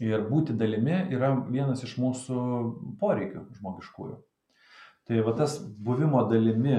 Ir 0.00 0.24
būti 0.28 0.56
dalimi 0.56 0.96
yra 1.12 1.32
vienas 1.48 1.84
iš 1.84 1.96
mūsų 2.00 2.40
poreikių 3.00 3.44
žmogiškųjų. 3.58 4.16
Tai 5.08 5.22
va 5.26 5.34
tas 5.36 5.58
buvimo 5.60 6.22
dalimi 6.28 6.78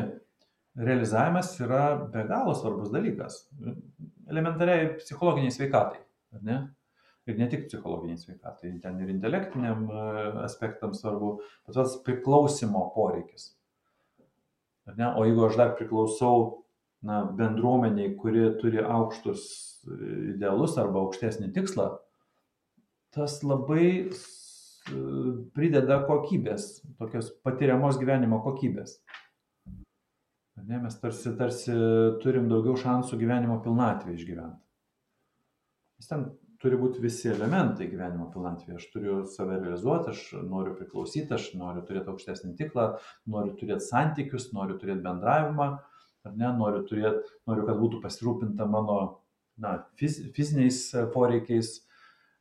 realizavimas 0.77 1.53
yra 1.61 1.83
be 2.13 2.23
galo 2.29 2.53
svarbus 2.57 2.93
dalykas. 2.93 3.43
Elementariai 4.29 4.95
psichologiniai 5.01 5.53
sveikatai. 5.53 6.01
Ne? 6.41 6.61
Ir 7.29 7.37
ne 7.37 7.45
tik 7.49 7.67
psichologiniai 7.67 8.17
sveikatai, 8.17 8.71
ten 8.81 8.97
ir 9.03 9.11
intelektiniam 9.13 9.83
e, 9.85 10.05
aspektam 10.41 10.95
svarbu, 10.97 11.35
bet 11.67 11.77
tas 11.77 11.99
priklausimo 12.05 12.87
poreikis. 12.95 13.51
Ne? 14.97 15.11
O 15.13 15.27
jeigu 15.27 15.45
aš 15.45 15.59
dar 15.59 15.75
priklausau 15.77 16.63
na, 17.05 17.21
bendruomeniai, 17.37 18.15
kuri 18.17 18.47
turi 18.61 18.81
aukštus 18.81 19.45
idealus 20.33 20.77
arba 20.81 21.03
aukštesnį 21.05 21.51
tikslą, 21.53 21.91
tas 23.13 23.39
labai 23.45 24.09
prideda 25.55 26.01
kokybės, 26.07 26.81
tokios 26.99 27.29
patiriamos 27.45 27.99
gyvenimo 28.01 28.41
kokybės. 28.45 28.97
Ne, 30.61 30.77
mes 30.81 30.97
tarsi, 31.01 31.31
tarsi 31.37 31.73
turim 32.21 32.47
daugiau 32.49 32.77
šansų 32.77 33.17
gyvenimo 33.21 33.57
pilnatvį 33.63 34.13
išgyventi. 34.17 34.61
Nes 36.01 36.09
ten 36.09 36.25
turi 36.61 36.77
būti 36.79 37.01
visi 37.03 37.29
elementai 37.31 37.87
gyvenimo 37.89 38.29
pilnatvėje. 38.33 38.77
Aš 38.77 38.87
turiu 38.93 39.15
save 39.29 39.57
realizuoti, 39.59 40.13
aš 40.13 40.21
noriu 40.47 40.75
priklausyti, 40.77 41.33
aš 41.35 41.51
noriu 41.57 41.83
turėti 41.87 42.11
aukštesnį 42.13 42.53
tiklą, 42.59 42.87
noriu 43.33 43.55
turėti 43.59 43.87
santykius, 43.87 44.51
noriu 44.55 44.77
turėti 44.81 45.03
bendravimą, 45.05 45.69
ar 46.27 46.35
ne, 46.37 46.51
noriu, 46.57 46.83
turėti, 46.89 47.23
noriu 47.49 47.65
kad 47.69 47.79
būtų 47.81 48.01
pasirūpinta 48.03 48.67
mano 48.69 48.97
na, 49.61 49.77
fiz, 49.99 50.19
fiziniais 50.35 50.83
poreikiais, 51.13 51.73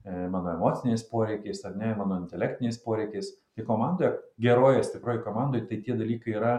e, 0.04 0.26
mano 0.32 0.52
emociniais 0.52 1.04
poreikiais, 1.08 1.64
ar 1.68 1.78
ne, 1.80 1.94
mano 1.96 2.20
intelektiniais 2.20 2.80
poreikiais. 2.84 3.32
Tai 3.56 3.66
komandoje, 3.66 4.12
geroje, 4.40 4.84
stiproje 4.86 5.24
komandoje, 5.24 5.66
tai 5.68 5.80
tie 5.84 5.96
dalykai 5.98 6.36
yra 6.36 6.54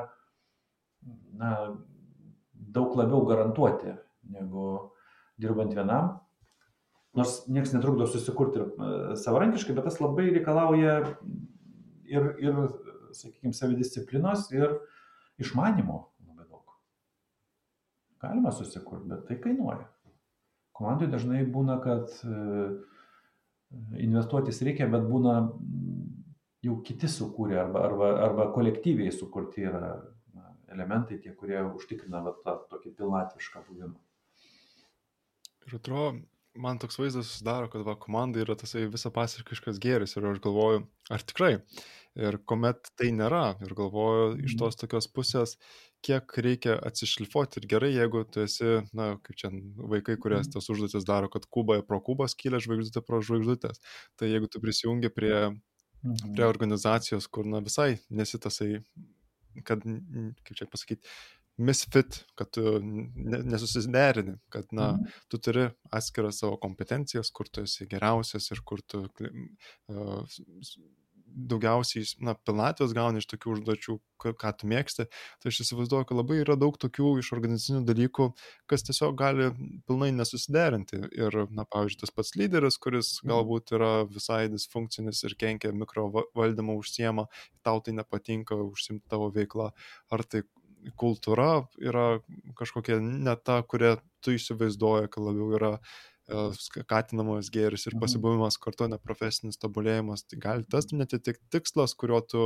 na, 1.38 1.53
daug 2.51 2.97
labiau 2.97 3.24
garantuoti 3.30 3.95
negu 4.32 4.66
dirbant 5.41 5.74
vienam. 5.78 6.20
Nors 7.18 7.41
niekas 7.51 7.74
netrukdo 7.76 8.07
susikurti 8.07 8.62
e, 8.64 8.91
savarankiškai, 9.20 9.76
bet 9.76 9.88
tas 9.89 9.99
labai 9.99 10.30
reikalauja 10.32 10.99
ir, 12.07 12.30
ir 12.39 12.62
sakykime, 13.18 13.51
savidisciplinos 13.55 14.47
ir 14.55 14.78
išmanimo 15.43 15.97
labai 16.30 16.47
daug. 16.47 16.78
Galima 18.24 18.53
susikurti, 18.55 19.09
bet 19.12 19.26
tai 19.28 19.41
kainuoja 19.43 19.89
komandoj 20.82 21.12
dažnai 21.14 21.43
būna, 21.45 21.78
kad 21.84 22.09
e, 22.26 22.70
investuotis 24.01 24.62
reikia, 24.66 24.89
bet 24.91 25.05
būna 25.09 25.36
jau 26.66 26.78
kiti 26.86 27.09
sukūrė 27.09 27.59
arba, 27.62 27.86
arba, 27.89 28.09
arba 28.26 28.47
kolektyviai 28.55 29.14
sukurti 29.14 29.68
yra 29.70 29.93
elementai, 30.72 31.20
tie, 31.22 31.34
kurie 31.38 31.59
užtikrina 31.68 32.24
va, 32.26 32.34
tą 32.45 32.57
tokį 32.72 32.95
pilnatvišką 32.97 33.64
buvimą. 33.68 33.97
Ir 35.68 35.78
atrodo, 35.78 36.24
man 36.56 36.80
toks 36.82 36.97
vaizdas 36.99 37.28
susidaro, 37.30 37.70
kad 37.72 37.84
va, 37.88 37.95
komanda 37.99 38.41
yra 38.43 38.56
tasai 38.60 38.86
visą 38.91 39.12
pasiškiškas 39.16 39.80
gėris 39.84 40.18
ir 40.18 40.28
aš 40.32 40.41
galvoju, 40.43 40.86
ar 41.14 41.24
tikrai. 41.24 41.54
Ir 42.20 42.38
kuomet 42.49 42.89
tai 42.99 43.12
nėra, 43.16 43.56
ir 43.64 43.72
galvoju 43.78 44.34
iš 44.43 44.56
mhm. 44.56 44.60
tos 44.60 44.76
tokios 44.82 45.08
pusės, 45.16 45.56
kiek 46.04 46.34
reikia 46.43 46.76
atsišlifuoti 46.89 47.62
ir 47.62 47.68
gerai, 47.72 47.91
jeigu 47.93 48.24
tu 48.28 48.41
esi, 48.43 48.82
na, 48.97 49.14
kaip 49.24 49.38
čia 49.39 49.52
vaikai, 49.93 50.18
kurie 50.20 50.41
Mhm. 50.41 50.52
tas 50.56 50.68
užduotis 50.74 51.06
daro, 51.08 51.30
kad 51.30 51.45
kubą 51.47 51.80
pro 51.88 52.02
kubą 52.02 52.28
skylę, 52.28 52.60
žvaigždutė 52.60 53.06
pro 53.06 53.22
žvaigždutės. 53.22 53.80
Tai 54.18 54.28
jeigu 54.28 54.49
tu 54.52 54.60
prisijungi 54.60 55.10
prie, 55.14 55.36
Mhm. 56.04 56.34
prie 56.36 56.45
organizacijos, 56.49 57.28
kur, 57.30 57.45
na, 57.45 57.62
visai 57.62 57.99
nesitasai, 58.10 58.82
kad, 59.64 59.84
kaip 59.84 60.56
čia 60.58 60.66
pasakyti, 60.72 61.08
misfit, 61.62 62.24
kad 62.39 62.49
tu 62.55 62.78
ne- 62.82 63.43
nesusiderini, 63.53 64.38
kad, 64.53 64.66
na, 64.72 64.93
Mhm. 64.97 65.12
tu 65.30 65.38
turi 65.38 65.70
atskiras 65.91 66.41
savo 66.41 66.57
kompetencijas, 66.62 67.32
kur 67.32 67.47
tu 67.49 67.62
esi 67.68 67.88
geriausias 67.88 68.51
ir 68.51 68.62
kur 68.66 68.82
tu 68.82 69.05
uh, 69.07 70.26
daugiausiai, 71.32 72.03
na, 72.28 72.34
pilnatvės 72.36 72.91
gauni 72.95 73.22
iš 73.22 73.28
tokių 73.32 73.53
užduočių, 73.55 73.93
ką 74.22 74.51
tu 74.59 74.68
mėgsti. 74.68 75.05
Tai 75.41 75.47
aš 75.51 75.62
įsivaizduoju, 75.64 76.07
kad 76.09 76.18
labai 76.20 76.41
yra 76.43 76.57
daug 76.59 76.76
tokių 76.82 77.14
iš 77.22 77.32
organizacinių 77.38 77.86
dalykų, 77.88 78.28
kas 78.70 78.84
tiesiog 78.84 79.16
gali 79.20 79.47
pilnai 79.88 80.12
nesusiderinti. 80.18 80.99
Ir, 81.18 81.38
na, 81.55 81.64
pavyzdžiui, 81.72 82.01
tas 82.03 82.12
pats 82.18 82.36
lyderis, 82.36 82.78
kuris 82.84 83.14
galbūt 83.24 83.72
yra 83.78 83.91
visai 84.12 84.47
disfunkcinis 84.51 85.24
ir 85.24 85.38
kenkia 85.39 85.72
mikrovaldymo 85.72 86.76
užsiema, 86.82 87.28
tau 87.64 87.80
tai 87.80 87.95
nepatinka 87.97 88.59
užsimti 88.68 89.07
tavo 89.12 89.32
veiklą, 89.32 89.72
ar 90.12 90.24
tai 90.28 90.43
kultūra 91.00 91.68
yra 91.82 92.20
kažkokia 92.60 93.00
ne 93.04 93.36
ta, 93.38 93.62
kurią 93.64 93.98
tu 94.22 94.34
įsivaizduoji, 94.38 95.10
kad 95.14 95.24
labiau 95.26 95.52
yra 95.58 95.72
e, 95.78 96.52
skatinamas 96.58 97.50
gėris 97.54 97.88
ir 97.90 97.96
Mhm. 97.96 98.00
pasibuvimas 98.00 98.58
kartu, 98.62 98.88
ne 98.92 98.98
profesinis 99.02 99.58
tobulėjimas. 99.62 100.26
Tai 100.28 100.40
gali 100.44 100.64
tas 100.70 100.88
netitikti 100.94 101.44
tikslas, 101.52 101.94
kurio 101.98 102.22
tu 102.22 102.46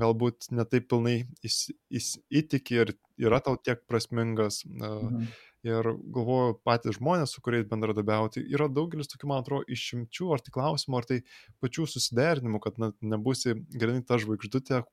galbūt 0.00 0.50
netaip 0.52 0.88
pilnai 0.92 1.24
įs, 1.46 1.70
įs, 1.90 2.16
įtiki 2.30 2.80
ir 2.82 2.94
yra 3.18 3.40
tau 3.40 3.56
tiek 3.56 3.80
prasmingas. 3.88 4.62
e, 4.66 4.92
Mhm. 5.00 5.36
Ir 5.66 5.86
galvoju, 6.14 6.60
patys 6.66 6.98
žmonės, 7.00 7.32
su 7.34 7.42
kuriais 7.42 7.64
bendradabiauti, 7.66 8.44
yra 8.54 8.68
daugelis 8.70 9.10
tokių, 9.10 9.28
man 9.32 9.40
atrodo, 9.42 9.66
išimčių, 9.74 10.28
ar 10.36 10.42
tai 10.44 10.52
klausimų, 10.54 10.98
ar 11.00 11.08
tai 11.08 11.16
pačių 11.64 11.86
susiderinimų, 11.90 12.60
kad 12.62 12.78
na, 12.78 12.92
nebūsi 13.14 13.56
grinai 13.74 14.04
ta 14.06 14.20
žvaigždutė, 14.22 14.84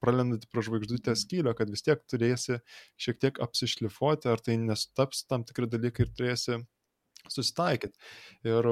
pralendanti 0.00 0.48
pro 0.48 0.64
žvaigždutę 0.64 1.12
skylę, 1.18 1.52
kad 1.58 1.72
vis 1.72 1.84
tiek 1.84 2.00
turėsi 2.08 2.60
šiek 3.00 3.20
tiek 3.20 3.40
apsišlifuoti, 3.44 4.30
ar 4.32 4.40
tai 4.44 4.56
nesutaps 4.62 5.26
tam 5.28 5.44
tikri 5.44 5.68
dalykai 5.68 6.06
ir 6.06 6.14
turėsi 6.16 6.60
susitaikyti. 7.28 8.00
Ir 8.48 8.70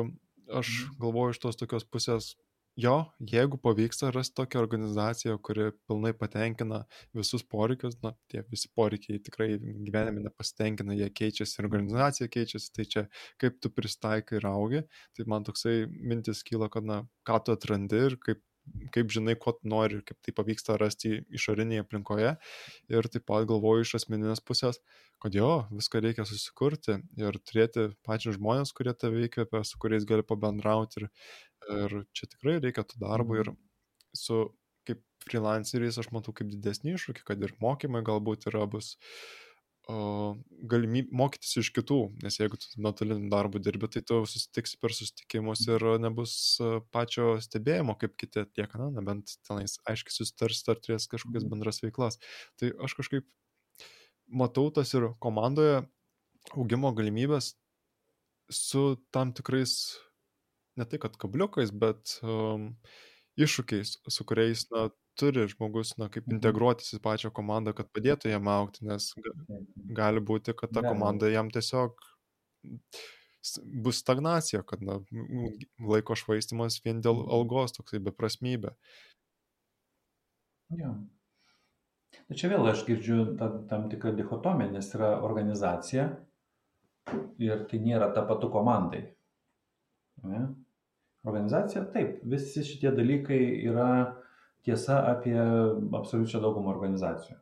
aš 0.52 0.72
galvoju 1.02 1.36
iš 1.36 1.42
tos 1.44 1.60
tokios 1.60 1.84
pusės, 1.88 2.32
jo, 2.76 2.94
jeigu 3.32 3.58
pavyksta 3.60 4.10
rasti 4.10 4.34
tokią 4.40 4.60
organizaciją, 4.60 5.38
kuri 5.38 5.70
pilnai 5.88 6.12
patenkina 6.16 6.82
visus 7.14 7.44
poreikius, 7.44 7.98
na, 8.02 8.14
tie 8.32 8.42
visi 8.50 8.70
poreikiai 8.76 9.20
tikrai 9.24 9.50
gyvenime 9.60 10.24
nepasitenkina, 10.26 10.96
jie 10.98 11.10
keičiasi 11.10 11.60
ir 11.60 11.68
organizacija 11.68 12.30
keičiasi, 12.32 12.70
tai 12.76 12.88
čia 12.94 13.04
kaip 13.42 13.60
tu 13.60 13.70
pristaikai 13.70 14.40
ir 14.40 14.48
augi, 14.48 14.84
tai 15.16 15.28
man 15.28 15.44
toksai 15.48 15.84
mintis 15.90 16.42
kyla, 16.48 16.70
kad, 16.72 16.86
na, 16.88 17.02
ką 17.28 17.42
tu 17.44 17.56
atrandi 17.56 18.06
ir 18.08 18.18
kaip 18.24 18.42
kaip 18.94 19.12
žinai, 19.14 19.34
ko 19.40 19.54
nori 19.66 19.98
ir 19.98 20.04
kaip 20.06 20.18
tai 20.24 20.34
pavyksta 20.36 20.76
rasti 20.80 21.20
išorinėje 21.34 21.84
aplinkoje. 21.84 22.32
Ir 22.92 23.08
taip 23.12 23.26
pat 23.28 23.46
galvoju 23.50 23.86
iš 23.86 23.96
asmeninės 24.00 24.42
pusės, 24.44 24.80
kad 25.22 25.36
jo, 25.38 25.50
viską 25.74 26.02
reikia 26.04 26.26
susikurti 26.28 26.98
ir 27.20 27.38
turėti 27.46 27.90
pačius 28.06 28.38
žmonės, 28.38 28.74
kurie 28.76 28.94
tave 28.98 29.26
įkvepia, 29.28 29.62
su 29.66 29.78
kuriais 29.82 30.06
gali 30.08 30.26
pabendrauti. 30.26 31.06
Ir, 31.06 31.10
ir 31.78 32.00
čia 32.16 32.30
tikrai 32.34 32.58
reikia 32.62 32.86
tų 32.86 33.02
darbų 33.04 33.38
ir 33.42 33.52
su 34.16 34.44
kaip 34.88 35.02
freelanceriais 35.26 35.98
aš 36.02 36.10
matau 36.14 36.34
kaip 36.34 36.50
didesnį 36.50 36.96
iššūkį, 36.96 37.26
kad 37.28 37.42
ir 37.42 37.54
mokymai 37.62 38.02
galbūt 38.06 38.48
yra 38.50 38.66
bus 38.70 38.96
galimybė 39.88 41.10
mokytis 41.18 41.56
iš 41.58 41.70
kitų, 41.74 41.98
nes 42.22 42.36
jeigu 42.38 42.58
tu 42.60 42.68
nuotoliniu 42.78 43.30
darbu 43.32 43.58
dirbi, 43.58 43.88
tai 43.90 44.02
tu 44.06 44.20
susitiksi 44.30 44.78
per 44.78 44.94
susitikimus 44.94 45.64
ir 45.66 45.82
nebus 46.02 46.34
pačio 46.94 47.34
stebėjimo, 47.42 47.96
kaip 47.98 48.14
kiti 48.20 48.44
atlieka, 48.44 48.78
na, 48.78 48.90
nebent 48.94 49.34
tenais 49.48 49.80
aiškiai 49.90 50.14
susitarsi 50.14 50.70
ar 50.70 50.78
turės 50.78 51.08
kažkokias 51.10 51.48
bendras 51.50 51.82
veiklas. 51.82 52.20
Tai 52.60 52.70
aš 52.86 52.94
kažkaip 53.00 53.26
matau 54.30 54.70
tas 54.70 54.94
ir 54.94 55.10
komandoje 55.22 55.82
augimo 56.54 56.94
galimybės 56.94 57.56
su 58.52 58.96
tam 59.10 59.32
tikrais, 59.34 59.98
ne 60.78 60.86
tai 60.86 61.02
kad 61.02 61.18
kabliukais, 61.18 61.72
bet 61.74 62.18
um, 62.22 62.74
iššūkiais, 63.40 63.98
su 64.12 64.26
kuriais, 64.28 64.66
na, 64.70 64.90
turi 65.18 65.46
žmogus, 65.50 65.94
na, 66.00 66.08
kaip 66.12 66.28
integruotis 66.32 66.94
į 66.96 67.00
pačią 67.04 67.30
komandą, 67.34 67.74
kad 67.76 67.90
padėtų 67.92 68.32
jam 68.32 68.48
aukti, 68.52 68.86
nes 68.88 69.10
gali 69.98 70.22
būti, 70.24 70.54
kad 70.58 70.72
ta 70.74 70.84
komanda 70.86 71.30
jam 71.32 71.50
tiesiog 71.52 71.98
bus 73.84 73.98
stagnacija, 73.98 74.62
kad, 74.66 74.82
na, 74.86 75.00
laiko 75.92 76.16
švaistimas 76.18 76.78
vien 76.84 77.02
dėl 77.04 77.24
algos, 77.38 77.74
toksai 77.76 78.00
beprasmybė. 78.06 78.76
Jo. 80.78 80.94
Tai 82.28 82.38
čia 82.38 82.48
vėl 82.52 82.68
aš 82.70 82.84
girdžiu 82.86 83.24
tam, 83.38 83.88
tikrą 83.92 84.14
dichotomiją, 84.16 84.70
nes 84.76 84.90
yra 84.96 85.16
organizacija 85.26 86.06
ir 87.42 87.64
tai 87.68 87.80
nėra 87.82 88.12
tapatu 88.14 88.48
komandai. 88.52 89.02
Ne? 90.22 90.42
Organizacija, 91.26 91.84
taip, 91.94 92.20
visi 92.26 92.64
šitie 92.66 92.92
dalykai 92.94 93.40
yra 93.68 93.88
tiesa 94.66 95.00
apie 95.10 95.36
absoliučią 95.38 96.40
daugumą 96.42 96.72
organizacijų. 96.74 97.38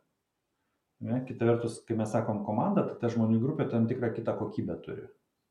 Ne? 1.06 1.22
Kita 1.28 1.48
vertus, 1.48 1.80
kai 1.86 1.96
mes 1.96 2.12
sakom 2.12 2.42
komanda, 2.44 2.84
tai 2.88 2.98
ta 3.00 3.10
žmonių 3.12 3.40
grupė 3.40 3.68
tam 3.72 3.88
tikrą 3.88 4.12
kitą 4.16 4.36
kokybę 4.38 4.76
turi. 4.84 5.06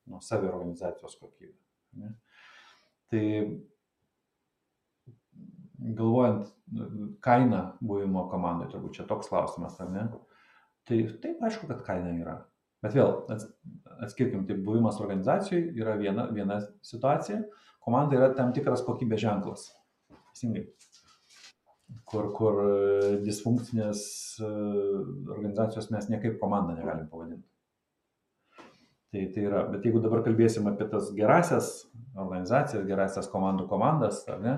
Nuo 0.10 0.22
savi 0.26 0.50
organizacijos 0.50 1.18
kokybę. 1.22 1.58
Ne? 2.02 2.14
Tai 3.10 3.24
galvojant 5.80 6.50
kainą 7.24 7.62
buvimo 7.82 8.28
komandoje, 8.30 8.74
turbūt 8.74 9.00
čia 9.00 9.08
toks 9.10 9.30
klausimas, 9.32 9.78
ar 9.82 9.90
ne? 9.94 10.06
Tai 10.90 11.00
taip, 11.24 11.42
aišku, 11.46 11.70
kad 11.70 11.84
kaina 11.86 12.12
yra. 12.18 12.36
Bet 12.84 12.96
vėl, 12.96 13.24
atskirkim, 14.00 14.46
tai 14.48 14.58
buvimas 14.58 15.00
organizacijoje 15.02 15.74
yra 15.80 15.96
viena, 16.00 16.28
viena 16.36 16.60
situacija, 16.86 17.42
komanda 17.84 18.18
yra 18.20 18.30
tam 18.36 18.54
tikras 18.56 18.84
kokybės 18.88 19.24
ženklas. 19.24 19.66
Teisingai 20.32 20.66
kur, 22.10 22.32
kur 22.36 22.60
disfunkcinės 23.26 24.02
organizacijos 24.44 25.90
mes 25.94 26.10
niekaip 26.12 26.40
komandą 26.42 26.76
negalim 26.78 27.08
pavadinti. 27.12 27.48
Tai, 29.10 29.24
tai 29.34 29.46
yra, 29.48 29.64
bet 29.72 29.86
jeigu 29.88 30.02
dabar 30.04 30.22
kalbėsim 30.26 30.68
apie 30.70 30.86
tas 30.90 31.10
gerasias 31.18 31.72
organizacijas, 32.14 32.86
gerasias 32.86 33.30
komandų 33.32 33.66
komandas, 33.72 34.22
ar 34.30 34.44
ne, 34.44 34.56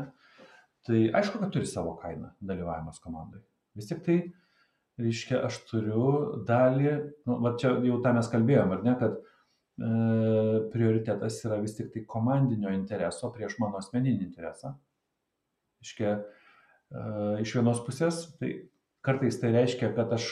tai 0.88 1.05
aišku, 1.15 1.39
kad 1.39 1.53
turi 1.55 1.69
savo 1.69 1.93
kainą 2.01 2.34
dalyvavimas 2.43 2.99
komandai. 2.99 3.39
Vis 3.79 3.88
tik 3.88 4.01
tai, 4.03 4.17
reiškia, 4.99 5.39
aš 5.47 5.61
turiu 5.69 6.05
dalį, 6.47 6.95
nu, 7.29 7.38
va 7.45 7.53
čia 7.61 7.77
jau 7.86 8.01
tą 8.03 8.11
mes 8.17 8.32
kalbėjom, 8.34 8.76
ar 8.76 8.84
ne, 8.84 8.95
kad 8.99 9.15
e, 9.15 9.23
prioritetas 10.73 11.39
yra 11.47 11.61
vis 11.64 11.77
tik 11.77 11.93
tai 11.93 12.03
komandinio 12.15 12.73
intereso 12.76 13.31
prieš 13.31 13.56
mano 13.64 13.80
asmeninį 13.80 14.27
interesą. 14.27 14.76
Reiškia, 15.81 16.18
iš 17.41 17.55
vienos 17.57 17.81
pusės, 17.85 18.26
tai 18.39 18.53
kartais 19.05 19.39
tai 19.41 19.53
reiškia, 19.55 19.91
kad 19.95 20.11
aš 20.13 20.27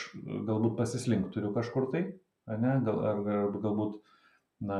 galbūt 0.48 0.78
pasislink 0.78 1.32
turiu 1.34 1.54
kažkur 1.56 1.90
tai, 1.94 2.04
ne, 2.50 2.76
gal, 2.86 3.00
ar, 3.12 3.22
ar 3.38 3.56
galbūt, 3.64 4.00
na, 4.66 4.80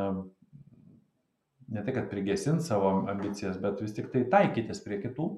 ne 1.70 1.86
tai, 1.86 1.96
kad 1.96 2.10
prigesint 2.12 2.66
savo 2.66 2.92
ambicijas, 3.12 3.60
bet 3.62 3.82
vis 3.84 3.96
tik 3.98 4.12
tai 4.14 4.26
taikytis 4.30 4.84
prie 4.86 5.00
kitų 5.02 5.30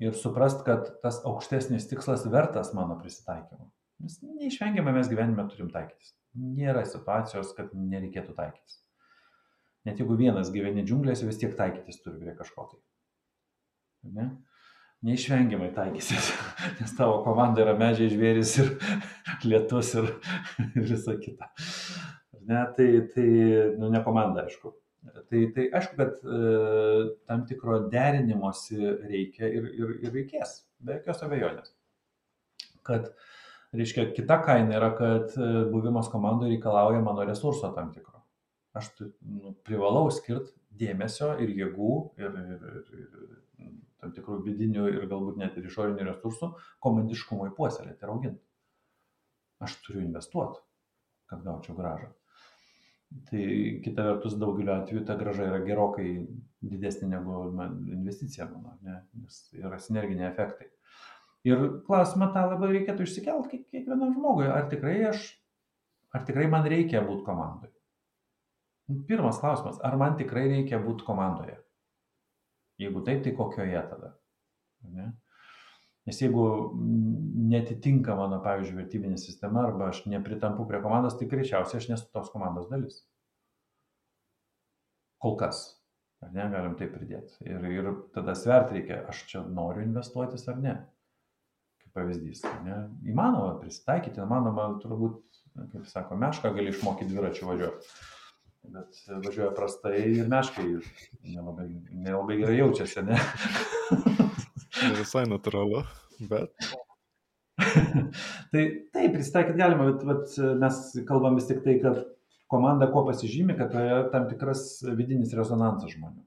ir 0.00 0.16
suprast, 0.16 0.64
kad 0.66 0.88
tas 1.04 1.20
aukštesnis 1.28 1.88
tikslas 1.90 2.24
vertas 2.32 2.72
mano 2.76 2.96
prisitaikymo. 3.00 3.70
Nes 4.00 4.16
neišvengiamai 4.24 4.94
mes 4.96 5.10
gyvenime 5.12 5.44
turim 5.50 5.68
taikytis. 5.72 6.14
Nėra 6.40 6.86
situacijos, 6.88 7.52
kad 7.56 7.74
nereikėtų 7.76 8.32
taikytis. 8.38 8.78
Net 9.84 10.00
jeigu 10.00 10.16
vienas 10.16 10.50
gyveni 10.52 10.84
džiunglėse, 10.86 11.26
vis 11.28 11.40
tiek 11.40 11.52
taikytis 11.56 12.00
turi 12.04 12.20
prie 12.20 12.32
kažko 12.36 12.66
tai. 12.70 12.80
Ne? 14.16 14.30
Neišvengiamai 15.06 15.70
taikysis, 15.76 16.30
nes 16.80 16.92
tavo 16.96 17.20
komanda 17.24 17.64
yra 17.64 17.76
medžiai 17.78 18.12
žvėris 18.12 18.56
ir 18.60 18.74
lietus 19.50 19.94
ir, 20.00 20.12
ir 20.76 20.86
visa 20.92 21.16
kita. 21.20 21.50
Ne, 22.50 22.62
tai, 22.76 22.88
tai 23.14 23.26
nu, 23.78 23.90
ne 23.92 24.02
komanda, 24.04 24.44
aišku. 24.44 24.74
Tai, 25.00 25.42
tai 25.54 25.66
aišku, 25.78 25.96
kad 25.96 26.16
e, 26.20 26.38
tam 27.28 27.44
tikro 27.48 27.78
derinimosi 27.92 28.76
reikia 29.08 29.48
ir, 29.48 29.68
ir, 29.72 29.92
ir 30.04 30.12
reikės, 30.12 30.58
be 30.84 30.98
jokios 30.98 31.22
abejonės. 31.24 31.70
Kad, 32.84 33.08
reiškia, 33.76 34.10
kita 34.16 34.40
kaina 34.44 34.76
yra, 34.76 34.90
kad 34.98 35.36
buvimas 35.70 36.10
komandoje 36.12 36.56
reikalauja 36.56 37.00
mano 37.04 37.24
resurso 37.28 37.70
tam 37.76 37.94
tikro. 37.94 38.20
Aš 38.76 38.90
nu, 39.00 39.54
privalau 39.64 40.10
skirti 40.12 40.52
dėmesio 40.80 41.32
ir 41.42 41.54
jėgų 41.54 41.94
ir, 42.20 42.36
ir, 42.42 42.66
ir, 42.66 42.82
ir 42.98 43.40
tam 44.00 44.14
tikrų 44.16 44.40
vidinių 44.46 44.86
ir 44.94 45.08
galbūt 45.10 45.40
net 45.40 45.58
ir 45.58 45.68
išorinių 45.68 46.06
resursų 46.08 46.52
komandiškumui 46.84 47.52
puoselėti 47.56 48.04
ir 48.04 48.14
auginti. 48.14 48.42
aš 49.60 49.76
turiu 49.84 50.00
investuoti, 50.06 50.60
kad 51.28 51.42
gaučiau 51.44 51.76
gražą. 51.76 52.08
Tai 53.28 53.44
kita 53.84 54.04
vertus, 54.06 54.36
daugeliu 54.38 54.72
atveju 54.72 55.02
ta 55.04 55.16
graža 55.18 55.48
yra 55.50 55.58
gerokai 55.66 56.10
didesnė 56.62 57.08
negu 57.10 57.42
investicija, 57.90 58.46
mano, 58.48 58.76
ne? 58.86 59.00
nes 59.20 59.40
yra 59.58 59.80
sinerginiai 59.82 60.28
efektai. 60.30 60.70
Ir 61.48 61.66
klausimą 61.88 62.30
tą 62.34 62.44
labai 62.52 62.70
reikėtų 62.74 63.04
išsikelti 63.04 63.62
kiekvienam 63.72 64.14
žmogui, 64.14 64.46
ar 64.48 64.68
tikrai 64.72 64.96
aš, 65.10 65.26
ar 66.14 66.24
tikrai 66.28 66.46
man 66.52 66.68
reikia 66.68 67.02
būti 67.06 67.26
komandoje. 67.26 67.74
Pirmas 69.08 69.40
klausimas, 69.42 69.80
ar 69.86 69.96
man 70.00 70.16
tikrai 70.20 70.46
reikia 70.50 70.80
būti 70.82 71.06
komandoje? 71.06 71.58
Jeigu 72.80 73.02
taip, 73.04 73.24
tai 73.24 73.34
kokioje 73.36 73.82
tada? 73.90 74.14
Ne? 74.88 75.10
Nes 76.08 76.20
jeigu 76.22 76.44
netitinka 77.50 78.14
mano, 78.16 78.40
pavyzdžiui, 78.44 78.78
vertybinė 78.80 79.18
sistema 79.20 79.66
arba 79.66 79.90
aš 79.90 80.06
nepritampu 80.08 80.64
prie 80.68 80.80
komandos, 80.82 81.18
tai 81.18 81.28
greičiausiai 81.28 81.82
aš 81.82 81.90
nesu 81.92 82.08
tos 82.14 82.30
komandos 82.32 82.70
dalis. 82.70 83.02
Kol 85.20 85.36
kas. 85.40 85.60
Ar 86.24 86.32
ne, 86.36 86.46
galim 86.52 86.74
tai 86.76 86.88
pridėti. 86.92 87.36
Ir, 87.48 87.66
ir 87.72 87.90
tada 88.16 88.34
svert 88.36 88.72
reikia, 88.74 89.02
aš 89.08 89.22
čia 89.28 89.44
noriu 89.44 89.84
investuotis 89.86 90.46
ar 90.52 90.58
ne. 90.60 90.74
Kaip 91.80 91.94
pavyzdys. 91.96 92.42
Ne? 92.64 92.80
Įmanoma 93.08 93.54
prisitaikyti, 93.60 94.20
įmanoma 94.24 94.66
turbūt, 94.82 95.20
kaip 95.72 95.86
sako, 95.88 96.18
mešką 96.20 96.52
gali 96.56 96.72
išmokyti 96.72 97.12
dviračių 97.12 97.48
važiuoti. 97.48 97.94
Bet 98.68 99.00
važiuoja 99.08 99.50
prastai 99.56 99.96
ir 100.12 100.28
meškai 100.28 100.66
nelabai, 101.24 101.66
nelabai 101.90 102.36
gerai 102.42 102.58
jaučiasi, 102.60 103.02
ne? 103.08 103.16
Ne 104.80 104.94
visai 104.98 105.24
natūralu, 105.28 105.82
bet. 106.30 106.52
tai 108.52 108.62
taip, 108.94 109.10
prisitaikyti 109.16 109.58
galima, 109.58 109.88
bet, 109.90 110.04
bet 110.06 110.36
mes 110.60 110.80
kalbam 111.08 111.36
vis 111.40 111.48
tik 111.48 111.64
tai, 111.64 111.78
kad 111.82 112.04
komanda 112.52 112.88
kuo 112.92 113.04
pasižymi, 113.08 113.56
kad 113.58 113.72
tai 113.74 113.86
yra 113.88 114.04
tam 114.12 114.28
tikras 114.30 114.64
vidinis 114.96 115.34
rezonansas 115.36 115.96
žmonių. 115.96 116.22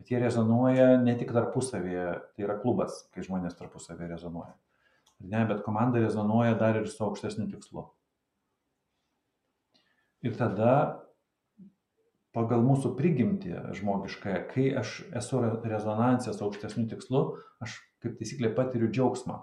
Bet 0.00 0.12
jie 0.12 0.20
rezonuoja 0.20 0.92
ne 1.00 1.16
tik 1.18 1.32
tarpusavėje, 1.36 2.06
tai 2.36 2.46
yra 2.46 2.58
klubas, 2.60 3.04
kai 3.14 3.24
žmonės 3.26 3.56
tarpusavėje 3.58 4.12
rezonuoja. 4.12 4.54
Ne, 5.24 5.46
bet 5.48 5.62
komanda 5.64 6.02
rezonuoja 6.02 6.56
dar 6.60 6.76
ir 6.82 6.90
su 6.92 7.04
aukštesniu 7.06 7.48
tikslu. 7.54 7.86
Ir 10.26 10.34
tada 10.34 10.72
pagal 12.36 12.64
mūsų 12.66 12.92
prigimtį 12.98 13.54
žmogiškąją, 13.78 14.40
kai 14.50 14.66
aš 14.76 14.98
esu 15.16 15.40
rezonansė 15.64 16.34
su 16.34 16.44
aukštesniu 16.44 16.84
tikslu, 16.90 17.22
aš 17.64 17.78
kaip 18.04 18.18
taisyklė 18.18 18.50
patiriu 18.56 18.90
džiaugsmą. 18.90 19.38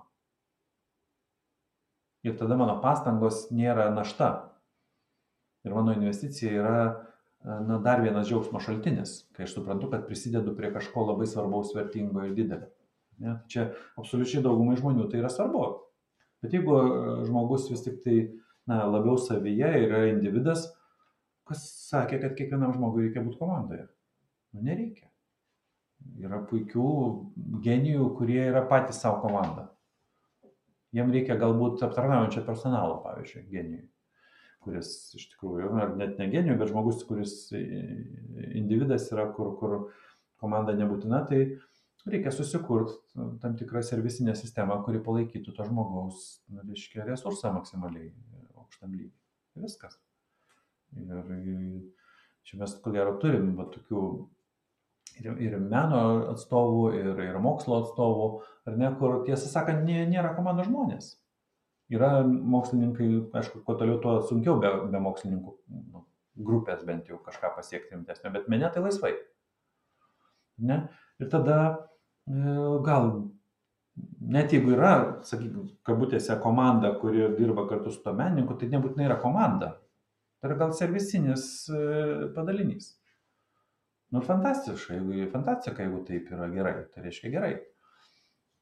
Ir 2.23 2.35
tada 2.39 2.55
mano 2.59 2.77
pastangos 2.83 3.47
nėra 3.51 3.89
našta. 3.95 4.29
Ir 5.63 5.73
mano 5.75 5.95
investicija 5.95 6.53
yra 6.59 6.77
na, 7.43 7.79
dar 7.83 8.03
vienas 8.03 8.29
džiaugsmo 8.29 8.61
šaltinis, 8.63 9.23
kai 9.35 9.47
aš 9.47 9.57
suprantu, 9.57 9.89
kad 9.91 10.05
prisidedu 10.07 10.53
prie 10.55 10.71
kažko 10.75 11.07
labai 11.09 11.27
svarbaus, 11.27 11.73
vertingo 11.75 12.23
ir 12.27 12.35
didelio. 12.37 12.69
Ne? 13.23 13.37
Čia 13.51 13.71
absoliučiai 13.99 14.43
daugumai 14.43 14.77
žmonių 14.79 15.09
tai 15.11 15.21
yra 15.21 15.31
svarbu. 15.31 15.65
Bet 16.43 16.55
jeigu 16.55 16.77
žmogus 17.27 17.69
vis 17.71 17.83
tik 17.85 17.99
tai 18.03 18.17
na, 18.69 18.83
labiau 18.87 19.17
savyje 19.19 19.71
yra 19.85 20.05
individas, 20.11 20.67
kas 21.47 21.63
sakė, 21.89 22.21
kad 22.21 22.37
kiekvienam 22.37 22.75
žmogui 22.75 23.07
reikia 23.07 23.23
būti 23.25 23.39
komandoje? 23.41 23.87
Nu, 24.53 24.63
nereikia. 24.67 25.09
Yra 26.19 26.41
puikių 26.49 26.87
genijų, 27.63 28.09
kurie 28.17 28.41
yra 28.49 28.63
patys 28.69 28.99
savo 29.03 29.21
komanda. 29.23 29.69
Jiem 30.93 31.11
reikia 31.13 31.39
galbūt 31.41 31.81
aptarnaujančio 31.87 32.43
personalo, 32.45 32.99
pavyzdžiui, 33.05 33.47
genijui, 33.49 33.85
kuris 34.61 34.89
iš 35.17 35.31
tikrųjų, 35.31 35.71
ar 35.81 35.95
net 35.97 36.19
ne 36.21 36.27
genijų, 36.29 36.57
bet 36.59 36.69
žmogus, 36.69 37.01
kuris 37.07 37.37
individas 37.55 39.07
yra, 39.15 39.25
kur, 39.33 39.55
kur 39.57 39.77
komanda 40.43 40.75
nebūtina, 40.77 41.23
tai 41.29 41.39
reikia 42.05 42.35
susikurti 42.35 42.99
tam 43.41 43.57
tikrą 43.57 43.81
servicinę 43.85 44.35
sistemą, 44.37 44.83
kuri 44.85 45.01
palaikytų 45.01 45.55
to 45.55 45.65
žmogaus, 45.65 46.27
reiškia, 46.61 47.07
resursą 47.09 47.55
maksimaliai 47.55 48.11
aukštam 48.73 48.93
lygiui. 48.93 49.13
Viskas. 49.61 49.99
Ir 50.97 51.83
čia 52.43 52.59
mes 52.59 52.73
ko 52.81 52.91
gero 52.93 53.17
turim 53.21 53.53
va, 53.57 53.67
tokių 53.69 54.01
ir, 55.21 55.35
ir 55.41 55.57
meno 55.59 56.29
atstovų, 56.33 56.93
ir, 56.97 57.11
ir 57.21 57.39
mokslo 57.41 57.83
atstovų, 57.83 58.29
ar 58.67 58.77
ne, 58.77 58.89
kur 58.99 59.21
tiesą 59.27 59.49
sakant, 59.51 59.85
nė, 59.85 60.07
nėra 60.09 60.33
komandos 60.37 60.69
žmonės. 60.69 61.13
Yra 61.93 62.23
mokslininkai, 62.25 63.09
aišku, 63.37 63.61
kuo 63.65 63.75
toliau, 63.77 63.99
tuo 64.01 64.17
sunkiau 64.25 64.57
be, 64.61 64.71
be 64.89 65.01
mokslininkų 65.03 65.53
nu, 65.93 66.05
grupės 66.47 66.81
bent 66.87 67.09
jau 67.11 67.19
kažką 67.21 67.53
pasiekti 67.57 67.93
rimtesnio, 67.93 68.31
bet 68.33 68.49
mene 68.49 68.69
tai 68.73 68.81
laisvai. 68.81 69.13
Ne? 70.63 70.79
Ir 71.21 71.29
tada 71.33 71.57
e, 71.69 72.37
gal 72.85 73.11
net 74.33 74.53
jeigu 74.53 74.73
yra, 74.73 74.93
sakykime, 75.27 75.67
kabutėse 75.85 76.35
komanda, 76.43 76.93
kuri 77.01 77.27
dirba 77.37 77.67
kartu 77.69 77.93
su 77.93 78.01
to 78.03 78.13
menininku, 78.17 78.57
tai 78.59 78.69
nebūtinai 78.71 79.07
yra 79.09 79.19
komanda. 79.21 79.75
Tai 80.41 80.49
yra 80.49 80.59
gal 80.59 80.73
servicinis 80.75 81.45
e, 81.69 81.83
padalinys. 82.35 82.93
Nu, 84.13 84.21
fantastiška, 84.25 84.97
jeigu 84.97 85.29
fantastika, 85.33 85.85
jeigu 85.85 86.03
taip 86.07 86.27
yra 86.33 86.49
gerai, 86.53 86.75
tai 86.93 87.05
reiškia 87.05 87.31
gerai. 87.33 87.53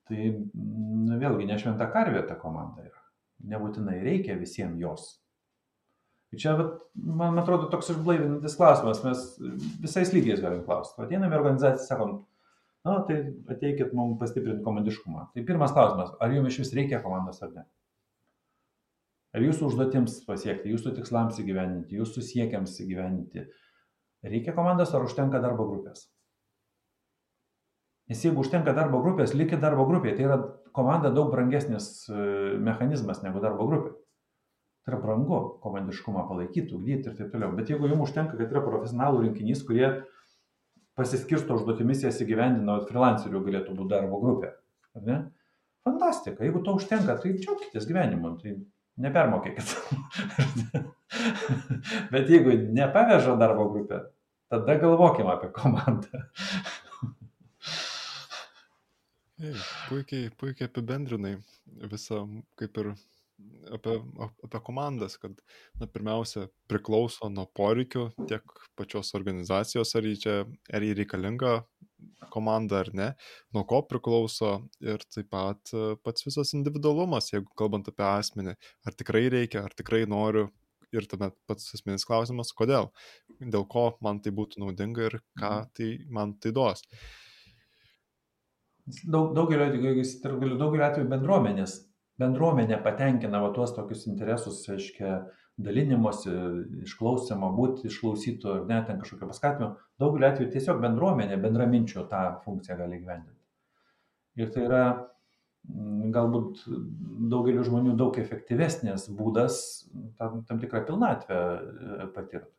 Tai 0.08 0.28
nu, 0.28 1.18
vėlgi 1.20 1.48
nešventa 1.50 1.88
karvė 1.92 2.24
ta 2.28 2.38
komanda 2.40 2.86
yra. 2.86 3.02
Nebūtinai 3.52 3.98
reikia 4.04 4.38
visiems 4.40 4.80
jos. 4.80 5.10
Ir 6.32 6.40
čia, 6.40 6.54
vat, 6.56 6.78
man 6.96 7.40
atrodo, 7.42 7.68
toks 7.72 7.92
išblaivinantis 7.92 8.56
klausimas, 8.56 9.02
mes 9.04 9.24
visais 9.84 10.14
lygiais 10.16 10.40
galim 10.44 10.62
klausti. 10.64 11.02
Ateiname 11.04 11.36
į 11.36 11.42
organizaciją, 11.42 11.88
sakom, 11.90 12.14
na, 12.88 12.98
tai 13.08 13.20
ateikit 13.54 13.94
mums 13.98 14.18
pastiprinti 14.22 14.66
komandiškumą. 14.66 15.28
Tai 15.36 15.46
pirmas 15.48 15.76
klausimas, 15.76 16.16
ar 16.20 16.34
jums 16.34 16.54
iš 16.54 16.64
vis 16.64 16.74
reikia 16.80 17.04
komandos 17.04 17.42
ar 17.46 17.54
ne? 17.56 17.68
ar 19.32 19.44
jūsų 19.46 19.70
užduotims 19.70 20.18
pasiekti, 20.28 20.72
jūsų 20.74 20.96
tikslams 20.98 21.38
įgyveninti, 21.40 21.96
jūsų 22.00 22.24
siekiams 22.28 22.74
įgyveninti, 22.84 23.46
reikia 24.28 24.56
komandos 24.58 24.92
ar 24.96 25.06
užtenka 25.06 25.40
darbo 25.44 25.70
grupės? 25.70 26.10
Nes 28.12 28.20
jeigu 28.26 28.44
užtenka 28.44 28.74
darbo 28.76 29.00
grupės, 29.00 29.32
likit 29.38 29.62
darbo 29.64 29.86
grupėje. 29.88 30.18
Tai 30.18 30.24
yra 30.26 30.38
komanda 30.76 31.14
daug 31.16 31.30
brangesnis 31.32 32.10
e, 32.12 32.16
mechanizmas 32.60 33.22
negu 33.24 33.40
darbo 33.40 33.68
grupė. 33.70 33.94
Tai 34.84 34.92
yra 34.92 35.00
brangu 35.00 35.40
komandiškumą 35.64 36.26
palaikyti, 36.28 36.76
ugdyti 36.76 37.08
ir 37.08 37.16
taip 37.16 37.30
toliau. 37.32 37.54
Bet 37.56 37.72
jeigu 37.72 37.88
jums 37.88 38.10
užtenka, 38.10 38.36
kad 38.36 38.52
yra 38.52 38.66
profesionalų 38.66 39.22
rinkinys, 39.30 39.62
kurie 39.64 39.86
pasiskirsto 40.98 41.56
užduotimis, 41.58 42.04
jas 42.06 42.20
įgyvendina, 42.24 42.78
o 42.78 42.88
freelancerių 42.88 43.44
galėtų 43.46 43.76
būti 43.78 43.94
darbo 43.94 44.20
grupė. 44.22 44.54
Fantastika. 45.86 46.46
Jeigu 46.46 46.62
to 46.66 46.76
užtenka, 46.78 47.16
tai 47.22 47.34
džiaugitės 47.38 47.88
gyvenimu. 47.90 48.36
Tai 48.42 48.56
nepermokėkit. 49.02 49.72
Bet 52.14 52.30
jeigu 52.32 52.56
nepaveža 52.76 53.36
darbo 53.40 53.68
grupė, 53.72 54.04
tada 54.52 54.78
galvokim 54.82 55.32
apie 55.32 55.50
komandą. 55.56 56.22
puikiai, 59.90 60.30
puikiai 60.38 60.70
apibendrinai 60.70 61.38
visą, 61.92 62.24
kaip 62.60 62.78
ir 62.78 62.92
apie, 63.76 63.98
apie 64.44 64.62
komandas, 64.64 65.18
kad 65.22 65.36
na, 65.80 65.88
pirmiausia 65.88 66.48
priklauso 66.72 67.30
nuo 67.32 67.48
poreikių 67.58 68.08
tiek 68.30 68.56
pačios 68.80 69.14
organizacijos, 69.18 69.94
ar 69.96 70.08
jį 70.08 70.16
čia, 70.24 70.38
ar 70.74 70.86
jį 70.86 70.96
reikalinga 71.02 71.60
komanda 72.34 72.80
ar 72.82 72.90
ne, 72.98 73.10
nuo 73.54 73.64
ko 73.70 73.82
priklauso 73.86 74.54
ir 74.82 75.04
taip 75.14 75.30
pat 75.34 75.74
e, 75.76 75.96
pats 76.06 76.26
visas 76.26 76.54
individualumas, 76.58 77.30
jeigu 77.34 77.52
kalbant 77.60 77.90
apie 77.92 78.06
asmenį, 78.08 78.56
ar 78.88 78.98
tikrai 78.98 79.28
reikia, 79.34 79.66
ar 79.68 79.76
tikrai 79.78 80.04
noriu 80.10 80.48
ir 80.96 81.08
tuomet 81.08 81.36
pats 81.48 81.74
esminis 81.76 82.06
klausimas, 82.08 82.52
kodėl, 82.58 82.90
dėl 83.40 83.68
ko 83.72 83.92
man 84.04 84.20
tai 84.24 84.34
būtų 84.36 84.64
naudinga 84.64 85.08
ir 85.10 85.20
ką 85.40 85.52
mhm. 85.52 85.70
tai 85.78 85.92
man 86.12 86.36
tai 86.42 86.54
duos. 86.56 86.84
Daug, 89.06 89.36
daugelio 89.38 89.70
daugelio 90.58 90.86
atveju 90.88 91.08
bendruomenės 91.08 91.78
bendruomenė 92.22 92.80
patenkina 92.86 93.42
va 93.44 93.52
tuos 93.56 93.74
tokius 93.76 94.08
interesus, 94.10 94.64
reiškia, 94.70 95.20
dalinimosi, 95.62 96.32
išklausimo, 96.86 97.52
būti 97.58 97.90
išklausytų 97.90 98.52
ar 98.54 98.66
net 98.70 98.88
ten 98.90 99.00
kažkokio 99.02 99.30
paskatimo, 99.30 99.72
daugeliu 100.02 100.30
atveju 100.30 100.52
tiesiog 100.54 100.82
bendruomenė, 100.84 101.38
bendraminčio 101.42 102.06
tą 102.12 102.22
funkciją 102.46 102.78
gali 102.80 103.02
gyvendinti. 103.02 103.38
Ir 104.40 104.52
tai 104.54 104.64
yra 104.68 104.84
mm, 104.96 106.08
galbūt 106.16 106.64
daugeliu 107.32 107.66
žmonių 107.68 107.98
daug 108.00 108.18
efektyvesnės 108.22 109.10
būdas 109.18 109.60
tam, 110.18 110.42
tam 110.48 110.62
tikrą 110.64 110.86
pilnatvę 110.88 111.38
e, 111.38 112.08
patirti. 112.16 112.54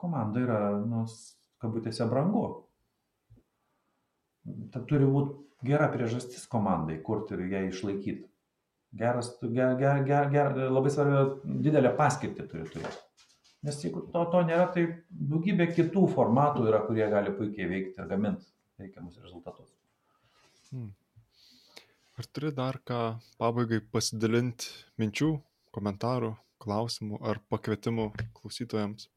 Komanda 0.00 0.42
yra, 0.42 0.60
nu, 0.82 1.06
kabutėse 1.62 2.04
brangu. 2.10 2.44
Tai 4.74 4.82
turi 4.90 5.06
būti 5.08 5.43
gera 5.64 5.88
priežastis 5.92 6.46
komandai 6.50 7.00
kurti 7.02 7.36
ir 7.36 7.46
ją 7.52 7.64
išlaikyti. 7.70 8.28
Geras, 8.94 9.32
ger, 9.42 9.74
ger, 9.80 10.02
ger, 10.06 10.28
ger, 10.30 10.58
labai 10.70 10.92
svarbu, 10.94 11.40
didelę 11.64 11.90
paskirtį 11.98 12.46
turi 12.50 12.68
turėti. 12.70 13.00
Nes 13.64 13.80
jeigu 13.80 14.04
to, 14.12 14.22
to 14.30 14.42
nėra, 14.44 14.68
tai 14.74 14.84
daugybė 15.08 15.70
kitų 15.72 16.04
formatų 16.12 16.68
yra, 16.68 16.82
kurie 16.84 17.06
gali 17.10 17.32
puikiai 17.34 17.70
veikti 17.70 18.02
ir 18.02 18.10
gaminti 18.10 18.46
reikiamus 18.78 19.16
rezultatus. 19.24 19.72
Hmm. 20.68 20.92
Ar 22.14 22.28
turi 22.30 22.52
dar 22.54 22.78
ką 22.86 23.00
pabaigai 23.40 23.80
pasidalinti 23.90 24.68
minčių, 25.00 25.32
komentarų, 25.74 26.34
klausimų 26.62 27.18
ar 27.26 27.40
pakvietimų 27.50 28.10
klausytojams? 28.36 29.08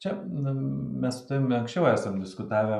Čia 0.00 0.14
mes 1.00 1.18
su 1.18 1.26
tavimi 1.28 1.58
anksčiau 1.58 1.84
esam 1.90 2.20
diskutavę 2.22 2.78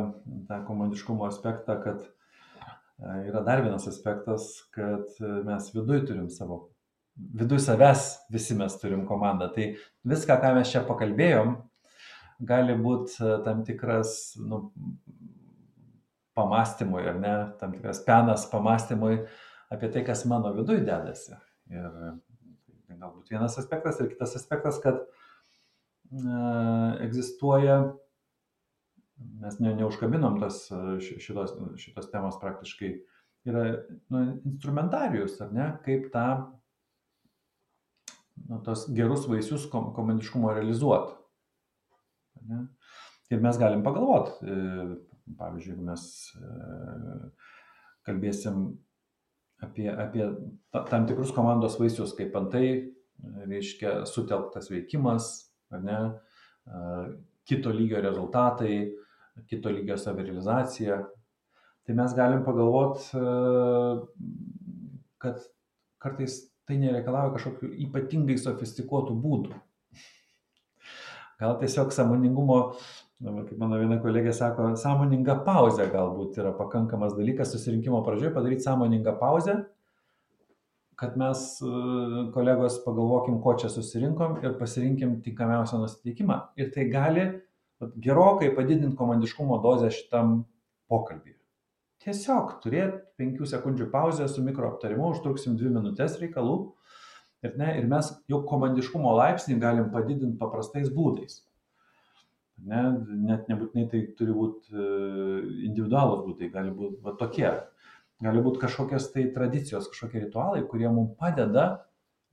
tą 0.48 0.62
komandiškumo 0.64 1.26
aspektą, 1.28 1.76
kad 1.84 2.00
e, 2.00 3.16
yra 3.28 3.42
dar 3.44 3.60
vienas 3.60 3.84
aspektas, 3.90 4.46
kad 4.72 5.04
mes 5.44 5.68
viduj 5.74 6.06
turim 6.08 6.30
savo, 6.32 6.62
viduj 7.16 7.60
savęs 7.66 8.06
visi 8.32 8.56
mes 8.56 8.78
turim 8.80 9.04
komandą. 9.08 9.50
Tai 9.52 9.68
viską, 10.14 10.38
ką 10.40 10.54
mes 10.56 10.72
čia 10.72 10.80
pakalbėjom, 10.88 11.58
gali 12.40 12.78
būti 12.88 13.20
e, 13.20 13.36
tam 13.44 13.62
tikras 13.68 14.16
nu, 14.40 14.64
pamastymui, 16.40 17.04
ar 17.04 17.20
ne, 17.20 17.36
tam 17.60 17.76
tikras 17.76 18.00
penas 18.08 18.48
pamastymui 18.48 19.18
apie 19.68 19.92
tai, 19.92 20.08
kas 20.08 20.24
mano 20.24 20.56
viduje 20.56 20.86
dedasi. 20.88 21.36
Ir 21.68 21.88
tai 22.88 22.96
galbūt 22.96 23.28
vienas 23.28 23.60
aspektas 23.60 24.00
ir 24.00 24.08
kitas 24.14 24.38
aspektas, 24.40 24.80
kad 24.80 25.04
egzistuoja, 26.10 27.80
mes 29.40 29.58
ne, 29.60 29.74
neužkabinom 29.78 30.40
tos, 30.40 30.64
šitos, 31.04 31.54
šitos 31.78 32.10
temos 32.10 32.38
praktiškai, 32.40 32.94
yra 33.48 33.64
nu, 34.12 34.24
instrumentarijus, 34.44 35.38
ar 35.44 35.52
ne, 35.54 35.68
kaip 35.84 36.10
tą, 36.14 36.26
nu, 38.48 38.60
tos 38.66 38.88
gerus 38.96 39.28
vaisius 39.30 39.68
kom, 39.72 39.92
komandiškumo 39.96 40.52
realizuoti. 40.56 41.16
Ir 43.30 43.42
mes 43.44 43.58
galim 43.60 43.84
pagalvoti, 43.86 44.32
e, 44.42 45.34
pavyzdžiui, 45.38 45.74
jeigu 45.74 45.86
mes 45.86 46.04
e, 46.34 46.54
kalbėsim 48.08 48.64
apie, 49.62 49.86
apie 49.92 50.26
tam 50.90 51.06
tikrus 51.06 51.30
komandos 51.36 51.78
vaisius, 51.78 52.16
kaip 52.18 52.34
antai, 52.40 52.64
reiškia, 53.20 54.00
sutelktas 54.08 54.70
veikimas, 54.72 55.49
ne, 55.78 56.00
kito 57.46 57.70
lygio 57.74 58.02
rezultatai, 58.02 58.74
kito 59.48 59.70
lygio 59.72 59.96
savirealizacija. 59.98 61.00
Tai 61.86 61.96
mes 61.96 62.14
galim 62.14 62.44
pagalvoti, 62.46 63.08
kad 65.20 65.42
kartais 66.00 66.42
tai 66.68 66.78
nereikalauja 66.78 67.34
kažkokių 67.34 67.72
ypatingai 67.88 68.36
sofistikuotų 68.38 69.16
būdų. 69.20 69.56
Gal 71.40 71.56
tiesiog 71.62 71.90
samoningumo, 71.96 72.58
kaip 73.20 73.56
mano 73.58 73.78
viena 73.80 73.96
kolegė 74.02 74.32
sako, 74.36 74.74
sąmoninga 74.78 75.38
pauzė 75.46 75.88
galbūt 75.92 76.38
yra 76.40 76.52
pakankamas 76.56 77.16
dalykas 77.16 77.54
susirinkimo 77.54 78.02
pradžioje, 78.04 78.34
padaryti 78.36 78.66
sąmoningą 78.68 79.16
pauzę 79.20 79.56
kad 81.00 81.16
mes 81.16 81.42
e, 81.64 81.68
kolegos 82.34 82.78
pagalvokim, 82.84 83.40
ko 83.40 83.54
čia 83.56 83.70
susirinkom 83.72 84.40
ir 84.44 84.58
pasirinkim 84.60 85.20
tinkamiausią 85.24 85.80
nusiteikimą. 85.80 86.36
Ir 86.60 86.68
tai 86.74 86.90
gali 86.92 87.26
gerokai 88.04 88.50
padidinti 88.56 88.98
komandiškumo 88.98 89.56
dozę 89.64 89.88
šitam 89.96 90.42
pokalbį. 90.92 91.38
Tiesiog 92.04 92.58
turėti 92.64 93.00
5 93.20 93.48
sekundžių 93.48 93.88
pauzę 93.92 94.28
su 94.28 94.44
mikro 94.44 94.68
aptarimu, 94.74 95.10
užtruksim 95.14 95.56
2 95.60 95.72
minutės 95.72 96.18
reikalų 96.20 96.56
ir, 97.44 97.56
ne, 97.56 97.72
ir 97.80 97.88
mes 97.88 98.12
jau 98.28 98.42
komandiškumo 98.48 99.12
laipsnį 99.16 99.56
galim 99.60 99.88
padidinti 99.94 100.36
paprastais 100.40 100.92
būdais. 100.92 101.42
Ne, 102.60 102.80
net 103.24 103.48
nebūtinai 103.48 103.86
tai 103.88 104.02
turi 104.16 104.36
būti 104.36 104.76
e, 104.76 104.86
individualūs 105.70 106.26
būdai, 106.26 106.52
gali 106.52 106.72
būti 106.76 107.00
va, 107.04 107.16
tokie 107.20 107.48
gali 108.20 108.42
būti 108.44 108.60
kažkokios 108.62 109.10
tai 109.14 109.28
tradicijos, 109.34 109.88
kažkokie 109.92 110.26
ritualai, 110.26 110.64
kurie 110.68 110.88
mums 110.92 111.16
padeda 111.20 111.86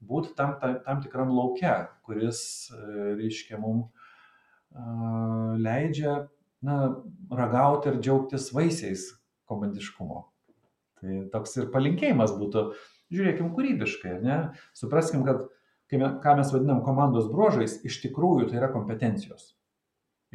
būti 0.04 0.34
tam, 0.38 0.56
tam, 0.60 0.78
tam 0.84 1.00
tikram 1.02 1.32
laukia, 1.34 1.88
kuris, 2.06 2.40
e, 2.72 3.14
reiškia, 3.18 3.58
mums 3.62 3.88
leidžia 5.58 6.28
na, 6.62 6.74
ragauti 7.32 7.88
ir 7.88 8.00
džiaugtis 8.02 8.50
vaisiais 8.52 9.06
komandiškumo. 9.48 10.26
Tai 11.00 11.20
toks 11.32 11.56
ir 11.56 11.70
palinkėjimas 11.72 12.34
būtų, 12.36 12.64
žiūrėkim 13.14 13.48
kūrybiškai, 13.56 14.18
ne? 14.20 14.36
supraskim, 14.76 15.24
kad 15.24 15.46
kai 15.88 16.02
ką 16.20 16.34
mes 16.36 16.52
vadinam 16.52 16.82
komandos 16.84 17.30
bruožais, 17.32 17.78
iš 17.88 18.02
tikrųjų 18.04 18.50
tai 18.50 18.60
yra 18.60 18.68
kompetencijos. 18.74 19.54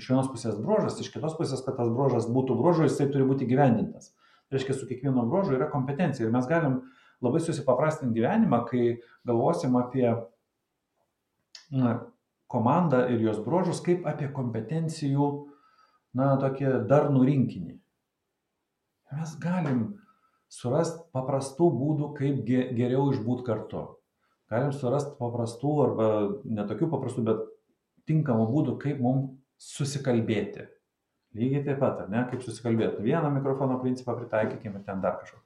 Iš 0.01 0.09
vienos 0.09 0.31
pusės 0.34 0.57
bruožas, 0.57 0.97
iš 0.97 1.11
kitos 1.13 1.38
pusės, 1.38 1.61
kad 1.61 1.77
tas 1.77 1.93
bruožas 1.93 2.25
būtų 2.25 2.57
bruožu, 2.57 2.88
jisai 2.88 3.11
turi 3.13 3.27
būti 3.30 3.45
gyvendintas 3.45 4.15
reiškia 4.53 4.75
su 4.77 4.88
kiekvienu 4.89 5.25
bruožu 5.30 5.57
yra 5.57 5.69
kompetencija. 5.71 6.27
Ir 6.27 6.34
mes 6.35 6.47
galim 6.49 6.81
labai 7.23 7.41
susipaprastinti 7.43 8.19
gyvenimą, 8.19 8.63
kai 8.69 8.97
galvosim 9.27 9.75
apie 9.80 10.07
na, 11.71 11.95
komandą 12.51 13.05
ir 13.09 13.23
jos 13.23 13.39
bruožus 13.45 13.81
kaip 13.85 14.05
apie 14.09 14.30
kompetencijų, 14.34 15.30
na, 16.17 16.34
tokį 16.41 16.85
darnų 16.89 17.23
rinkinį. 17.30 17.77
Mes 19.13 19.34
galim 19.41 19.84
surasti 20.53 21.03
paprastų 21.13 21.69
būdų, 21.73 22.11
kaip 22.17 22.43
geriau 22.47 23.09
išbūti 23.13 23.45
kartu. 23.47 23.88
Galim 24.53 24.73
surasti 24.75 25.15
paprastų 25.17 25.73
arba 25.88 26.07
netokių 26.45 26.89
paprastų, 26.91 27.25
bet 27.30 27.43
tinkamų 28.09 28.47
būdų, 28.51 28.77
kaip 28.81 29.01
mums 29.01 29.34
susikalbėti. 29.57 30.67
Lygiai 31.34 31.64
taip 31.65 31.80
pat, 31.81 32.01
ne, 32.14 32.23
kaip 32.30 32.43
susikalbėti. 32.45 33.01
Vieną 33.01 33.31
mikrofono 33.34 33.80
principą 33.81 34.14
pritaikykime 34.19 34.80
ir 34.80 34.85
ten 34.85 35.01
dar 35.01 35.18
kažką. 35.22 35.39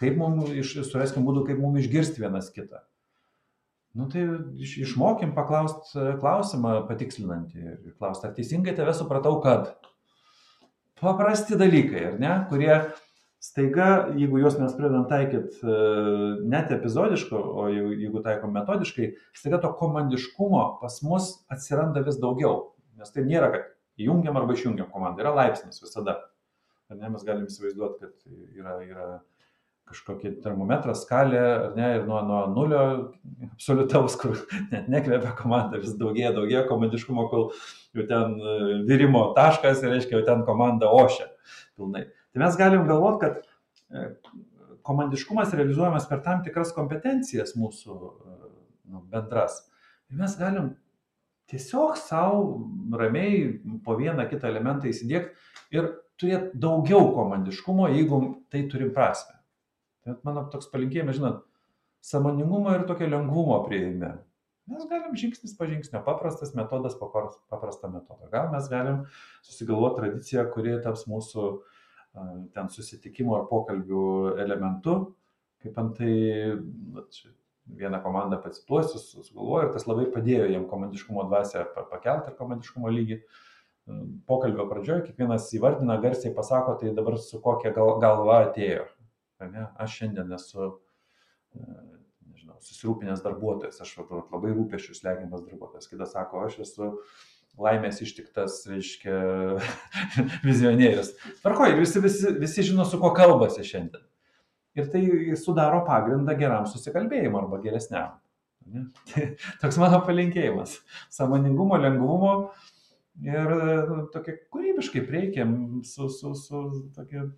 Kaip 0.00 0.16
mums, 0.20 0.52
iš, 0.52 0.76
suraskim 0.88 1.26
būdų, 1.28 1.46
kaip 1.48 1.60
mums 1.60 1.82
išgirsti 1.82 2.24
vienas 2.24 2.48
kitą. 2.52 2.80
Nu 3.96 4.08
tai 4.12 4.26
iš, 4.60 4.76
išmokim 4.84 5.32
paklausti 5.36 5.96
e, 5.96 6.14
klausimą 6.20 6.82
patikslinantį 6.88 7.62
ir 7.64 7.92
klausti, 7.96 8.28
ar 8.28 8.34
teisingai 8.36 8.74
tave 8.76 8.92
supratau, 8.96 9.38
kad 9.44 9.70
paprasti 11.00 11.56
dalykai, 11.56 12.02
ar 12.10 12.18
ne, 12.20 12.32
kurie 12.50 12.74
staiga, 13.40 14.08
jeigu 14.16 14.40
juos 14.42 14.58
mes 14.60 14.74
pradedam 14.76 15.06
taikyti 15.08 15.60
e, 15.64 15.78
net 16.48 16.72
epizodiškai, 16.76 17.40
o 17.40 17.68
jeigu 17.72 18.24
taikom 18.24 18.52
metodiškai, 18.56 19.14
staiga 19.36 19.60
to 19.64 19.72
komandiškumo 19.80 20.66
pas 20.82 21.00
mus 21.04 21.32
atsiranda 21.52 22.04
vis 22.04 22.20
daugiau. 22.20 22.74
Nes 23.00 23.12
tai 23.12 23.24
nėra, 23.28 23.52
kad 23.52 23.72
įjungiam 24.00 24.36
arba 24.38 24.56
išjungiam 24.56 24.90
komandą. 24.92 25.24
Yra 25.24 25.34
laipsnis 25.36 25.82
visada. 25.82 26.18
Ar 26.90 26.98
ne, 27.00 27.08
mes 27.10 27.24
galim 27.26 27.48
įsivaizduoti, 27.50 28.04
kad 28.04 28.58
yra, 28.60 28.76
yra 28.86 29.06
kažkokia 29.86 30.32
termometro 30.42 30.94
skalė, 30.98 31.40
ar 31.40 31.74
ne, 31.78 31.88
ir 31.98 32.06
nuo, 32.08 32.18
nuo 32.26 32.40
nulio 32.50 32.82
absoliutaus, 33.46 34.16
kur 34.18 34.38
net 34.72 34.88
nekvėpia 34.90 35.32
komanda, 35.38 35.80
vis 35.82 35.94
daugėja, 35.98 36.32
daugėja 36.36 36.64
komandiškumo, 36.70 37.26
kol 37.30 37.48
jau 37.96 38.06
ten 38.10 38.34
e, 38.38 38.56
virimo 38.88 39.28
taškas, 39.38 39.84
reiškia, 39.86 40.18
jau 40.18 40.26
ten 40.26 40.42
komanda 40.48 40.90
ošia 40.94 41.28
pilnai. 41.78 42.06
Tai 42.34 42.42
mes 42.42 42.58
galim 42.58 42.86
galvoti, 42.88 43.28
kad 43.28 43.38
e, 43.90 44.08
komandiškumas 44.86 45.54
realizuojamas 45.54 46.08
per 46.10 46.22
tam 46.26 46.42
tikras 46.46 46.74
kompetencijas 46.74 47.54
mūsų 47.58 47.96
e, 47.96 48.36
nu, 48.90 49.04
bendras. 49.10 49.64
Ir 50.10 50.22
mes 50.22 50.34
galim 50.38 50.74
tiesiog 51.50 51.96
sau 52.00 52.42
ramiai 52.98 53.60
po 53.84 53.96
vieną 53.98 54.26
kitą 54.30 54.50
elementą 54.50 54.90
įsidėkti 54.90 55.76
ir 55.76 55.90
turėti 56.20 56.58
daugiau 56.62 57.10
komandiškumo, 57.14 57.90
jeigu 57.94 58.20
tai 58.52 58.64
turi 58.72 58.88
prasme. 58.94 59.36
Tai 60.04 60.16
mano 60.26 60.46
toks 60.52 60.70
palinkėjimas, 60.72 61.18
žinot, 61.18 61.44
samoningumo 62.06 62.74
ir 62.76 62.86
tokio 62.88 63.08
lengvumo 63.10 63.60
prieime. 63.66 64.16
Mes 64.66 64.82
galim 64.90 65.14
žingsnis 65.14 65.54
po 65.54 65.66
žingsnio, 65.68 66.00
paprastas 66.06 66.54
metodas 66.58 66.96
paprastą 66.98 67.90
metodą. 67.92 68.26
Gal 68.32 68.48
mes 68.50 68.66
galim 68.70 69.04
susigalvoti 69.46 70.00
tradiciją, 70.00 70.48
kuri 70.54 70.74
taps 70.82 71.04
mūsų 71.10 71.50
ten 72.56 72.70
susitikimo 72.72 73.36
ar 73.36 73.44
pokalbių 73.50 74.06
elementu, 74.42 74.96
kaip 75.62 75.78
antai, 75.78 76.16
vieną 77.66 78.00
komandą 78.02 78.38
pacituosiu, 78.42 78.98
sugalvoju 78.98 79.68
ir 79.68 79.74
tas 79.74 79.86
labai 79.88 80.06
padėjo 80.12 80.46
jiem 80.50 80.68
komandiškumo 80.70 81.26
dvasę 81.26 81.64
pakelti 81.90 82.32
ir 82.32 82.38
komandiškumo 82.38 82.92
lygį. 82.92 83.20
Pokalbio 84.26 84.66
pradžioje 84.70 85.04
kiekvienas 85.06 85.46
įvardina, 85.54 85.98
garsiai 86.02 86.32
pasako, 86.34 86.74
tai 86.80 86.90
dabar 86.94 87.20
su 87.22 87.38
kokia 87.42 87.70
gal, 87.74 87.92
galva 88.02 88.40
atėjo. 88.48 88.88
Ne? 89.46 89.68
Aš 89.82 90.00
šiandien 90.00 90.32
esu, 90.34 90.72
e, 91.54 91.62
nežinau, 92.32 92.56
susirūpinęs 92.66 93.22
darbuotojas, 93.22 93.78
aš 93.84 93.92
labai 94.02 94.50
rūpešius 94.56 95.04
legiamas 95.06 95.44
darbuotojas. 95.46 95.86
Kitas 95.92 96.16
sako, 96.16 96.42
aš 96.48 96.58
esu 96.66 96.90
laimės 97.62 98.02
ištiktas, 98.02 98.58
reiškia, 98.70 99.20
vizionierius. 100.48 101.14
Tvarkoj, 101.44 101.78
visi, 101.78 102.02
visi, 102.02 102.34
visi 102.42 102.66
žino, 102.70 102.88
su 102.88 102.98
kuo 103.02 103.14
kalbasi 103.16 103.64
šiandien. 103.66 104.05
Ir 104.76 104.90
tai 104.92 105.02
sudaro 105.40 105.82
pagrindą 105.86 106.36
geram 106.38 106.66
susikalbėjimui 106.70 107.40
arba 107.42 107.60
geresniam. 107.64 108.16
Toks 109.62 109.78
mano 109.80 110.00
palinkėjimas. 110.06 110.80
Samoningumo, 111.14 111.78
lengvumo 111.80 112.34
ir 113.24 113.52
nu, 113.88 114.02
tokia 114.12 114.36
kūrybiškai 114.52 115.04
prieikiam 115.06 115.56
su, 115.86 116.10
su, 116.12 116.34
su 116.36 116.62
tokia 116.96 117.28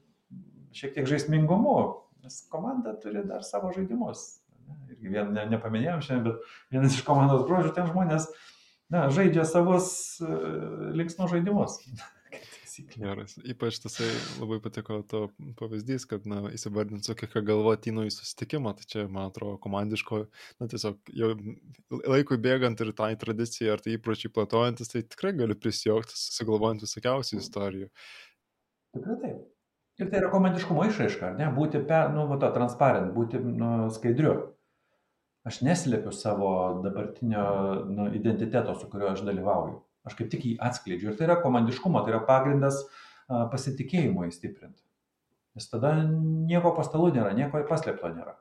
šiek 0.74 0.96
tiek 0.96 1.08
žaismingumu, 1.08 1.76
nes 2.24 2.42
komanda 2.52 2.96
turi 3.02 3.22
dar 3.28 3.46
savo 3.46 3.72
žaidimus. 3.76 4.26
Irgi 4.90 5.14
vien 5.14 5.32
ne, 5.32 5.46
nepaminėjom 5.54 6.04
šiandien, 6.04 6.26
bet 6.28 6.74
vienas 6.74 6.98
iš 6.98 7.04
komandos 7.06 7.46
bruožų 7.48 7.72
ten 7.76 7.88
žmonės 7.88 8.28
na, 8.92 9.06
žaidžia 9.12 9.46
savus 9.48 9.90
uh, 10.24 10.92
linksmus 10.96 11.32
žaidimus. 11.32 11.78
Geras. 12.94 13.34
Ypač 13.46 13.78
tasai 13.82 14.08
labai 14.38 14.58
patiko 14.62 15.00
to 15.08 15.20
pavyzdys, 15.58 16.06
kad, 16.10 16.26
na, 16.28 16.40
įsivardinsiu, 16.54 17.16
kiek 17.18 17.34
galvo 17.46 17.72
atinu 17.74 18.04
į 18.08 18.12
susitikimą, 18.14 18.74
tai 18.78 18.86
čia, 18.90 19.04
man 19.10 19.30
atrodo, 19.30 19.58
komandiško, 19.62 20.20
na, 20.60 20.68
tiesiog 20.70 21.12
jau 21.16 21.32
laikui 22.04 22.38
bėgant 22.44 22.80
ir 22.84 22.92
tai 22.98 23.10
tradicijai 23.20 23.72
ar 23.74 23.82
tai 23.84 23.96
įpročiai 23.96 24.32
platojantis, 24.34 24.92
tai 24.92 25.04
tikrai 25.06 25.34
gali 25.38 25.56
prisijungti, 25.58 26.16
susigalvojant 26.18 26.84
visokiausių 26.86 27.40
istorijų. 27.42 27.90
Tikrai 28.96 29.18
taip. 29.24 29.42
Ir 29.98 30.12
tai 30.12 30.20
yra 30.20 30.30
komandiškumo 30.30 30.84
išraiška, 30.86 31.32
ne? 31.40 31.50
Būti, 31.56 31.82
pe, 31.88 32.04
nu, 32.14 32.28
va, 32.30 32.38
to 32.38 32.52
transparent, 32.54 33.10
būti 33.16 33.42
nu, 33.42 33.88
skaidriu. 33.94 34.36
Aš 35.48 35.62
neslėpiu 35.66 36.12
savo 36.14 36.52
dabartinio 36.84 37.44
nu, 37.88 38.08
identiteto, 38.14 38.74
su 38.78 38.86
kuriuo 38.92 39.14
aš 39.14 39.24
dalyvauju 39.26 39.78
aš 40.08 40.16
kaip 40.18 40.32
tik 40.32 40.44
jį 40.48 40.56
atskleidžiu. 40.64 41.12
Ir 41.12 41.18
tai 41.18 41.28
yra 41.28 41.38
komandiškumo, 41.42 42.02
tai 42.04 42.14
yra 42.14 42.22
pagrindas 42.28 42.82
pasitikėjimo 43.28 44.24
įstiprinti. 44.28 44.82
Nes 45.58 45.66
tada 45.70 45.94
nieko 46.02 46.72
pastalų 46.76 47.12
nėra, 47.16 47.32
nieko 47.36 47.60
paslėpto 47.68 48.10
nėra. 48.14 48.34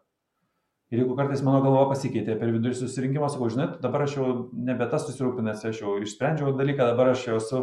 Ir 0.87 1.01
jeigu 1.01 1.17
kartais 1.19 1.41
mano 1.43 1.59
galva 1.65 1.89
pasikeitė 1.89 2.37
per 2.39 2.53
vidurį 2.55 2.75
susirinkimą, 2.79 3.27
sakau, 3.33 3.49
žinai, 3.51 3.67
dabar 3.83 4.05
aš 4.05 4.13
jau 4.15 4.27
nebe 4.55 4.85
tas 4.87 5.03
susirūpinęs, 5.09 5.65
aš 5.67 5.81
jau 5.83 5.97
išsprendžiau 5.99 6.53
dalyką, 6.55 6.83
dabar 6.93 7.11
aš 7.11 7.25
jau 7.27 7.35
esu 7.41 7.59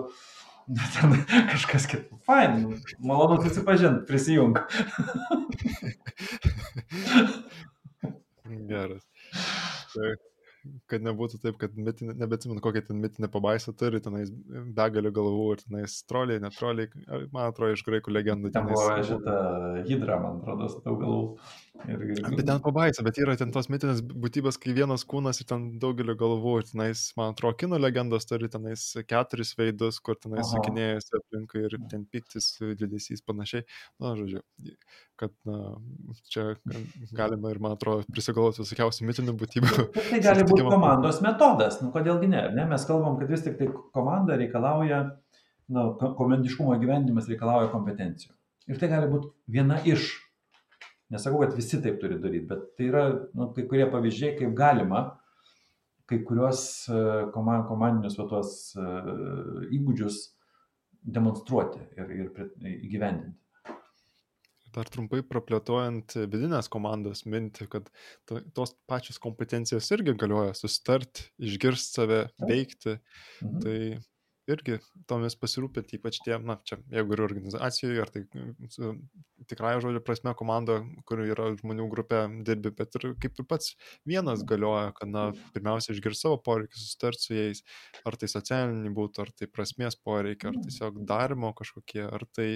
ten 0.99 1.09
kažkas 1.53 1.87
kitas. 1.89 2.21
Fain, 2.29 2.53
malonu 3.01 3.41
susipažinti, 3.47 4.05
prisijung. 4.11 4.53
Geras. 8.69 9.05
Tai 9.95 10.15
kad 10.91 11.05
nebūtų 11.05 11.41
taip, 11.43 11.59
kad 11.61 11.75
mitinė, 11.77 12.15
nebeatsimenu, 12.21 12.63
kokią 12.65 12.85
ten 12.89 13.01
mitinę 13.03 13.29
pabaisą 13.33 13.75
turi, 13.77 14.01
tenais 14.05 14.31
begalį 14.77 15.13
galvų 15.15 15.47
ir 15.55 15.63
tenais 15.65 15.97
troliai, 16.09 16.43
netroliai, 16.43 16.91
man 17.35 17.49
atrodo, 17.49 17.75
iš 17.77 17.85
graikų 17.87 18.15
legendų. 18.15 18.53
Ten 18.55 18.69
buvo 18.71 18.97
šitą 19.05 19.37
hidrą, 19.89 20.19
man 20.23 20.41
atrodo, 20.41 20.71
daug 20.87 20.99
galvų. 21.03 21.23
Ir, 21.85 22.05
ir... 22.15 22.23
Bet 22.39 22.47
ten 22.49 22.63
pabaisa, 22.65 23.05
bet 23.07 23.19
yra 23.21 23.35
ten 23.39 23.53
tos 23.55 23.69
mitinės 23.73 24.01
būtybės, 24.05 24.59
kai 24.63 24.77
vienas 24.77 25.05
kūnas 25.11 25.43
ir 25.43 25.49
ten 25.51 25.67
daugelio 25.83 26.15
galvų, 26.19 26.59
ir 26.63 26.69
tenais, 26.71 27.07
man 27.19 27.35
atrodo, 27.35 27.59
kino 27.61 27.81
legendos 27.81 28.29
turi 28.31 28.49
tenais 28.53 28.87
keturis 29.11 29.55
veidus, 29.59 30.01
kur 30.05 30.19
tenais 30.21 30.53
sukinėjasi 30.55 31.19
aplinkui 31.19 31.67
ir 31.67 31.79
ten 31.91 32.07
piktis, 32.09 32.55
liūdėsys 32.63 33.25
panašiai. 33.27 33.67
Na, 34.03 34.15
žodžiu, 34.19 34.45
kad 35.21 35.35
na, 35.49 35.75
čia 36.31 36.55
galima 37.19 37.53
ir, 37.53 37.61
man 37.63 37.75
atrodo, 37.77 38.07
prisigalvoti 38.15 38.63
visokiausių 38.63 39.11
mitinių 39.11 39.35
būtybių. 39.43 39.89
Tai 39.99 40.23
gali 40.25 40.47
būti 40.51 40.54
komandos 40.63 41.21
metodas, 41.25 41.81
nu 41.83 41.91
kodėlgi 41.95 42.29
ne, 42.31 42.43
ne? 42.57 42.67
Mes 42.71 42.87
kalbam, 42.89 43.19
kad 43.21 43.33
vis 43.33 43.45
tik 43.45 43.59
tai 43.59 43.69
komanda 43.97 44.39
reikalauja, 44.41 45.01
na, 45.73 45.89
komandiškumo 46.19 46.77
gyvenimas 46.81 47.29
reikalauja 47.31 47.73
kompetencijų. 47.73 48.33
Ir 48.71 48.81
tai 48.81 48.89
gali 48.93 49.11
būti 49.11 49.33
viena 49.53 49.81
iš 49.85 50.13
Nesakau, 51.13 51.43
kad 51.45 51.53
visi 51.55 51.79
taip 51.85 51.99
turi 52.01 52.17
daryti, 52.19 52.49
bet 52.49 52.63
tai 52.79 52.87
yra 52.89 53.05
nu, 53.37 53.51
kai 53.55 53.67
kurie 53.69 53.85
pavyzdžiai, 53.93 54.39
kaip 54.39 54.55
galima 54.57 55.03
kai 56.11 56.19
kuriuos 56.25 56.63
e, 56.89 57.01
komandinius 57.35 58.17
va, 58.19 58.27
tuos 58.29 58.51
e, 58.77 58.87
įgūdžius 59.79 60.19
demonstruoti 61.17 61.81
ir, 62.01 62.11
ir 62.19 62.73
įgyvendinti. 62.73 63.37
Dar 64.75 64.89
trumpai 64.91 65.23
praplėtojant 65.27 66.17
vidinės 66.31 66.71
komandos 66.73 67.25
mintį, 67.31 67.69
kad 67.71 67.91
to, 68.27 68.41
tos 68.57 68.75
pačios 68.91 69.21
kompetencijos 69.23 69.91
irgi 69.95 70.17
galioja 70.19 70.57
susitart, 70.59 71.29
išgirsti 71.39 72.01
save, 72.01 72.21
veikti. 72.43 72.99
Mhm. 73.43 73.63
Tai 73.63 73.79
irgi 74.51 74.79
tomis 75.09 75.37
pasirūpinti, 75.41 75.99
ypač 75.99 76.19
tie, 76.25 76.37
na, 76.43 76.59
čia, 76.69 76.79
jeigu 76.93 77.17
ir 77.17 77.23
organizacijoje, 77.25 78.01
ar 78.03 78.11
tai 78.13 78.25
su 78.73 78.93
tikrąją 79.49 79.81
žodžio 79.85 80.01
prasme 80.05 80.33
komanda, 80.37 80.79
kur 81.09 81.21
yra 81.25 81.51
žmonių 81.59 81.87
grupė 81.93 82.21
dirbi, 82.47 82.73
bet 82.77 82.97
ir 82.99 83.15
kaip 83.21 83.41
ir 83.41 83.47
pats 83.49 83.75
vienas 84.09 84.45
galioja, 84.49 84.93
kad, 84.97 85.11
na, 85.13 85.25
pirmiausia, 85.57 85.93
išgirsti 85.95 86.27
savo 86.27 86.39
poreikius, 86.45 86.87
susitarti 86.87 87.27
su 87.27 87.37
jais, 87.37 87.63
ar 88.09 88.19
tai 88.21 88.31
socialiniai 88.33 88.95
būtų, 88.97 89.25
ar 89.25 89.33
tai 89.37 89.49
prasmės 89.51 89.99
poreikiai, 90.01 90.53
ar 90.53 90.61
tiesiog 90.65 91.01
darimo 91.09 91.53
kažkokie, 91.57 92.05
ar 92.07 92.27
tai, 92.37 92.49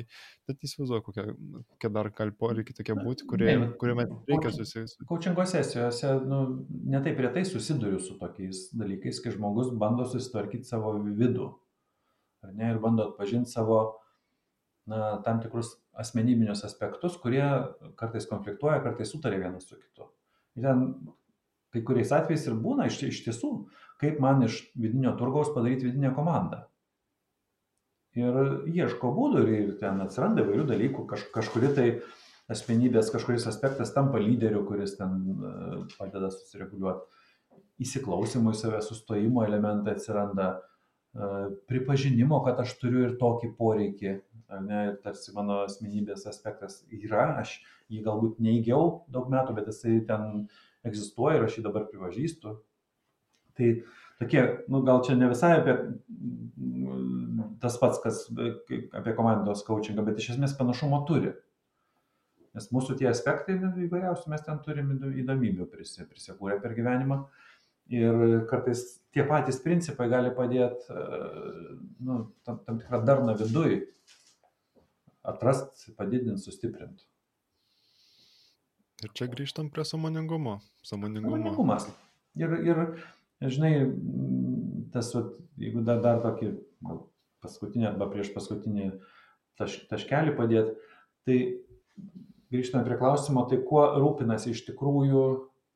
net 0.49 0.69
įsivaizduoju, 0.69 1.07
kokie, 1.09 1.27
kokie 1.75 1.93
dar 1.99 2.13
gali 2.21 2.37
poreikiai 2.45 2.81
tokie 2.81 2.97
būti, 2.99 3.29
kurie, 3.29 3.55
kuriame 3.81 4.09
reikia 4.29 4.53
susitikti. 4.55 5.09
Kaučingo 5.09 5.45
sesijose, 5.49 6.15
nu, 6.29 6.43
netaip 6.89 7.21
retai 7.25 7.45
susiduriu 7.49 8.01
su 8.03 8.17
tokiais 8.21 8.69
dalykais, 8.77 9.23
kai 9.25 9.37
žmogus 9.37 9.73
bando 9.81 10.09
susitvarkyti 10.09 10.69
savo 10.69 10.97
vidų 11.09 11.53
ar 12.45 12.55
ne, 12.55 12.73
ir 12.73 12.81
bando 12.83 13.09
atpažinti 13.09 13.51
savo 13.51 13.81
na, 14.89 15.19
tam 15.25 15.43
tikrus 15.43 15.75
asmenybinius 15.99 16.65
aspektus, 16.67 17.19
kurie 17.21 17.45
kartais 17.99 18.29
konfliktuoja, 18.31 18.81
kartais 18.85 19.11
sutarė 19.13 19.41
vienas 19.43 19.69
su 19.69 19.77
kitu. 19.77 20.09
Ir 20.59 20.69
ten 20.69 20.85
kai 21.75 21.83
kuriais 21.85 22.13
atvejais 22.15 22.47
ir 22.49 22.57
būna 22.63 22.89
iš, 22.89 23.03
iš 23.11 23.21
tiesų, 23.27 23.53
kaip 24.01 24.21
man 24.23 24.43
iš 24.47 24.63
vidinio 24.79 25.13
turgaus 25.19 25.51
padaryti 25.55 25.91
vidinę 25.91 26.15
komandą. 26.17 26.65
Ir 28.19 28.39
ieško 28.73 29.11
būdų 29.15 29.45
ir, 29.53 29.75
ten 29.83 30.01
atsiranda 30.03 30.43
įvairių 30.43 30.65
dalykų, 30.71 31.05
kaž, 31.11 31.27
kažkuri 31.35 31.71
tai 31.77 31.89
asmenybės, 32.51 33.13
kažkuris 33.13 33.47
aspektas 33.51 33.93
tampa 33.95 34.21
lyderiu, 34.23 34.65
kuris 34.67 34.97
ten 34.99 35.21
uh, 35.37 35.83
padeda 35.99 36.31
susireguliuoti. 36.33 37.05
Įsiklausimui 37.85 38.57
save, 38.59 38.81
sustojimo 38.83 39.45
elementai 39.47 39.95
atsiranda, 39.95 40.57
pripažinimo, 41.69 42.43
kad 42.45 42.61
aš 42.61 42.75
turiu 42.81 43.07
ir 43.07 43.17
tokį 43.21 43.53
poreikį, 43.59 44.15
ne, 44.65 44.81
ir 44.91 44.99
tarsi 45.05 45.33
mano 45.37 45.63
asmenybės 45.65 46.27
aspektas 46.31 46.83
yra, 46.93 47.41
aš 47.41 47.59
jį 47.89 48.03
galbūt 48.05 48.41
neigiau 48.45 49.05
daug 49.13 49.31
metų, 49.33 49.57
bet 49.57 49.71
jisai 49.73 49.99
ten 50.09 50.47
egzistuoja 50.87 51.39
ir 51.39 51.49
aš 51.49 51.59
jį 51.59 51.65
dabar 51.67 51.89
pripažįstu. 51.89 52.55
Tai 53.59 53.73
tokie, 54.21 54.45
nu, 54.71 54.83
gal 54.87 55.03
čia 55.07 55.19
ne 55.19 55.33
visai 55.33 55.57
apie 55.59 55.75
tas 57.63 57.77
pats, 57.81 57.99
kas 58.05 58.23
apie 58.95 59.17
komandos 59.17 59.65
coachingą, 59.67 60.05
bet 60.07 60.21
iš 60.21 60.37
esmės 60.37 60.55
panašumo 60.59 61.03
turi. 61.09 61.35
Nes 62.55 62.71
mūsų 62.75 62.97
tie 63.01 63.09
aspektai 63.11 63.59
įvairiausių 63.59 64.31
mes 64.31 64.45
ten 64.47 64.61
turim 64.65 64.95
įdomybių 64.95 65.67
prisikūrę 65.73 66.61
per 66.63 66.75
gyvenimą. 66.79 67.19
Uh, 67.25 67.48
Ir 67.89 68.43
kartais 68.51 68.83
tie 69.17 69.25
patys 69.25 69.61
principai 69.65 70.11
gali 70.13 70.33
padėti 70.37 70.93
nu, 72.05 72.19
tam, 72.45 72.59
tam 72.67 72.81
tikrą 72.83 73.01
darną 73.09 73.37
viduj 73.39 73.79
atrast, 75.29 75.87
padidinti, 75.97 76.41
sustiprinti. 76.43 77.07
Ir 79.05 79.13
čia 79.15 79.29
grįžtam 79.31 79.69
prie 79.71 79.85
samoningumo. 79.87 80.59
Samoningumo. 80.87 81.37
Samoningumas. 81.37 81.87
Ir, 82.39 82.55
ir 82.67 82.83
žinai, 83.55 83.73
tas, 84.95 85.13
vat, 85.15 85.31
jeigu 85.61 85.85
dar, 85.87 86.03
dar 86.03 86.21
tokį 86.25 86.53
paskutinį 87.45 87.93
arba 87.93 88.09
prieš 88.11 88.33
paskutinį 88.35 88.91
taš, 89.59 89.79
taškelį 89.91 90.35
padėti, 90.39 90.75
tai 91.29 91.39
grįžtame 92.51 92.87
prie 92.87 92.99
klausimo, 92.99 93.45
tai 93.51 93.61
kuo 93.63 93.85
rūpinasi 94.01 94.55
iš 94.55 94.65
tikrųjų 94.71 95.25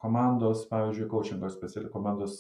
komandos, 0.03 0.67
pavyzdžiui, 0.71 1.09
coachingo 1.11 1.51
speciali 1.53 1.91
komandos, 1.93 2.37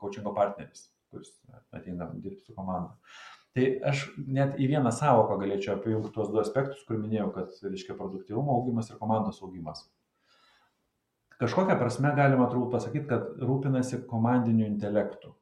coachingo 0.00 0.32
partneris, 0.36 0.88
kuris 1.12 1.32
ateina 1.76 2.08
dirbti 2.14 2.48
su 2.48 2.56
komanda. 2.56 2.96
Tai 3.56 3.66
aš 3.88 4.02
net 4.20 4.58
į 4.60 4.66
vieną 4.74 4.90
savoką 4.92 5.38
galėčiau 5.40 5.78
apjungti 5.78 6.10
tuos 6.12 6.28
du 6.32 6.40
aspektus, 6.42 6.82
kur 6.88 6.98
minėjau, 7.00 7.30
kad 7.36 7.54
reiškia 7.64 7.96
produktyvumo 7.96 8.52
augimas 8.52 8.90
ir 8.90 8.98
komandos 9.00 9.40
augimas. 9.44 9.86
Kažkokią 11.40 11.76
prasme 11.80 12.12
galima 12.16 12.48
turbūt 12.48 12.72
pasakyti, 12.72 13.08
kad 13.08 13.40
rūpinasi 13.40 14.02
komandiniu 14.08 14.66
intelektu 14.68 15.34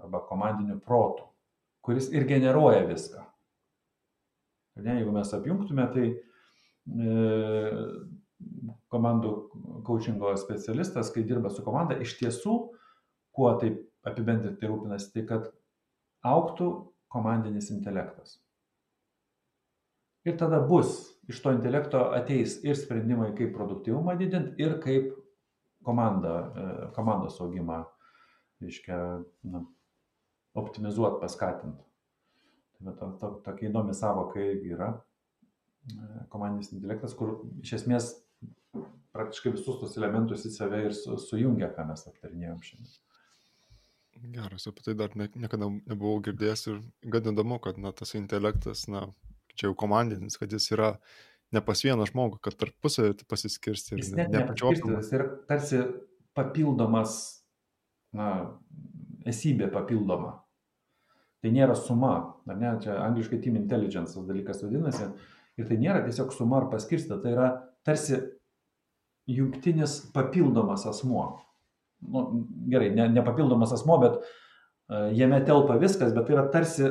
arba 0.00 0.22
komandiniu 0.26 0.78
protu, 0.82 1.26
kuris 1.86 2.08
ir 2.14 2.26
generuoja 2.26 2.86
viską. 2.88 3.26
Ne, 4.80 4.96
jeigu 5.00 5.12
mes 5.12 5.34
apjungtume, 5.36 5.84
tai 5.92 6.06
e, 6.08 7.14
komandų 8.90 9.32
coachingo 9.86 10.32
specialistas, 10.40 11.12
kai 11.14 11.24
dirba 11.26 11.50
su 11.52 11.64
komanda, 11.66 11.96
iš 12.02 12.16
tiesų, 12.18 12.56
kuo 13.36 13.50
taip 13.62 13.80
apibendrinti 14.06 14.66
rūpinasi, 14.66 15.10
tai 15.14 15.26
kad 15.28 15.50
auktų 16.26 16.70
komandinis 17.12 17.70
intelektas. 17.74 18.38
Ir 20.26 20.36
tada 20.40 20.60
bus 20.60 20.98
iš 21.30 21.38
to 21.40 21.52
intelekto 21.54 22.02
ateis 22.16 22.58
ir 22.66 22.76
sprendimai, 22.76 23.30
kaip 23.38 23.54
produktivumą 23.56 24.16
didinti, 24.20 24.58
ir 24.60 24.76
kaip 24.82 25.12
komandą, 25.86 26.34
e, 26.34 26.88
komandos 26.96 27.38
augimą, 27.40 27.84
reiškia, 28.60 28.98
na, 29.48 29.62
optimizuoti, 30.60 31.20
paskatinti. 31.22 31.86
Tai 32.80 32.96
to, 32.98 33.08
to, 33.20 33.30
tokia 33.46 33.70
įdomi 33.70 33.94
savoka 33.96 34.42
yra 34.42 34.90
e, 34.92 36.26
komandinis 36.32 36.72
intelektas, 36.74 37.16
kur 37.16 37.38
iš 37.62 37.78
esmės 37.80 38.12
praktiškai 39.16 39.54
visus 39.56 39.78
tos 39.80 39.96
elementus 39.98 40.44
į 40.46 40.52
save 40.54 40.82
ir 40.88 40.96
su, 40.96 41.16
sujungia, 41.20 41.70
ką 41.74 41.86
mes 41.88 42.06
aptarinėjom 42.10 42.60
šiandien. 42.66 42.98
Geras, 44.34 44.66
apie 44.68 44.84
tai 44.84 44.94
dar 44.98 45.14
ne, 45.16 45.30
niekada 45.38 45.70
nebuvau 45.70 46.20
girdėjęs 46.26 46.66
ir 46.68 46.80
gan 47.12 47.30
įdomu, 47.32 47.56
kad 47.62 47.78
na, 47.80 47.92
tas 47.96 48.12
intelektas, 48.18 48.84
na, 48.92 49.06
čia 49.54 49.70
jau 49.70 49.76
komandinis, 49.78 50.36
kad 50.40 50.52
jis 50.52 50.68
yra 50.74 50.90
ne 51.54 51.62
pas 51.64 51.80
vieną 51.82 52.06
žmogų, 52.10 52.40
kad 52.44 52.58
tarpusavį 52.60 53.24
pasiskirsti. 53.30 53.96
Jis 53.98 54.12
net 54.18 54.32
nepasiskirsti, 54.34 54.92
jis 54.92 55.12
yra 55.16 55.28
tarsi 55.48 55.80
papildomas, 56.36 57.16
na, 58.16 58.28
esybė 59.30 59.70
papildoma. 59.72 60.36
Tai 61.40 61.54
nėra 61.54 61.74
suma, 61.78 62.12
ar 62.44 62.58
ne, 62.60 62.74
čia 62.84 62.98
angliškai 63.06 63.40
team 63.40 63.56
intelligence 63.56 64.20
dalykas 64.28 64.60
vadinasi, 64.66 65.08
ir 65.56 65.68
tai 65.70 65.80
nėra 65.80 66.04
tiesiog 66.04 66.34
suma 66.36 66.60
ar 66.60 66.68
paskirsta, 66.72 67.16
tai 67.22 67.32
yra 67.32 67.48
tarsi 67.86 68.20
jungtinis 69.36 70.00
papildomas 70.14 70.86
asmuo. 70.90 71.26
Nu, 72.00 72.24
gerai, 72.72 72.90
ne, 72.96 73.08
ne 73.12 73.24
papildomas 73.24 73.74
asmuo, 73.76 73.98
bet 74.02 74.18
uh, 74.20 75.10
jame 75.16 75.42
telpa 75.46 75.76
viskas, 75.80 76.14
bet 76.16 76.28
tai 76.28 76.36
yra 76.36 76.46
tarsi 76.52 76.88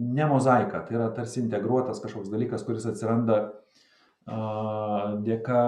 ne 0.00 0.26
mozaika, 0.30 0.82
tai 0.86 0.98
yra 0.98 1.10
tarsi 1.14 1.40
integruotas 1.42 2.02
kažkoks 2.02 2.30
dalykas, 2.32 2.64
kuris 2.66 2.86
atsiranda 2.90 3.40
uh, 3.46 5.16
dėka 5.26 5.62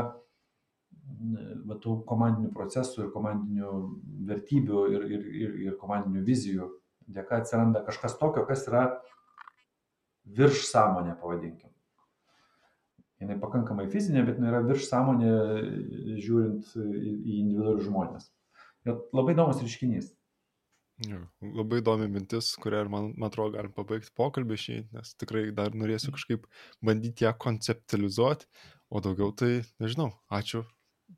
va, 1.67 1.79
tų 1.83 1.99
komandinių 2.09 2.53
procesų 2.55 3.07
ir 3.07 3.11
komandinių 3.15 3.73
vertybių 4.29 4.85
ir, 4.95 5.09
ir, 5.17 5.27
ir, 5.43 5.59
ir 5.67 5.77
komandinių 5.81 6.25
vizijų 6.27 6.71
dėka 7.13 7.43
atsiranda 7.43 7.83
kažkas 7.87 8.17
tokio, 8.21 8.47
kas 8.49 8.67
yra 8.71 8.87
virš 10.25 10.67
sąmonė, 10.71 11.17
pavadinkim. 11.21 11.72
Jis 13.23 13.39
pakankamai 13.43 13.87
fizinė, 13.93 14.25
bet 14.27 14.41
yra 14.43 14.63
virš 14.67 14.89
sąmonė 14.91 15.31
žiūrint 16.23 16.73
į 16.83 17.39
individualius 17.39 17.87
žmonės. 17.87 18.29
Ir 18.89 18.99
labai 19.15 19.37
įdomus 19.37 19.63
reiškinys. 19.63 20.11
Jo, 21.07 21.19
labai 21.43 21.81
įdomi 21.81 22.07
mintis, 22.13 22.53
kurią 22.63 22.85
ir 22.85 22.91
man, 22.93 23.09
man 23.19 23.31
atrodo 23.31 23.57
galim 23.57 23.73
pabaigti 23.75 24.13
pokalbį 24.19 24.59
šį, 24.65 24.77
nes 24.95 25.15
tikrai 25.19 25.49
dar 25.57 25.75
norėsiu 25.75 26.13
kažkaip 26.15 26.45
bandyti 26.85 27.27
ją 27.27 27.33
konceptualizuoti, 27.43 28.47
o 28.93 29.03
daugiau 29.03 29.33
tai 29.35 29.53
nežinau. 29.83 30.13
Ačiū, 30.31 30.63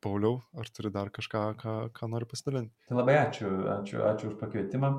Pauliau, 0.01 0.39
ar 0.57 0.69
turi 0.73 0.91
dar 0.93 1.11
kažką, 1.13 1.43
ką, 1.59 1.75
ką 1.95 2.09
nori 2.11 2.27
pasidalinti? 2.29 2.73
Tai 2.89 2.97
labai 2.97 3.19
ačiū, 3.19 3.51
ačiū, 3.79 4.01
ačiū 4.09 4.31
už 4.33 4.39
pakvietimą. 4.41 4.91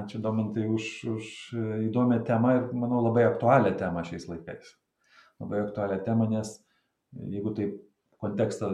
Ačiū 0.00 0.20
Domantai 0.22 0.68
už, 0.70 0.84
už 1.10 1.30
įdomią 1.88 2.20
temą 2.26 2.52
ir, 2.58 2.68
manau, 2.78 3.00
labai 3.08 3.24
aktualią 3.26 3.72
temą 3.80 4.04
šiais 4.06 4.28
laikais. 4.30 4.76
Labai 5.40 5.62
aktualią 5.64 6.00
temą, 6.04 6.28
nes 6.30 6.58
jeigu 7.16 7.54
taip 7.56 7.78
kontekstą, 8.20 8.68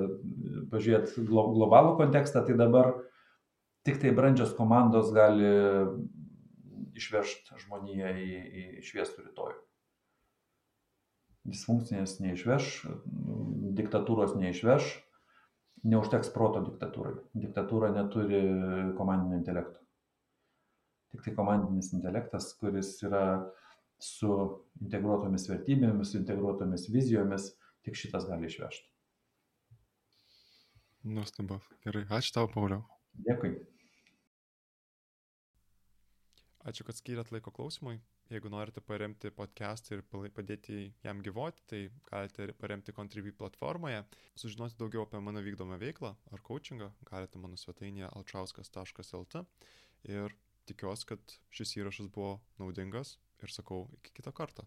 pažiūrėt 0.72 1.12
glo, 1.28 1.46
globalų 1.54 1.94
kontekstą, 2.00 2.42
tai 2.46 2.56
dabar 2.58 2.92
tik 3.86 4.00
tai 4.02 4.10
brandžios 4.14 4.56
komandos 4.58 5.12
gali 5.14 5.52
išvežti 6.98 7.60
žmoniją 7.62 8.12
į, 8.18 8.28
į 8.42 8.66
šviesų 8.88 9.28
rytojų. 9.28 9.58
Disfunkcinės 11.46 12.16
neišveš, 12.18 12.70
diktatūros 13.78 14.34
neišveš, 14.34 14.88
neužteks 15.86 16.32
proto 16.34 16.64
diktatūrai. 16.66 17.20
Diktatūra 17.38 17.92
neturi 17.94 18.42
komandinio 18.98 19.38
intelekto 19.38 19.86
tiktai 21.16 21.34
komandinis 21.36 21.92
intelektas, 21.96 22.50
kuris 22.60 22.96
yra 23.06 23.24
su 24.02 24.32
integruotomis 24.82 25.48
vertybėmis, 25.50 26.12
su 26.12 26.20
integruotomis 26.20 26.88
vizijomis, 26.92 27.52
tik 27.86 27.96
šitas 27.96 28.26
gali 28.28 28.50
išvežti. 28.50 28.90
Nuostabu. 31.06 31.60
Gerai. 31.84 32.02
Ačiū 32.18 32.34
tau, 32.34 32.50
Pauliau. 32.50 32.82
Dėkui. 33.26 33.54
Ačiū, 36.66 36.82
kad 36.88 36.98
skyrėt 36.98 37.30
laiko 37.30 37.52
klausimui. 37.54 38.00
Jeigu 38.26 38.50
norite 38.50 38.82
paremti 38.82 39.30
podcastą 39.30 39.94
ir 39.94 40.30
padėti 40.34 40.80
jam 41.04 41.20
gyvoti, 41.22 41.62
tai 41.70 41.82
galite 42.08 42.48
paremti 42.58 42.94
Contribui 42.96 43.30
platformoje. 43.30 44.00
Sužinoti 44.34 44.74
daugiau 44.80 45.04
apie 45.06 45.20
mano 45.22 45.44
vykdomą 45.46 45.78
veiklą 45.78 46.10
ar 46.34 46.42
coachingą 46.48 46.90
galite 47.06 47.38
mano 47.38 47.54
svetainėje 47.60 48.10
alčauskas.lt. 48.18 49.44
Ir 50.10 50.34
tikiuosi, 50.66 51.06
kad 51.12 51.38
šis 51.54 51.76
įrašas 51.78 52.10
buvo 52.10 52.40
naudingas 52.58 53.14
ir 53.42 53.52
sakau 53.52 53.86
iki 53.98 54.12
kito 54.18 54.32
karto. 54.32 54.66